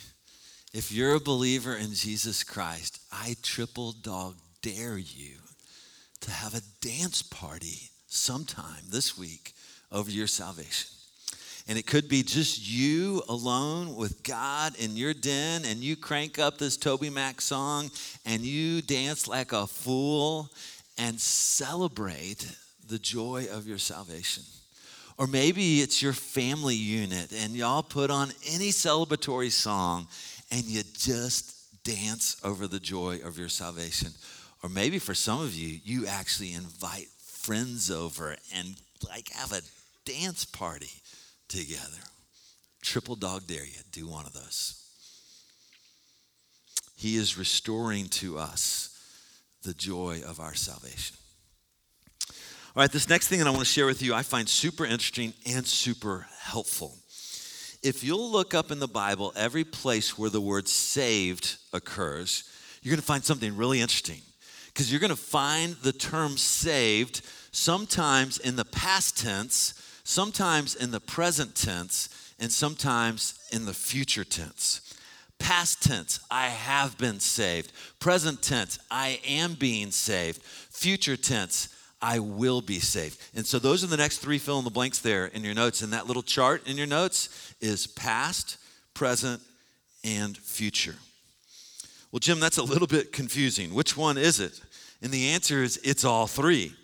If 0.72 0.92
you're 0.92 1.16
a 1.16 1.20
believer 1.20 1.74
in 1.74 1.94
Jesus 1.94 2.44
Christ, 2.44 3.00
I 3.10 3.34
triple 3.42 3.90
dog 3.90 4.36
dare 4.62 4.98
you 4.98 5.38
to 6.20 6.30
have 6.30 6.54
a 6.54 6.62
dance 6.80 7.22
party 7.22 7.90
sometime 8.06 8.84
this 8.88 9.18
week 9.18 9.52
over 9.90 10.12
your 10.12 10.28
salvation. 10.28 10.88
And 11.66 11.76
it 11.76 11.88
could 11.88 12.08
be 12.08 12.22
just 12.22 12.70
you 12.70 13.20
alone 13.28 13.96
with 13.96 14.22
God 14.22 14.76
in 14.78 14.96
your 14.96 15.12
den, 15.12 15.64
and 15.64 15.80
you 15.80 15.96
crank 15.96 16.38
up 16.38 16.56
this 16.56 16.76
Toby 16.76 17.10
Mac 17.10 17.40
song 17.40 17.90
and 18.24 18.42
you 18.42 18.80
dance 18.80 19.26
like 19.26 19.52
a 19.52 19.66
fool 19.66 20.50
and 20.98 21.18
celebrate 21.18 22.46
the 22.86 23.00
joy 23.00 23.48
of 23.50 23.66
your 23.66 23.78
salvation. 23.78 24.44
Or 25.18 25.26
maybe 25.26 25.80
it's 25.80 26.00
your 26.00 26.12
family 26.12 26.76
unit 26.76 27.32
and 27.32 27.54
y'all 27.54 27.82
put 27.82 28.08
on 28.10 28.30
any 28.48 28.68
celebratory 28.68 29.50
song 29.50 30.06
and 30.52 30.62
you 30.64 30.82
just 30.96 31.82
dance 31.82 32.36
over 32.44 32.68
the 32.68 32.78
joy 32.78 33.18
of 33.24 33.36
your 33.36 33.48
salvation. 33.48 34.12
Or 34.62 34.68
maybe 34.68 35.00
for 35.00 35.14
some 35.14 35.40
of 35.40 35.54
you, 35.54 35.80
you 35.84 36.06
actually 36.06 36.54
invite 36.54 37.08
friends 37.18 37.90
over 37.90 38.36
and 38.54 38.76
like 39.08 39.30
have 39.32 39.52
a 39.52 39.60
dance 40.04 40.44
party 40.44 40.90
together. 41.48 41.98
triple 42.82 43.16
dog 43.16 43.46
dare 43.46 43.64
you, 43.64 43.80
do 43.90 44.06
one 44.06 44.24
of 44.24 44.32
those. 44.32 44.84
He 46.96 47.16
is 47.16 47.36
restoring 47.36 48.08
to 48.08 48.38
us 48.38 48.96
the 49.62 49.74
joy 49.74 50.20
of 50.26 50.40
our 50.40 50.54
salvation. 50.54 51.17
All 52.78 52.82
right, 52.82 52.92
this 52.92 53.08
next 53.08 53.26
thing 53.26 53.40
that 53.40 53.48
I 53.48 53.50
want 53.50 53.62
to 53.62 53.66
share 53.66 53.86
with 53.86 54.02
you, 54.02 54.14
I 54.14 54.22
find 54.22 54.48
super 54.48 54.86
interesting 54.86 55.34
and 55.44 55.66
super 55.66 56.28
helpful. 56.38 56.96
If 57.82 58.04
you'll 58.04 58.30
look 58.30 58.54
up 58.54 58.70
in 58.70 58.78
the 58.78 58.86
Bible 58.86 59.32
every 59.34 59.64
place 59.64 60.16
where 60.16 60.30
the 60.30 60.40
word 60.40 60.68
saved 60.68 61.56
occurs, 61.72 62.44
you're 62.80 62.92
going 62.92 63.00
to 63.00 63.04
find 63.04 63.24
something 63.24 63.56
really 63.56 63.80
interesting 63.80 64.20
because 64.66 64.92
you're 64.92 65.00
going 65.00 65.10
to 65.10 65.16
find 65.16 65.74
the 65.82 65.92
term 65.92 66.36
saved 66.36 67.22
sometimes 67.50 68.38
in 68.38 68.54
the 68.54 68.64
past 68.64 69.18
tense, 69.18 69.74
sometimes 70.04 70.76
in 70.76 70.92
the 70.92 71.00
present 71.00 71.56
tense, 71.56 72.32
and 72.38 72.52
sometimes 72.52 73.40
in 73.50 73.64
the 73.64 73.74
future 73.74 74.22
tense. 74.22 74.94
Past 75.40 75.82
tense, 75.82 76.20
I 76.30 76.46
have 76.46 76.96
been 76.96 77.18
saved. 77.18 77.72
Present 77.98 78.40
tense, 78.40 78.78
I 78.88 79.18
am 79.26 79.54
being 79.54 79.90
saved. 79.90 80.40
Future 80.44 81.16
tense, 81.16 81.74
I 82.00 82.20
will 82.20 82.60
be 82.60 82.78
saved. 82.78 83.20
And 83.34 83.44
so 83.46 83.58
those 83.58 83.82
are 83.82 83.88
the 83.88 83.96
next 83.96 84.18
three 84.18 84.38
fill 84.38 84.58
in 84.58 84.64
the 84.64 84.70
blanks 84.70 85.00
there 85.00 85.26
in 85.26 85.42
your 85.44 85.54
notes. 85.54 85.82
And 85.82 85.92
that 85.92 86.06
little 86.06 86.22
chart 86.22 86.66
in 86.66 86.76
your 86.76 86.86
notes 86.86 87.54
is 87.60 87.86
past, 87.86 88.56
present, 88.94 89.42
and 90.04 90.36
future. 90.36 90.94
Well, 92.12 92.20
Jim, 92.20 92.40
that's 92.40 92.58
a 92.58 92.62
little 92.62 92.86
bit 92.86 93.12
confusing. 93.12 93.74
Which 93.74 93.96
one 93.96 94.16
is 94.16 94.40
it? 94.40 94.60
And 95.02 95.12
the 95.12 95.28
answer 95.28 95.62
is 95.62 95.78
it's 95.84 96.04
all 96.04 96.26
three. 96.26 96.74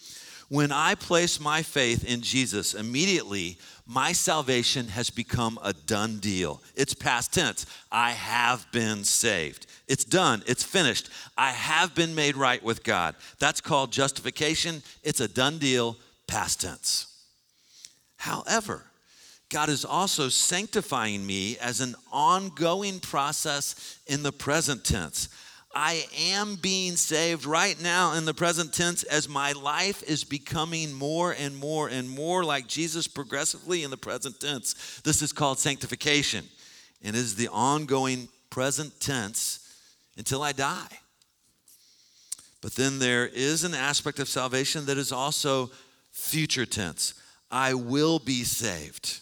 When 0.48 0.70
I 0.70 0.94
place 0.94 1.40
my 1.40 1.62
faith 1.62 2.04
in 2.04 2.20
Jesus, 2.20 2.74
immediately 2.74 3.58
my 3.86 4.12
salvation 4.12 4.88
has 4.88 5.10
become 5.10 5.58
a 5.62 5.72
done 5.72 6.18
deal. 6.18 6.62
It's 6.74 6.94
past 6.94 7.34
tense. 7.34 7.66
I 7.92 8.12
have 8.12 8.66
been 8.72 9.04
saved. 9.04 9.66
It's 9.86 10.04
done. 10.04 10.42
It's 10.46 10.64
finished. 10.64 11.10
I 11.36 11.50
have 11.50 11.94
been 11.94 12.14
made 12.14 12.36
right 12.36 12.62
with 12.62 12.82
God. 12.82 13.14
That's 13.38 13.60
called 13.60 13.92
justification. 13.92 14.82
It's 15.02 15.20
a 15.20 15.28
done 15.28 15.58
deal, 15.58 15.98
past 16.26 16.62
tense. 16.62 17.06
However, 18.16 18.84
God 19.50 19.68
is 19.68 19.84
also 19.84 20.30
sanctifying 20.30 21.26
me 21.26 21.58
as 21.58 21.80
an 21.80 21.94
ongoing 22.10 23.00
process 23.00 23.98
in 24.06 24.22
the 24.22 24.32
present 24.32 24.82
tense. 24.82 25.28
I 25.74 26.06
am 26.16 26.56
being 26.56 26.96
saved 26.96 27.44
right 27.44 27.80
now 27.82 28.14
in 28.14 28.24
the 28.24 28.34
present 28.34 28.72
tense 28.72 29.02
as 29.02 29.28
my 29.28 29.52
life 29.52 30.02
is 30.04 30.22
becoming 30.22 30.92
more 30.92 31.32
and 31.32 31.56
more 31.56 31.88
and 31.88 32.08
more 32.08 32.44
like 32.44 32.68
Jesus 32.68 33.08
progressively 33.08 33.82
in 33.82 33.90
the 33.90 33.96
present 33.96 34.40
tense. 34.40 35.00
This 35.04 35.20
is 35.20 35.32
called 35.32 35.58
sanctification 35.58 36.44
and 37.02 37.16
is 37.16 37.34
the 37.34 37.48
ongoing 37.48 38.28
present 38.50 39.00
tense 39.00 39.60
until 40.16 40.42
I 40.42 40.52
die. 40.52 40.98
But 42.60 42.76
then 42.76 42.98
there 42.98 43.26
is 43.26 43.64
an 43.64 43.74
aspect 43.74 44.18
of 44.20 44.28
salvation 44.28 44.86
that 44.86 44.96
is 44.96 45.12
also 45.12 45.70
future 46.12 46.64
tense. 46.64 47.14
I 47.50 47.74
will 47.74 48.18
be 48.18 48.44
saved. 48.44 49.20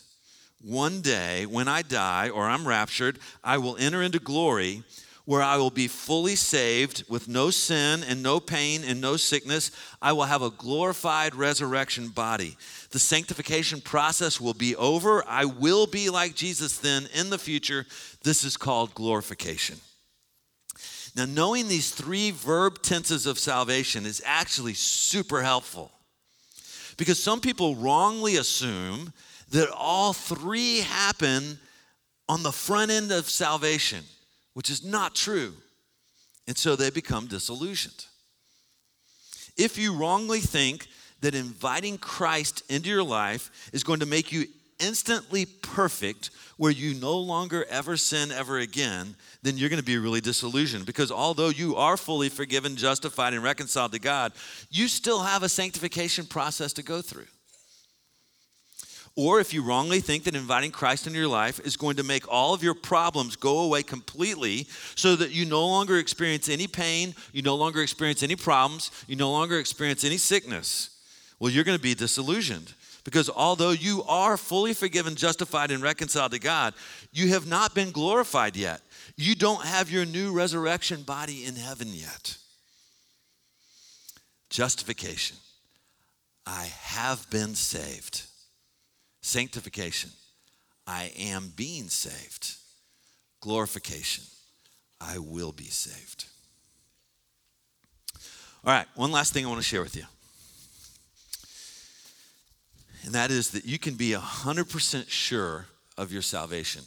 One 0.60 1.00
day, 1.00 1.44
when 1.46 1.66
I 1.66 1.82
die 1.82 2.28
or 2.28 2.44
I'm 2.44 2.68
raptured, 2.68 3.18
I 3.42 3.58
will 3.58 3.76
enter 3.78 4.00
into 4.00 4.20
glory 4.20 4.84
where 5.24 5.42
I 5.42 5.56
will 5.56 5.70
be 5.70 5.86
fully 5.86 6.34
saved 6.34 7.04
with 7.08 7.28
no 7.28 7.50
sin 7.50 8.02
and 8.02 8.22
no 8.22 8.40
pain 8.40 8.82
and 8.84 9.00
no 9.00 9.16
sickness. 9.16 9.70
I 10.00 10.12
will 10.12 10.24
have 10.24 10.42
a 10.42 10.50
glorified 10.50 11.34
resurrection 11.34 12.08
body. 12.08 12.56
The 12.90 12.98
sanctification 12.98 13.80
process 13.80 14.40
will 14.40 14.54
be 14.54 14.74
over. 14.74 15.24
I 15.28 15.44
will 15.44 15.86
be 15.86 16.10
like 16.10 16.34
Jesus 16.34 16.78
then 16.78 17.08
in 17.14 17.30
the 17.30 17.38
future. 17.38 17.86
This 18.24 18.42
is 18.42 18.56
called 18.56 18.94
glorification. 18.94 19.78
Now, 21.14 21.26
knowing 21.26 21.68
these 21.68 21.90
three 21.90 22.30
verb 22.30 22.82
tenses 22.82 23.26
of 23.26 23.38
salvation 23.38 24.06
is 24.06 24.22
actually 24.24 24.74
super 24.74 25.42
helpful 25.42 25.92
because 26.96 27.22
some 27.22 27.40
people 27.40 27.76
wrongly 27.76 28.36
assume 28.36 29.12
that 29.50 29.70
all 29.70 30.14
three 30.14 30.80
happen 30.80 31.58
on 32.28 32.42
the 32.42 32.52
front 32.52 32.90
end 32.90 33.12
of 33.12 33.28
salvation 33.28 34.04
which 34.54 34.70
is 34.70 34.84
not 34.84 35.14
true. 35.14 35.54
And 36.46 36.56
so 36.56 36.76
they 36.76 36.90
become 36.90 37.26
disillusioned. 37.26 38.06
If 39.56 39.78
you 39.78 39.94
wrongly 39.94 40.40
think 40.40 40.88
that 41.20 41.34
inviting 41.34 41.98
Christ 41.98 42.62
into 42.68 42.88
your 42.88 43.04
life 43.04 43.70
is 43.72 43.84
going 43.84 44.00
to 44.00 44.06
make 44.06 44.32
you 44.32 44.46
instantly 44.80 45.46
perfect, 45.46 46.30
where 46.56 46.72
you 46.72 46.94
no 46.94 47.16
longer 47.18 47.64
ever 47.70 47.96
sin 47.96 48.32
ever 48.32 48.58
again, 48.58 49.14
then 49.42 49.56
you're 49.56 49.68
going 49.68 49.80
to 49.80 49.84
be 49.84 49.98
really 49.98 50.20
disillusioned. 50.20 50.86
Because 50.86 51.10
although 51.10 51.48
you 51.48 51.76
are 51.76 51.96
fully 51.96 52.28
forgiven, 52.28 52.76
justified, 52.76 53.34
and 53.34 53.42
reconciled 53.42 53.92
to 53.92 53.98
God, 53.98 54.32
you 54.70 54.88
still 54.88 55.22
have 55.22 55.42
a 55.42 55.48
sanctification 55.48 56.26
process 56.26 56.72
to 56.74 56.82
go 56.82 57.00
through. 57.00 57.26
Or 59.14 59.40
if 59.40 59.52
you 59.52 59.62
wrongly 59.62 60.00
think 60.00 60.24
that 60.24 60.34
inviting 60.34 60.70
Christ 60.70 61.06
into 61.06 61.18
your 61.18 61.28
life 61.28 61.60
is 61.60 61.76
going 61.76 61.96
to 61.96 62.02
make 62.02 62.26
all 62.32 62.54
of 62.54 62.62
your 62.62 62.74
problems 62.74 63.36
go 63.36 63.60
away 63.60 63.82
completely 63.82 64.66
so 64.94 65.16
that 65.16 65.32
you 65.32 65.44
no 65.44 65.66
longer 65.66 65.98
experience 65.98 66.48
any 66.48 66.66
pain, 66.66 67.14
you 67.32 67.42
no 67.42 67.54
longer 67.54 67.82
experience 67.82 68.22
any 68.22 68.36
problems, 68.36 68.90
you 69.06 69.16
no 69.16 69.30
longer 69.30 69.58
experience 69.58 70.02
any 70.02 70.16
sickness, 70.16 70.88
well, 71.38 71.50
you're 71.50 71.64
going 71.64 71.76
to 71.76 71.82
be 71.82 71.94
disillusioned. 71.94 72.72
Because 73.04 73.28
although 73.28 73.72
you 73.72 74.04
are 74.04 74.36
fully 74.36 74.74
forgiven, 74.74 75.16
justified, 75.16 75.72
and 75.72 75.82
reconciled 75.82 76.32
to 76.32 76.38
God, 76.38 76.72
you 77.12 77.30
have 77.30 77.48
not 77.48 77.74
been 77.74 77.90
glorified 77.90 78.54
yet. 78.54 78.80
You 79.16 79.34
don't 79.34 79.64
have 79.64 79.90
your 79.90 80.06
new 80.06 80.32
resurrection 80.32 81.02
body 81.02 81.44
in 81.44 81.56
heaven 81.56 81.88
yet. 81.90 82.36
Justification. 84.50 85.36
I 86.46 86.70
have 86.82 87.28
been 87.28 87.56
saved. 87.56 88.22
Sanctification, 89.22 90.10
I 90.86 91.12
am 91.16 91.52
being 91.54 91.88
saved. 91.88 92.56
Glorification, 93.40 94.24
I 95.00 95.18
will 95.18 95.52
be 95.52 95.64
saved. 95.64 96.26
All 98.64 98.72
right, 98.72 98.86
one 98.94 99.10
last 99.10 99.32
thing 99.32 99.46
I 99.46 99.48
want 99.48 99.60
to 99.60 99.66
share 99.66 99.82
with 99.82 99.96
you. 99.96 100.04
And 103.04 103.14
that 103.14 103.30
is 103.30 103.50
that 103.50 103.64
you 103.64 103.78
can 103.78 103.94
be 103.94 104.10
100% 104.10 105.08
sure 105.08 105.66
of 105.98 106.12
your 106.12 106.22
salvation. 106.22 106.82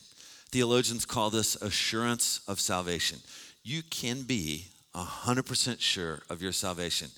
Theologians 0.50 1.06
call 1.06 1.30
this 1.30 1.56
assurance 1.58 2.42
of 2.48 2.60
salvation. 2.60 3.20
You 3.64 3.82
can 3.90 4.22
be 4.24 4.68
100% 4.94 5.82
sure 5.82 6.22
of 6.30 6.42
your 6.42 6.54
salvation 6.54 7.10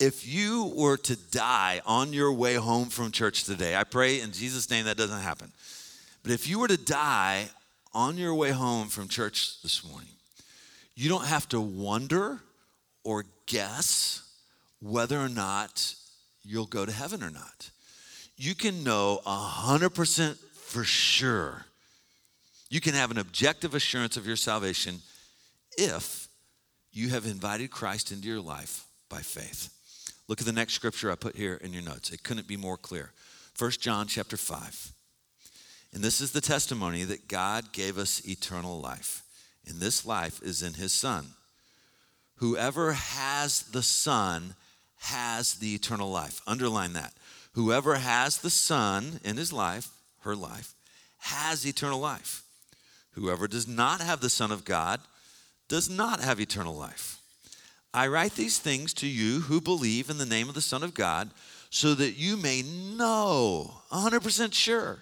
if 0.00 0.26
you 0.26 0.72
were 0.76 0.96
to 0.96 1.16
die 1.30 1.80
on 1.84 2.12
your 2.12 2.32
way 2.32 2.54
home 2.54 2.88
from 2.88 3.10
church 3.10 3.44
today, 3.44 3.74
I 3.74 3.84
pray 3.84 4.20
in 4.20 4.32
Jesus' 4.32 4.70
name 4.70 4.84
that 4.84 4.96
doesn't 4.96 5.20
happen. 5.20 5.52
But 6.22 6.32
if 6.32 6.48
you 6.48 6.60
were 6.60 6.68
to 6.68 6.76
die 6.76 7.48
on 7.92 8.16
your 8.16 8.34
way 8.34 8.50
home 8.50 8.88
from 8.88 9.08
church 9.08 9.60
this 9.62 9.84
morning, 9.84 10.10
you 10.94 11.08
don't 11.08 11.26
have 11.26 11.48
to 11.48 11.60
wonder 11.60 12.40
or 13.02 13.24
guess 13.46 14.22
whether 14.80 15.18
or 15.18 15.28
not 15.28 15.94
you'll 16.42 16.66
go 16.66 16.86
to 16.86 16.92
heaven 16.92 17.22
or 17.22 17.30
not. 17.30 17.70
You 18.36 18.54
can 18.54 18.84
know 18.84 19.20
100% 19.26 20.36
for 20.36 20.84
sure. 20.84 21.64
You 22.70 22.80
can 22.80 22.94
have 22.94 23.10
an 23.10 23.18
objective 23.18 23.74
assurance 23.74 24.16
of 24.16 24.26
your 24.26 24.36
salvation 24.36 25.00
if 25.76 26.28
you 26.92 27.08
have 27.08 27.26
invited 27.26 27.70
Christ 27.70 28.12
into 28.12 28.28
your 28.28 28.40
life 28.40 28.84
by 29.08 29.20
faith. 29.20 29.74
Look 30.28 30.40
at 30.40 30.46
the 30.46 30.52
next 30.52 30.74
scripture 30.74 31.10
I 31.10 31.14
put 31.14 31.36
here 31.36 31.54
in 31.54 31.72
your 31.72 31.82
notes. 31.82 32.10
It 32.10 32.22
couldn't 32.22 32.46
be 32.46 32.56
more 32.56 32.76
clear. 32.76 33.12
1 33.58 33.70
John 33.72 34.06
chapter 34.06 34.36
5. 34.36 34.92
And 35.94 36.04
this 36.04 36.20
is 36.20 36.32
the 36.32 36.40
testimony 36.40 37.02
that 37.04 37.28
God 37.28 37.72
gave 37.72 37.96
us 37.96 38.26
eternal 38.28 38.78
life. 38.78 39.22
And 39.66 39.80
this 39.80 40.04
life 40.04 40.40
is 40.42 40.62
in 40.62 40.74
his 40.74 40.92
Son. 40.92 41.28
Whoever 42.36 42.92
has 42.92 43.62
the 43.62 43.82
Son 43.82 44.54
has 45.00 45.54
the 45.54 45.74
eternal 45.74 46.10
life. 46.10 46.40
Underline 46.46 46.92
that. 46.92 47.14
Whoever 47.52 47.96
has 47.96 48.38
the 48.38 48.50
Son 48.50 49.20
in 49.24 49.36
his 49.36 49.52
life, 49.52 49.88
her 50.20 50.36
life, 50.36 50.74
has 51.18 51.66
eternal 51.66 51.98
life. 51.98 52.42
Whoever 53.12 53.48
does 53.48 53.66
not 53.66 54.00
have 54.00 54.20
the 54.20 54.30
Son 54.30 54.52
of 54.52 54.64
God 54.64 55.00
does 55.68 55.90
not 55.90 56.20
have 56.20 56.38
eternal 56.38 56.74
life. 56.74 57.17
I 57.92 58.08
write 58.08 58.34
these 58.34 58.58
things 58.58 58.92
to 58.94 59.06
you 59.06 59.40
who 59.40 59.60
believe 59.60 60.10
in 60.10 60.18
the 60.18 60.26
name 60.26 60.48
of 60.48 60.54
the 60.54 60.60
Son 60.60 60.82
of 60.82 60.94
God, 60.94 61.30
so 61.70 61.94
that 61.94 62.12
you 62.12 62.36
may 62.36 62.62
know 62.62 63.82
100% 63.90 64.52
sure 64.52 64.98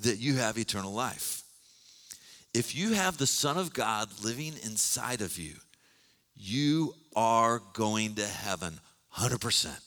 that 0.00 0.18
you 0.18 0.36
have 0.36 0.58
eternal 0.58 0.92
life. 0.92 1.42
If 2.54 2.74
you 2.74 2.92
have 2.94 3.16
the 3.16 3.26
Son 3.26 3.56
of 3.56 3.72
God 3.72 4.08
living 4.22 4.54
inside 4.64 5.20
of 5.20 5.38
you, 5.38 5.54
you 6.34 6.94
are 7.14 7.60
going 7.72 8.14
to 8.16 8.26
heaven 8.26 8.80
100%. 9.16 9.78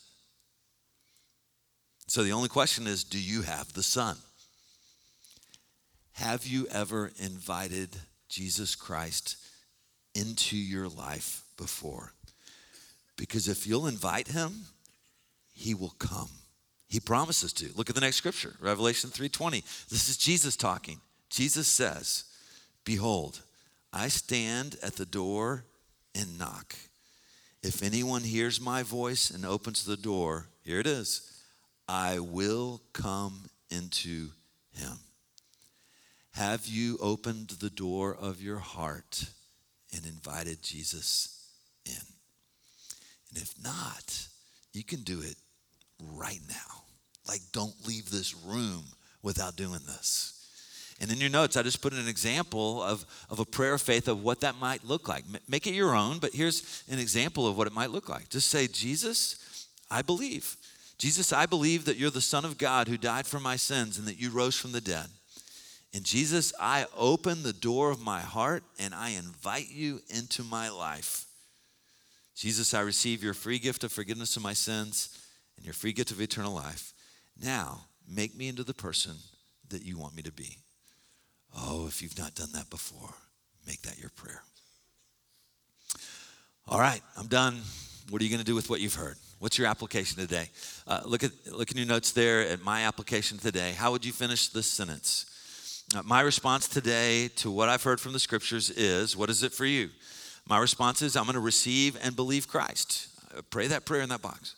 So 2.08 2.22
the 2.22 2.32
only 2.32 2.48
question 2.48 2.86
is 2.86 3.04
do 3.04 3.20
you 3.20 3.42
have 3.42 3.72
the 3.72 3.82
Son? 3.82 4.16
Have 6.12 6.46
you 6.46 6.66
ever 6.68 7.12
invited 7.18 7.90
Jesus 8.28 8.74
Christ 8.74 9.36
into 10.14 10.56
your 10.56 10.88
life 10.88 11.42
before? 11.56 12.12
Because 13.16 13.48
if 13.48 13.66
you'll 13.66 13.86
invite 13.86 14.28
him, 14.28 14.66
he 15.52 15.74
will 15.74 15.94
come. 15.98 16.28
He 16.88 17.00
promises 17.00 17.52
to. 17.54 17.72
Look 17.74 17.88
at 17.88 17.94
the 17.94 18.00
next 18.00 18.16
scripture, 18.16 18.56
Revelation 18.60 19.10
3:20. 19.10 19.64
This 19.88 20.08
is 20.08 20.16
Jesus 20.16 20.56
talking. 20.56 21.00
Jesus 21.30 21.66
says, 21.66 22.24
"Behold, 22.84 23.42
I 23.92 24.08
stand 24.08 24.76
at 24.82 24.96
the 24.96 25.06
door 25.06 25.64
and 26.14 26.38
knock. 26.38 26.76
If 27.62 27.82
anyone 27.82 28.22
hears 28.22 28.60
my 28.60 28.82
voice 28.82 29.30
and 29.30 29.44
opens 29.44 29.84
the 29.84 29.96
door, 29.96 30.48
here 30.62 30.78
it 30.78 30.86
is, 30.86 31.22
I 31.88 32.18
will 32.18 32.82
come 32.92 33.48
into 33.70 34.30
him. 34.72 34.98
Have 36.32 36.66
you 36.66 36.98
opened 36.98 37.48
the 37.48 37.70
door 37.70 38.14
of 38.14 38.42
your 38.42 38.58
heart 38.58 39.30
and 39.92 40.04
invited 40.04 40.62
Jesus 40.62 41.35
in? 41.86 42.06
And 43.30 43.42
if 43.42 43.54
not, 43.62 44.28
you 44.72 44.84
can 44.84 45.02
do 45.02 45.20
it 45.20 45.36
right 46.00 46.40
now. 46.48 46.82
Like, 47.26 47.40
don't 47.52 47.74
leave 47.86 48.10
this 48.10 48.34
room 48.34 48.84
without 49.22 49.56
doing 49.56 49.80
this. 49.86 50.32
And 51.00 51.12
in 51.12 51.18
your 51.18 51.30
notes, 51.30 51.56
I 51.56 51.62
just 51.62 51.82
put 51.82 51.92
an 51.92 52.08
example 52.08 52.82
of, 52.82 53.04
of 53.28 53.38
a 53.38 53.44
prayer 53.44 53.74
of 53.74 53.82
faith 53.82 54.08
of 54.08 54.22
what 54.22 54.40
that 54.40 54.58
might 54.58 54.84
look 54.84 55.08
like. 55.08 55.24
Make 55.46 55.66
it 55.66 55.74
your 55.74 55.94
own, 55.94 56.18
but 56.18 56.32
here's 56.32 56.84
an 56.88 56.98
example 56.98 57.46
of 57.46 57.58
what 57.58 57.66
it 57.66 57.74
might 57.74 57.90
look 57.90 58.08
like. 58.08 58.30
Just 58.30 58.48
say, 58.48 58.66
Jesus, 58.66 59.66
I 59.90 60.00
believe. 60.00 60.56
Jesus, 60.96 61.32
I 61.32 61.44
believe 61.44 61.84
that 61.84 61.98
you're 61.98 62.10
the 62.10 62.22
Son 62.22 62.46
of 62.46 62.56
God 62.56 62.88
who 62.88 62.96
died 62.96 63.26
for 63.26 63.38
my 63.38 63.56
sins 63.56 63.98
and 63.98 64.08
that 64.08 64.18
you 64.18 64.30
rose 64.30 64.56
from 64.56 64.72
the 64.72 64.80
dead. 64.80 65.06
And 65.92 66.02
Jesus, 66.02 66.54
I 66.58 66.86
open 66.96 67.42
the 67.42 67.52
door 67.52 67.90
of 67.90 68.00
my 68.00 68.20
heart 68.20 68.64
and 68.78 68.94
I 68.94 69.10
invite 69.10 69.68
you 69.68 70.00
into 70.08 70.42
my 70.42 70.70
life. 70.70 71.25
Jesus, 72.36 72.74
I 72.74 72.80
receive 72.80 73.24
your 73.24 73.32
free 73.32 73.58
gift 73.58 73.82
of 73.82 73.90
forgiveness 73.90 74.36
of 74.36 74.42
my 74.42 74.52
sins 74.52 75.18
and 75.56 75.64
your 75.64 75.72
free 75.72 75.94
gift 75.94 76.10
of 76.10 76.20
eternal 76.20 76.52
life. 76.52 76.92
Now, 77.42 77.80
make 78.06 78.36
me 78.36 78.48
into 78.48 78.62
the 78.62 78.74
person 78.74 79.14
that 79.70 79.82
you 79.82 79.98
want 79.98 80.14
me 80.14 80.22
to 80.22 80.32
be. 80.32 80.58
Oh, 81.56 81.86
if 81.86 82.02
you've 82.02 82.18
not 82.18 82.34
done 82.34 82.52
that 82.52 82.68
before, 82.68 83.14
make 83.66 83.80
that 83.82 83.98
your 83.98 84.10
prayer. 84.10 84.42
All 86.68 86.78
right, 86.78 87.00
I'm 87.16 87.26
done. 87.26 87.62
What 88.10 88.20
are 88.20 88.24
you 88.24 88.30
going 88.30 88.40
to 88.40 88.46
do 88.46 88.54
with 88.54 88.68
what 88.68 88.80
you've 88.80 88.94
heard? 88.94 89.16
What's 89.38 89.56
your 89.56 89.66
application 89.66 90.18
today? 90.18 90.50
Uh, 90.86 91.00
look 91.06 91.24
at 91.24 91.30
look 91.50 91.70
in 91.70 91.78
your 91.78 91.86
notes 91.86 92.12
there 92.12 92.46
at 92.48 92.62
my 92.62 92.84
application 92.84 93.38
today. 93.38 93.72
How 93.72 93.92
would 93.92 94.04
you 94.04 94.12
finish 94.12 94.48
this 94.48 94.66
sentence? 94.66 95.26
Uh, 95.94 96.02
my 96.02 96.20
response 96.20 96.68
today 96.68 97.28
to 97.36 97.50
what 97.50 97.68
I've 97.68 97.82
heard 97.82 98.00
from 98.00 98.12
the 98.12 98.18
scriptures 98.18 98.70
is, 98.70 99.16
what 99.16 99.30
is 99.30 99.42
it 99.42 99.52
for 99.52 99.64
you? 99.64 99.88
My 100.48 100.58
response 100.58 101.02
is, 101.02 101.16
I'm 101.16 101.24
going 101.24 101.34
to 101.34 101.40
receive 101.40 101.98
and 102.02 102.14
believe 102.14 102.48
Christ. 102.48 103.08
Uh, 103.36 103.42
pray 103.50 103.66
that 103.66 103.84
prayer 103.84 104.02
in 104.02 104.08
that 104.10 104.22
box. 104.22 104.54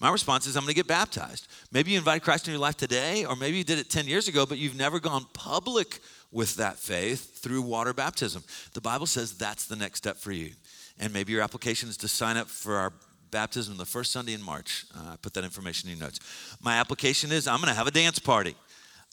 My 0.00 0.12
response 0.12 0.46
is, 0.46 0.56
I'm 0.56 0.62
going 0.62 0.74
to 0.74 0.76
get 0.76 0.86
baptized. 0.86 1.48
Maybe 1.72 1.92
you 1.92 1.98
invite 1.98 2.22
Christ 2.22 2.46
in 2.46 2.52
your 2.52 2.60
life 2.60 2.76
today, 2.76 3.24
or 3.24 3.34
maybe 3.34 3.56
you 3.58 3.64
did 3.64 3.78
it 3.78 3.90
10 3.90 4.06
years 4.06 4.28
ago, 4.28 4.46
but 4.46 4.58
you've 4.58 4.76
never 4.76 5.00
gone 5.00 5.26
public 5.32 5.98
with 6.30 6.56
that 6.56 6.76
faith 6.76 7.38
through 7.42 7.62
water 7.62 7.92
baptism. 7.92 8.44
The 8.74 8.80
Bible 8.80 9.06
says 9.06 9.36
that's 9.36 9.66
the 9.66 9.76
next 9.76 9.98
step 9.98 10.16
for 10.16 10.30
you. 10.30 10.52
And 11.00 11.12
maybe 11.12 11.32
your 11.32 11.42
application 11.42 11.88
is 11.88 11.96
to 11.98 12.08
sign 12.08 12.36
up 12.36 12.48
for 12.48 12.76
our 12.76 12.92
baptism 13.30 13.76
the 13.76 13.86
first 13.86 14.12
Sunday 14.12 14.34
in 14.34 14.42
March. 14.42 14.84
Uh, 14.94 15.12
I 15.12 15.16
put 15.16 15.34
that 15.34 15.44
information 15.44 15.88
in 15.90 15.96
your 15.96 16.06
notes. 16.06 16.20
My 16.60 16.76
application 16.76 17.32
is 17.32 17.46
I'm 17.48 17.58
going 17.58 17.68
to 17.68 17.74
have 17.74 17.86
a 17.86 17.92
dance 17.92 18.18
party. 18.18 18.56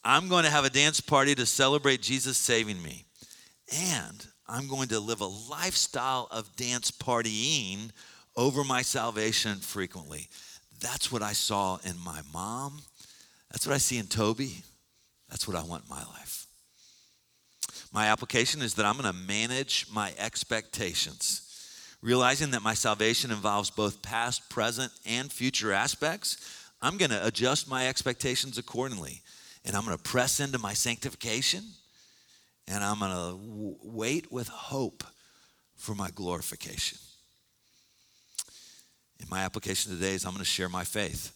I'm 0.03 0.27
going 0.27 0.43
to 0.43 0.51
have 0.51 0.65
a 0.65 0.69
dance 0.69 1.01
party 1.01 1.35
to 1.35 1.45
celebrate 1.45 2.01
Jesus 2.01 2.37
saving 2.37 2.81
me. 2.81 3.05
And 3.73 4.25
I'm 4.47 4.67
going 4.67 4.89
to 4.89 4.99
live 4.99 5.21
a 5.21 5.25
lifestyle 5.25 6.27
of 6.31 6.55
dance 6.55 6.91
partying 6.91 7.89
over 8.35 8.63
my 8.63 8.81
salvation 8.81 9.57
frequently. 9.57 10.27
That's 10.79 11.11
what 11.11 11.21
I 11.21 11.33
saw 11.33 11.79
in 11.83 11.97
my 12.03 12.21
mom. 12.33 12.81
That's 13.51 13.65
what 13.65 13.73
I 13.73 13.79
see 13.79 13.97
in 13.97 14.07
Toby. 14.07 14.63
That's 15.29 15.47
what 15.47 15.57
I 15.57 15.63
want 15.63 15.83
in 15.83 15.89
my 15.89 16.03
life. 16.03 16.45
My 17.91 18.07
application 18.07 18.61
is 18.61 18.73
that 18.75 18.85
I'm 18.85 18.97
going 18.97 19.11
to 19.11 19.19
manage 19.19 19.87
my 19.91 20.13
expectations, 20.17 21.41
realizing 22.01 22.51
that 22.51 22.61
my 22.61 22.73
salvation 22.73 23.31
involves 23.31 23.69
both 23.69 24.01
past, 24.01 24.49
present, 24.49 24.91
and 25.05 25.31
future 25.31 25.71
aspects. 25.71 26.69
I'm 26.81 26.97
going 26.97 27.11
to 27.11 27.25
adjust 27.25 27.69
my 27.69 27.87
expectations 27.87 28.57
accordingly, 28.57 29.21
and 29.63 29.75
I'm 29.75 29.85
going 29.85 29.97
to 29.97 30.03
press 30.03 30.39
into 30.39 30.59
my 30.59 30.73
sanctification, 30.73 31.63
and 32.68 32.84
I'm 32.84 32.99
going 32.99 33.11
to 33.11 33.78
wait 33.84 34.32
with 34.32 34.47
hope 34.47 35.03
for 35.76 35.95
my 35.95 36.09
glorification. 36.11 36.97
And 39.20 39.30
my 39.30 39.41
application 39.41 39.91
today 39.91 40.13
is 40.13 40.26
I'm 40.26 40.32
going 40.32 40.39
to 40.39 40.45
share 40.45 40.70
my 40.70 40.84
faith. 40.84 41.32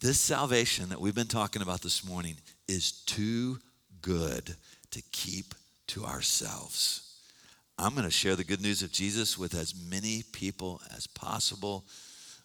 This 0.00 0.20
salvation 0.20 0.88
that 0.90 1.00
we've 1.00 1.14
been 1.14 1.26
talking 1.26 1.62
about 1.62 1.82
this 1.82 2.06
morning 2.06 2.36
is 2.66 2.92
too 2.92 3.58
good 4.00 4.54
to 4.90 5.02
keep 5.12 5.54
to 5.88 6.04
ourselves. 6.04 7.04
I'm 7.78 7.94
going 7.94 8.04
to 8.04 8.10
share 8.10 8.36
the 8.36 8.44
good 8.44 8.60
news 8.60 8.82
of 8.82 8.92
Jesus 8.92 9.38
with 9.38 9.54
as 9.54 9.74
many 9.88 10.24
people 10.32 10.80
as 10.94 11.06
possible, 11.06 11.84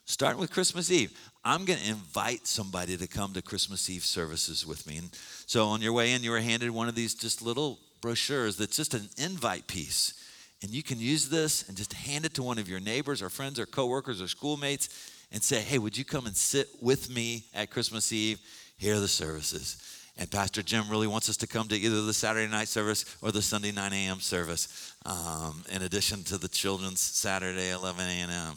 starting 0.05 0.39
with 0.39 0.51
Christmas 0.51 0.91
Eve. 0.91 1.17
I'm 1.43 1.65
going 1.65 1.79
to 1.79 1.89
invite 1.89 2.47
somebody 2.47 2.95
to 2.97 3.07
come 3.07 3.33
to 3.33 3.41
Christmas 3.41 3.89
Eve 3.89 4.03
services 4.03 4.65
with 4.65 4.85
me. 4.87 4.97
And 4.97 5.09
so 5.45 5.67
on 5.67 5.81
your 5.81 5.93
way 5.93 6.13
in, 6.13 6.23
you 6.23 6.31
were 6.31 6.39
handed 6.39 6.69
one 6.69 6.87
of 6.87 6.95
these 6.95 7.15
just 7.15 7.41
little 7.41 7.79
brochures 8.03 8.57
that's 8.57 8.75
just 8.75 8.93
an 8.93 9.09
invite 9.17 9.65
piece. 9.65 10.13
And 10.61 10.71
you 10.71 10.83
can 10.83 10.99
use 10.99 11.29
this 11.29 11.67
and 11.67 11.75
just 11.75 11.93
hand 11.93 12.25
it 12.25 12.33
to 12.35 12.43
one 12.43 12.59
of 12.59 12.69
your 12.69 12.79
neighbors 12.79 13.21
or 13.21 13.29
friends 13.29 13.59
or 13.59 13.65
coworkers 13.65 14.21
or 14.21 14.27
schoolmates 14.27 14.89
and 15.31 15.41
say, 15.41 15.61
hey, 15.61 15.79
would 15.79 15.97
you 15.97 16.05
come 16.05 16.25
and 16.25 16.35
sit 16.35 16.67
with 16.81 17.09
me 17.09 17.45
at 17.53 17.71
Christmas 17.71 18.11
Eve? 18.13 18.39
Here 18.77 18.95
are 18.95 18.99
the 18.99 19.07
services. 19.07 19.81
And 20.17 20.29
Pastor 20.29 20.61
Jim 20.61 20.83
really 20.89 21.07
wants 21.07 21.29
us 21.29 21.37
to 21.37 21.47
come 21.47 21.67
to 21.69 21.75
either 21.75 22.01
the 22.01 22.13
Saturday 22.13 22.51
night 22.51 22.67
service 22.67 23.05
or 23.21 23.31
the 23.31 23.41
Sunday 23.41 23.71
9 23.71 23.93
a.m. 23.93 24.19
service, 24.19 24.93
um, 25.05 25.63
in 25.71 25.81
addition 25.81 26.23
to 26.25 26.37
the 26.37 26.47
children's 26.49 26.99
Saturday 26.99 27.71
11 27.71 28.05
a.m. 28.05 28.53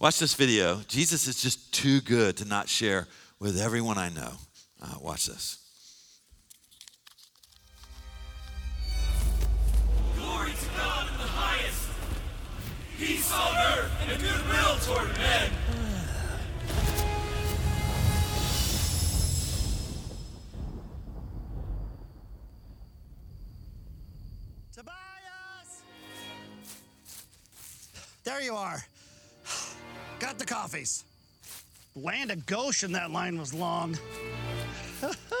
Watch 0.00 0.18
this 0.18 0.34
video. 0.34 0.80
Jesus 0.86 1.26
is 1.26 1.42
just 1.42 1.72
too 1.72 2.00
good 2.02 2.36
to 2.36 2.44
not 2.44 2.68
share 2.68 3.08
with 3.40 3.58
everyone 3.58 3.98
I 3.98 4.10
know. 4.10 4.32
Uh, 4.80 4.94
watch 5.00 5.26
this. 5.26 5.58
Peace 13.04 13.32
on 13.32 13.56
earth 13.56 13.92
and 14.02 14.12
a 14.12 14.14
goodwill 14.14 14.76
toward 14.80 15.08
men. 15.18 15.50
Tobias! 24.72 25.82
There 28.24 28.40
you 28.40 28.54
are. 28.54 28.82
Got 30.18 30.38
the 30.38 30.46
coffees. 30.46 31.04
Land 31.94 32.30
of 32.30 32.46
Goshen, 32.46 32.92
that 32.92 33.10
line 33.10 33.38
was 33.38 33.52
long. 33.52 33.98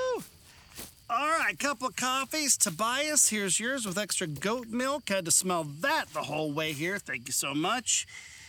Right, 1.44 1.58
couple 1.58 1.88
of 1.88 1.96
coffees. 1.96 2.56
Tobias, 2.56 3.28
here's 3.28 3.60
yours 3.60 3.84
with 3.84 3.98
extra 3.98 4.26
goat 4.26 4.68
milk. 4.68 5.10
Had 5.10 5.26
to 5.26 5.30
smell 5.30 5.64
that 5.80 6.06
the 6.14 6.22
whole 6.22 6.50
way 6.50 6.72
here. 6.72 6.98
Thank 6.98 7.26
you 7.26 7.34
so 7.34 7.52
much. 7.52 8.06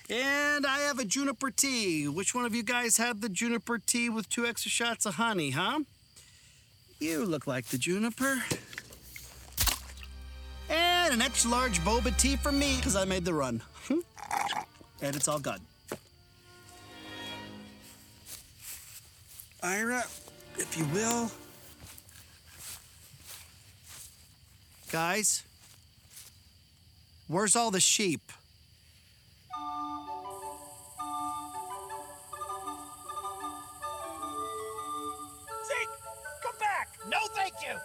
And 0.10 0.66
I 0.66 0.80
have 0.80 0.98
a 0.98 1.04
juniper 1.04 1.52
tea. 1.52 2.08
Which 2.08 2.34
one 2.34 2.46
of 2.46 2.56
you 2.56 2.64
guys 2.64 2.96
had 2.96 3.20
the 3.20 3.28
juniper 3.28 3.80
tea 3.80 4.08
with 4.08 4.30
two 4.30 4.46
extra 4.46 4.72
shots 4.72 5.06
of 5.06 5.16
honey, 5.16 5.50
huh? 5.50 5.80
You 7.02 7.26
look 7.26 7.48
like 7.48 7.66
the 7.66 7.78
juniper. 7.78 8.41
And 10.70 11.14
an 11.14 11.22
extra 11.22 11.52
large 11.52 11.82
boba 11.82 12.18
tea 12.18 12.38
for 12.38 12.54
me 12.54 12.78
because 12.78 12.96
I 12.96 13.04
made 13.04 13.26
the 13.26 13.34
run. 13.34 13.62
and 13.89 15.16
it's 15.18 15.28
all 15.28 15.39
good. 15.39 15.60
Ira, 19.62 20.06
if 20.58 20.78
you 20.78 20.86
will, 20.93 21.30
Guys, 24.96 25.43
where's 27.28 27.58
all 27.58 27.70
the 27.70 27.82
sheep? 27.82 28.22
Zeke, 35.68 35.89
come 36.41 36.58
back! 36.62 36.88
No, 37.10 37.18
thank 37.36 37.56
you! 37.62 37.76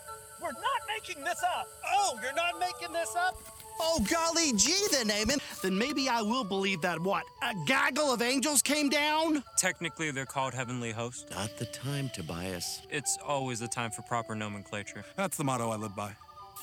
We're 0.41 0.53
not 0.53 0.63
making 0.87 1.25
this 1.25 1.43
up! 1.43 1.67
Oh, 1.85 2.17
you're 2.23 2.33
not 2.33 2.61
making 2.61 2.93
this 2.93 3.17
up? 3.17 3.35
Oh, 3.81 4.07
golly 4.09 4.53
gee, 4.53 4.87
then, 4.93 5.09
Naaman. 5.09 5.41
Then 5.65 5.77
maybe 5.77 6.09
I 6.09 6.23
will 6.23 6.45
believe 6.45 6.81
that 6.83 7.01
what? 7.01 7.25
A 7.43 7.57
gaggle 7.67 8.13
of 8.13 8.23
angels 8.23 8.63
came 8.63 8.89
down? 8.89 9.43
Technically, 9.57 10.13
they're 10.13 10.27
called 10.27 10.55
heavenly 10.55 10.93
hosts. 10.93 11.29
Not 11.33 11.59
the 11.59 11.67
time, 11.67 12.09
Tobias. 12.15 12.83
It's 12.89 13.19
always 13.27 13.59
the 13.59 13.67
time 13.67 13.91
for 13.91 14.03
proper 14.03 14.37
nomenclature. 14.37 15.05
That's 15.17 15.37
the 15.37 15.43
motto 15.43 15.71
I 15.71 15.77
live 15.77 15.97
by. 15.97 16.15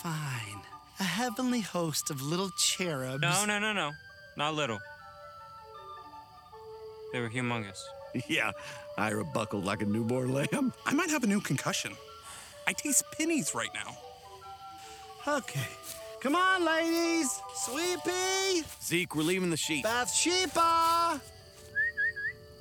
Fine. 0.02 0.62
A 1.00 1.04
heavenly 1.04 1.62
host 1.62 2.10
of 2.10 2.22
little 2.22 2.50
cherubs. 2.58 3.22
No, 3.22 3.46
no, 3.46 3.60
no, 3.60 3.74
no. 3.74 3.92
Not 4.36 4.56
little. 4.56 4.80
They 7.14 7.20
were 7.22 7.30
humongous. 7.30 7.80
Yeah, 8.28 8.52
Ira 8.98 9.24
buckled 9.26 9.64
like 9.64 9.84
a 9.84 9.86
newborn 9.86 10.34
lamb. 10.34 10.74
I 10.88 10.94
might 10.94 11.10
have 11.12 11.24
a 11.24 11.28
new 11.28 11.40
concussion. 11.42 11.94
I 12.66 12.74
taste 12.74 13.04
pennies 13.16 13.54
right 13.54 13.70
now. 13.76 13.96
Okay. 15.28 15.68
Come 16.22 16.36
on, 16.36 16.66
ladies. 16.66 17.30
Sweepy. 17.54 18.64
Zeke, 18.82 19.14
we're 19.14 19.22
leaving 19.24 19.52
the 19.52 19.58
sheep. 19.58 19.84
Bathsheba. 19.84 21.22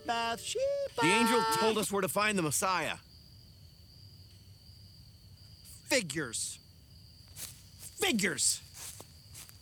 Bathsheba. 0.06 1.00
The 1.00 1.06
angel 1.06 1.42
told 1.54 1.78
us 1.78 1.90
where 1.90 2.02
to 2.02 2.08
find 2.08 2.36
the 2.36 2.42
Messiah. 2.42 2.96
Figures. 5.88 6.58
Figures. 7.96 8.60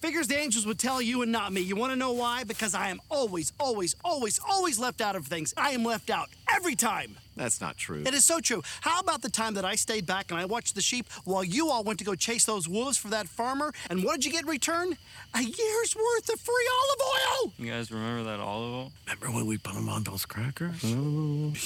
Figures 0.01 0.29
the 0.29 0.37
angels 0.37 0.67
would 0.67 0.79
tell 0.79 1.01
you 1.01 1.23
and 1.23 1.33
not 1.33 1.51
me. 1.51 1.63
You 1.63 1.77
want 1.77 1.93
to 1.93 1.97
know 1.97 2.13
why? 2.13 2.45
Because 2.45 2.75
I 2.75 2.91
am 2.91 3.01
always, 3.11 3.55
always, 3.59 3.97
always, 4.05 4.39
always 4.47 4.79
left 4.79 5.01
out 5.01 5.17
of 5.17 5.27
things. 5.27 5.55
I 5.57 5.71
am 5.71 5.83
left 5.83 6.11
out 6.11 6.29
every 6.55 6.75
time. 6.75 7.17
That's 7.37 7.59
not 7.61 7.79
true. 7.79 8.03
It 8.05 8.13
is 8.13 8.23
so 8.25 8.39
true. 8.39 8.63
How 8.83 9.01
about 9.01 9.23
the 9.23 9.31
time 9.31 9.55
that 9.55 9.65
I 9.65 9.77
stayed 9.77 10.05
back 10.05 10.31
and 10.31 10.39
I 10.39 10.45
watched 10.45 10.75
the 10.75 10.83
sheep 10.83 11.07
while 11.25 11.43
you 11.43 11.71
all 11.71 11.83
went 11.85 11.99
to 12.01 12.05
go 12.05 12.15
chase 12.15 12.45
those 12.45 12.69
wolves 12.69 12.99
for 12.99 13.09
that 13.09 13.29
farmer? 13.29 13.73
And 13.89 14.05
what 14.05 14.17
did 14.17 14.27
you 14.27 14.33
get 14.33 14.43
in 14.43 14.49
return? 14.49 14.99
A 15.35 15.41
year's 15.41 15.97
worth 15.97 16.29
of 16.29 16.39
free 16.39 16.69
olive 16.71 17.01
oil! 17.47 17.53
You 17.57 17.71
guys 17.73 17.91
remember 17.91 18.25
that 18.25 18.41
olive 18.41 18.75
oil? 18.75 18.93
Remember 19.07 19.31
when 19.39 19.47
we 19.47 19.57
put 19.57 19.75
them 19.75 19.89
on 19.89 20.03
those 20.03 20.27
crackers? 20.27 20.83
Oh. 20.85 21.55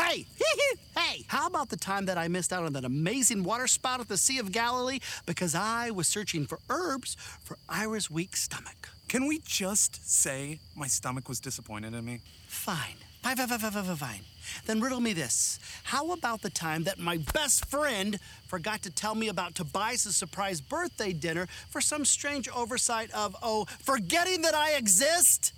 Hey, 0.00 0.26
hey, 0.96 1.24
how 1.26 1.48
about 1.48 1.70
the 1.70 1.76
time 1.76 2.06
that 2.06 2.16
I 2.16 2.28
missed 2.28 2.52
out 2.52 2.64
on 2.64 2.72
that 2.74 2.84
amazing 2.84 3.42
water 3.42 3.66
spout 3.66 3.98
at 3.98 4.06
the 4.06 4.16
Sea 4.16 4.38
of 4.38 4.52
Galilee 4.52 5.00
because 5.26 5.56
I 5.56 5.90
was 5.90 6.06
searching 6.06 6.46
for 6.46 6.60
herbs 6.70 7.16
for 7.42 7.58
Ira's 7.68 8.08
weak 8.08 8.36
stomach? 8.36 8.90
Can 9.08 9.26
we 9.26 9.40
just 9.44 10.08
say 10.08 10.60
my 10.76 10.86
stomach 10.86 11.28
was 11.28 11.40
disappointed 11.40 11.94
in 11.94 12.04
me? 12.04 12.20
Fine. 12.46 12.94
Fine, 13.22 13.36
fine, 13.38 13.48
fine, 13.48 13.58
fine, 13.58 13.84
fine, 13.84 13.96
fine. 13.96 14.20
Then 14.66 14.80
riddle 14.80 15.00
me 15.00 15.14
this. 15.14 15.58
How 15.82 16.12
about 16.12 16.42
the 16.42 16.50
time 16.50 16.84
that 16.84 17.00
my 17.00 17.16
best 17.34 17.64
friend 17.66 18.20
forgot 18.46 18.82
to 18.82 18.90
tell 18.90 19.16
me 19.16 19.26
about 19.26 19.56
Tobias' 19.56 20.14
surprise 20.14 20.60
birthday 20.60 21.12
dinner 21.12 21.48
for 21.70 21.80
some 21.80 22.04
strange 22.04 22.48
oversight 22.54 23.10
of, 23.10 23.34
oh, 23.42 23.66
forgetting 23.80 24.42
that 24.42 24.54
I 24.54 24.74
exist? 24.76 25.52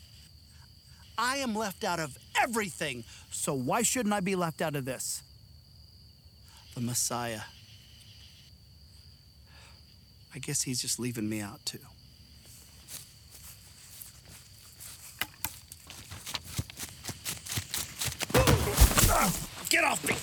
I 1.23 1.37
am 1.37 1.55
left 1.55 1.85
out 1.85 2.01
of 2.01 2.17
everything, 2.43 3.05
so 3.31 3.53
why 3.53 3.83
shouldn't 3.83 4.15
I 4.15 4.21
be 4.21 4.35
left 4.35 4.63
out 4.63 4.75
of 4.75 4.87
this? 4.87 5.23
The 6.75 6.81
Messiah. 6.81 7.43
I 10.35 10.39
guess 10.39 10.63
he's 10.63 10.81
just 10.81 10.99
leaving 10.99 11.29
me 11.29 11.43
out 11.43 11.63
too. 11.67 11.79
Get 19.69 19.85
off 19.85 20.03
me! 20.09 20.15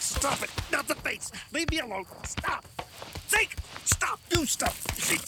Stop 0.00 0.42
it! 0.42 0.50
Not 0.72 0.88
the 0.88 0.96
face! 0.96 1.30
Leave 1.52 1.70
me 1.70 1.78
alone! 1.78 2.06
Stop! 2.24 2.66
Zeke! 3.28 3.54
Stop! 3.84 4.18
You 4.32 4.44
stop! 4.46 4.74
Zeke! 4.96 5.22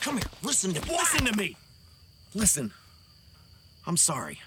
Come 0.00 0.18
here. 0.18 0.30
Listen 0.44 0.72
to 0.72 0.80
me. 0.80 0.96
Listen 0.96 1.26
to 1.26 1.36
me. 1.36 1.56
Listen. 2.32 2.72
I'm 3.84 3.96
sorry. 3.96 4.38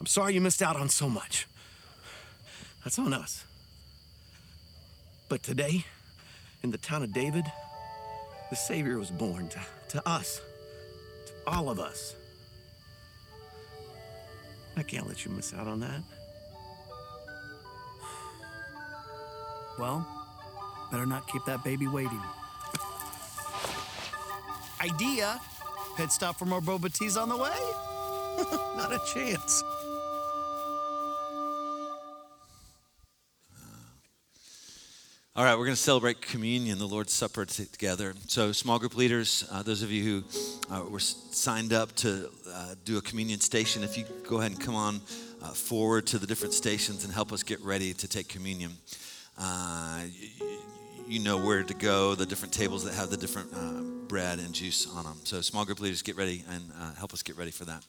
I'm 0.00 0.06
sorry 0.06 0.32
you 0.32 0.40
missed 0.40 0.62
out 0.62 0.76
on 0.76 0.88
so 0.88 1.10
much. 1.10 1.46
That's 2.82 2.98
on 2.98 3.12
us. 3.12 3.44
But 5.28 5.42
today, 5.42 5.84
in 6.62 6.70
the 6.70 6.78
town 6.78 7.02
of 7.02 7.12
David, 7.12 7.44
the 8.48 8.56
Savior 8.56 8.98
was 8.98 9.10
born 9.10 9.48
to, 9.48 9.60
to 9.90 10.08
us, 10.08 10.40
to 11.26 11.32
all 11.46 11.68
of 11.68 11.78
us. 11.78 12.16
I 14.76 14.82
can't 14.82 15.06
let 15.06 15.26
you 15.26 15.30
miss 15.32 15.52
out 15.52 15.66
on 15.66 15.80
that. 15.80 16.00
Well, 19.78 20.06
better 20.90 21.04
not 21.04 21.28
keep 21.28 21.44
that 21.44 21.62
baby 21.62 21.86
waiting. 21.86 22.20
Idea. 24.80 25.38
Pit 25.96 26.10
stop 26.10 26.38
for 26.38 26.46
more 26.46 26.62
boba 26.62 26.92
teas 26.92 27.18
on 27.18 27.28
the 27.28 27.36
way? 27.36 27.50
Not 28.76 28.92
a 28.92 29.00
chance. 29.12 29.62
All 35.36 35.44
right, 35.44 35.54
we're 35.56 35.64
going 35.66 35.76
to 35.76 35.80
celebrate 35.80 36.20
communion, 36.20 36.78
the 36.78 36.88
Lord's 36.88 37.12
Supper 37.12 37.44
together. 37.44 38.14
So, 38.26 38.50
small 38.50 38.80
group 38.80 38.96
leaders, 38.96 39.48
uh, 39.52 39.62
those 39.62 39.80
of 39.80 39.92
you 39.92 40.02
who 40.02 40.74
uh, 40.74 40.82
were 40.90 40.98
signed 40.98 41.72
up 41.72 41.94
to 41.96 42.28
uh, 42.52 42.74
do 42.84 42.98
a 42.98 43.00
communion 43.00 43.38
station, 43.38 43.84
if 43.84 43.96
you 43.96 44.04
go 44.28 44.40
ahead 44.40 44.50
and 44.50 44.60
come 44.60 44.74
on 44.74 45.00
uh, 45.40 45.50
forward 45.50 46.08
to 46.08 46.18
the 46.18 46.26
different 46.26 46.52
stations 46.52 47.04
and 47.04 47.14
help 47.14 47.32
us 47.32 47.44
get 47.44 47.60
ready 47.60 47.94
to 47.94 48.08
take 48.08 48.26
communion. 48.26 48.72
Uh, 49.38 50.02
y- 50.02 50.10
y- 50.40 50.58
you 51.06 51.20
know 51.20 51.36
where 51.38 51.62
to 51.62 51.74
go, 51.74 52.16
the 52.16 52.26
different 52.26 52.52
tables 52.52 52.82
that 52.82 52.94
have 52.94 53.10
the 53.10 53.16
different 53.16 53.54
uh, 53.54 53.82
bread 54.08 54.40
and 54.40 54.52
juice 54.52 54.88
on 54.92 55.04
them. 55.04 55.18
So, 55.22 55.40
small 55.42 55.64
group 55.64 55.78
leaders, 55.78 56.02
get 56.02 56.16
ready 56.16 56.42
and 56.50 56.72
help 56.98 57.12
us 57.12 57.22
get 57.22 57.36
ready 57.38 57.52
for 57.52 57.66
that. 57.66 57.84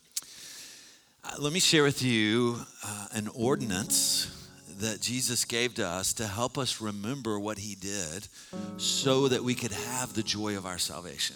Let 1.39 1.51
me 1.53 1.59
share 1.59 1.81
with 1.81 2.03
you 2.03 2.57
an 3.15 3.29
ordinance 3.33 4.40
that 4.81 4.99
Jesus 4.99 5.45
gave 5.45 5.75
to 5.75 5.87
us 5.87 6.13
to 6.13 6.25
help 6.27 6.57
us 6.57 6.81
remember 6.81 7.39
what 7.39 7.59
he 7.59 7.75
did 7.75 8.27
so 8.77 9.27
that 9.27 9.43
we 9.43 9.53
could 9.53 9.71
have 9.71 10.13
the 10.13 10.23
joy 10.23 10.57
of 10.57 10.65
our 10.65 10.79
salvation. 10.79 11.35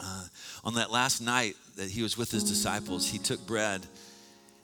Uh, 0.00 0.24
on 0.64 0.74
that 0.74 0.90
last 0.90 1.20
night 1.20 1.56
that 1.76 1.90
he 1.90 2.02
was 2.02 2.16
with 2.16 2.30
his 2.30 2.44
disciples, 2.44 3.10
he 3.10 3.18
took 3.18 3.44
bread 3.44 3.84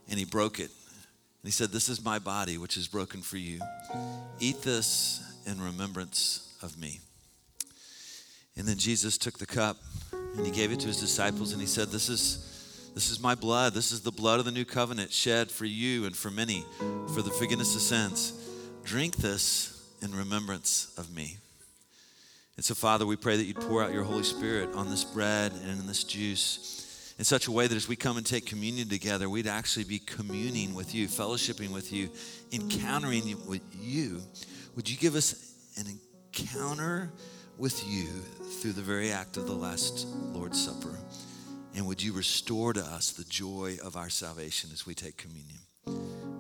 and 0.09 0.18
he 0.18 0.24
broke 0.24 0.61
it. 0.61 0.70
And 0.70 1.44
he 1.44 1.50
said, 1.50 1.70
This 1.70 1.88
is 1.88 2.04
my 2.04 2.18
body, 2.18 2.59
which 2.59 2.76
is 2.76 2.86
broken 2.86 3.22
for 3.22 3.38
you. 3.38 3.61
Eat 4.38 4.62
this 4.62 5.22
in 5.44 5.61
remembrance 5.61 6.57
of 6.62 6.78
me. 6.78 7.00
And 8.57 8.66
then 8.66 8.78
Jesus 8.78 9.18
took 9.18 9.38
the 9.38 9.46
cup 9.46 9.76
and 10.12 10.46
he 10.46 10.52
gave 10.52 10.70
it 10.70 10.80
to 10.80 10.86
his 10.86 11.00
disciples 11.00 11.52
and 11.52 11.61
he 11.61 11.66
said, 11.66 11.88
This 11.88 12.09
is. 12.09 12.52
This 12.97 13.11
is 13.11 13.20
my 13.20 13.34
blood. 13.34 13.74
This 13.74 13.92
is 13.92 14.01
the 14.01 14.11
blood 14.11 14.38
of 14.38 14.47
the 14.47 14.51
new 14.51 14.64
covenant 14.64 15.12
shed 15.12 15.51
for 15.51 15.66
you 15.66 16.07
and 16.07 16.16
for 16.16 16.30
many 16.30 16.64
for 17.12 17.20
the 17.20 17.28
forgiveness 17.28 17.74
of 17.74 17.82
sins. 17.82 18.32
Drink 18.84 19.16
this 19.16 19.86
in 20.01 20.14
remembrance 20.14 20.94
of 20.97 21.14
me. 21.14 21.36
And 22.57 22.64
so, 22.64 22.74
Father, 22.74 23.05
we 23.05 23.16
pray 23.16 23.36
that 23.36 23.44
you'd 23.44 23.61
pour 23.61 23.84
out 23.84 23.92
your 23.92 24.05
Holy 24.05 24.22
Spirit 24.22 24.70
on 24.74 24.88
this 24.88 25.05
bread 25.05 25.53
and 25.53 25.78
in 25.78 25.86
this 25.86 26.05
juice 26.05 27.14
in 27.18 27.26
such 27.26 27.49
a 27.49 27.53
way 27.53 27.66
that 27.66 27.76
as 27.76 27.86
we 27.86 27.97
come 27.97 28.16
and 28.16 28.24
take 28.24 28.47
communion 28.47 28.88
together, 28.88 29.28
we'd 29.28 29.47
actually 29.47 29.84
be 29.84 29.99
communing 29.99 30.72
with 30.72 30.94
you, 30.94 31.07
fellowshipping 31.07 31.74
with 31.74 31.92
you, 31.92 32.09
encountering 32.51 33.36
with 33.47 33.61
you. 33.78 34.22
Would 34.74 34.88
you 34.88 34.97
give 34.97 35.16
us 35.16 35.55
an 35.76 35.84
encounter 36.32 37.12
with 37.59 37.86
you 37.86 38.07
through 38.62 38.72
the 38.72 38.80
very 38.80 39.12
act 39.12 39.36
of 39.36 39.47
the 39.47 39.55
last 39.55 40.07
Lord's 40.32 40.64
Supper? 40.64 40.99
And 41.77 41.87
would 41.87 42.03
you 42.03 42.14
restore 42.14 42.72
to 42.72 42.81
us 42.81 43.11
the 43.11 43.24
joy 43.24 43.77
of 43.85 43.97
our 43.97 44.09
salvation 44.09 44.70
as 44.72 44.87
we 44.87 44.95
take 44.95 45.18
communion? 45.18 45.59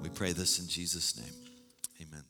We 0.02 0.08
pray 0.08 0.32
this 0.32 0.58
in 0.58 0.66
Jesus' 0.66 1.14
name. 1.14 1.34
Amen. 2.00 2.24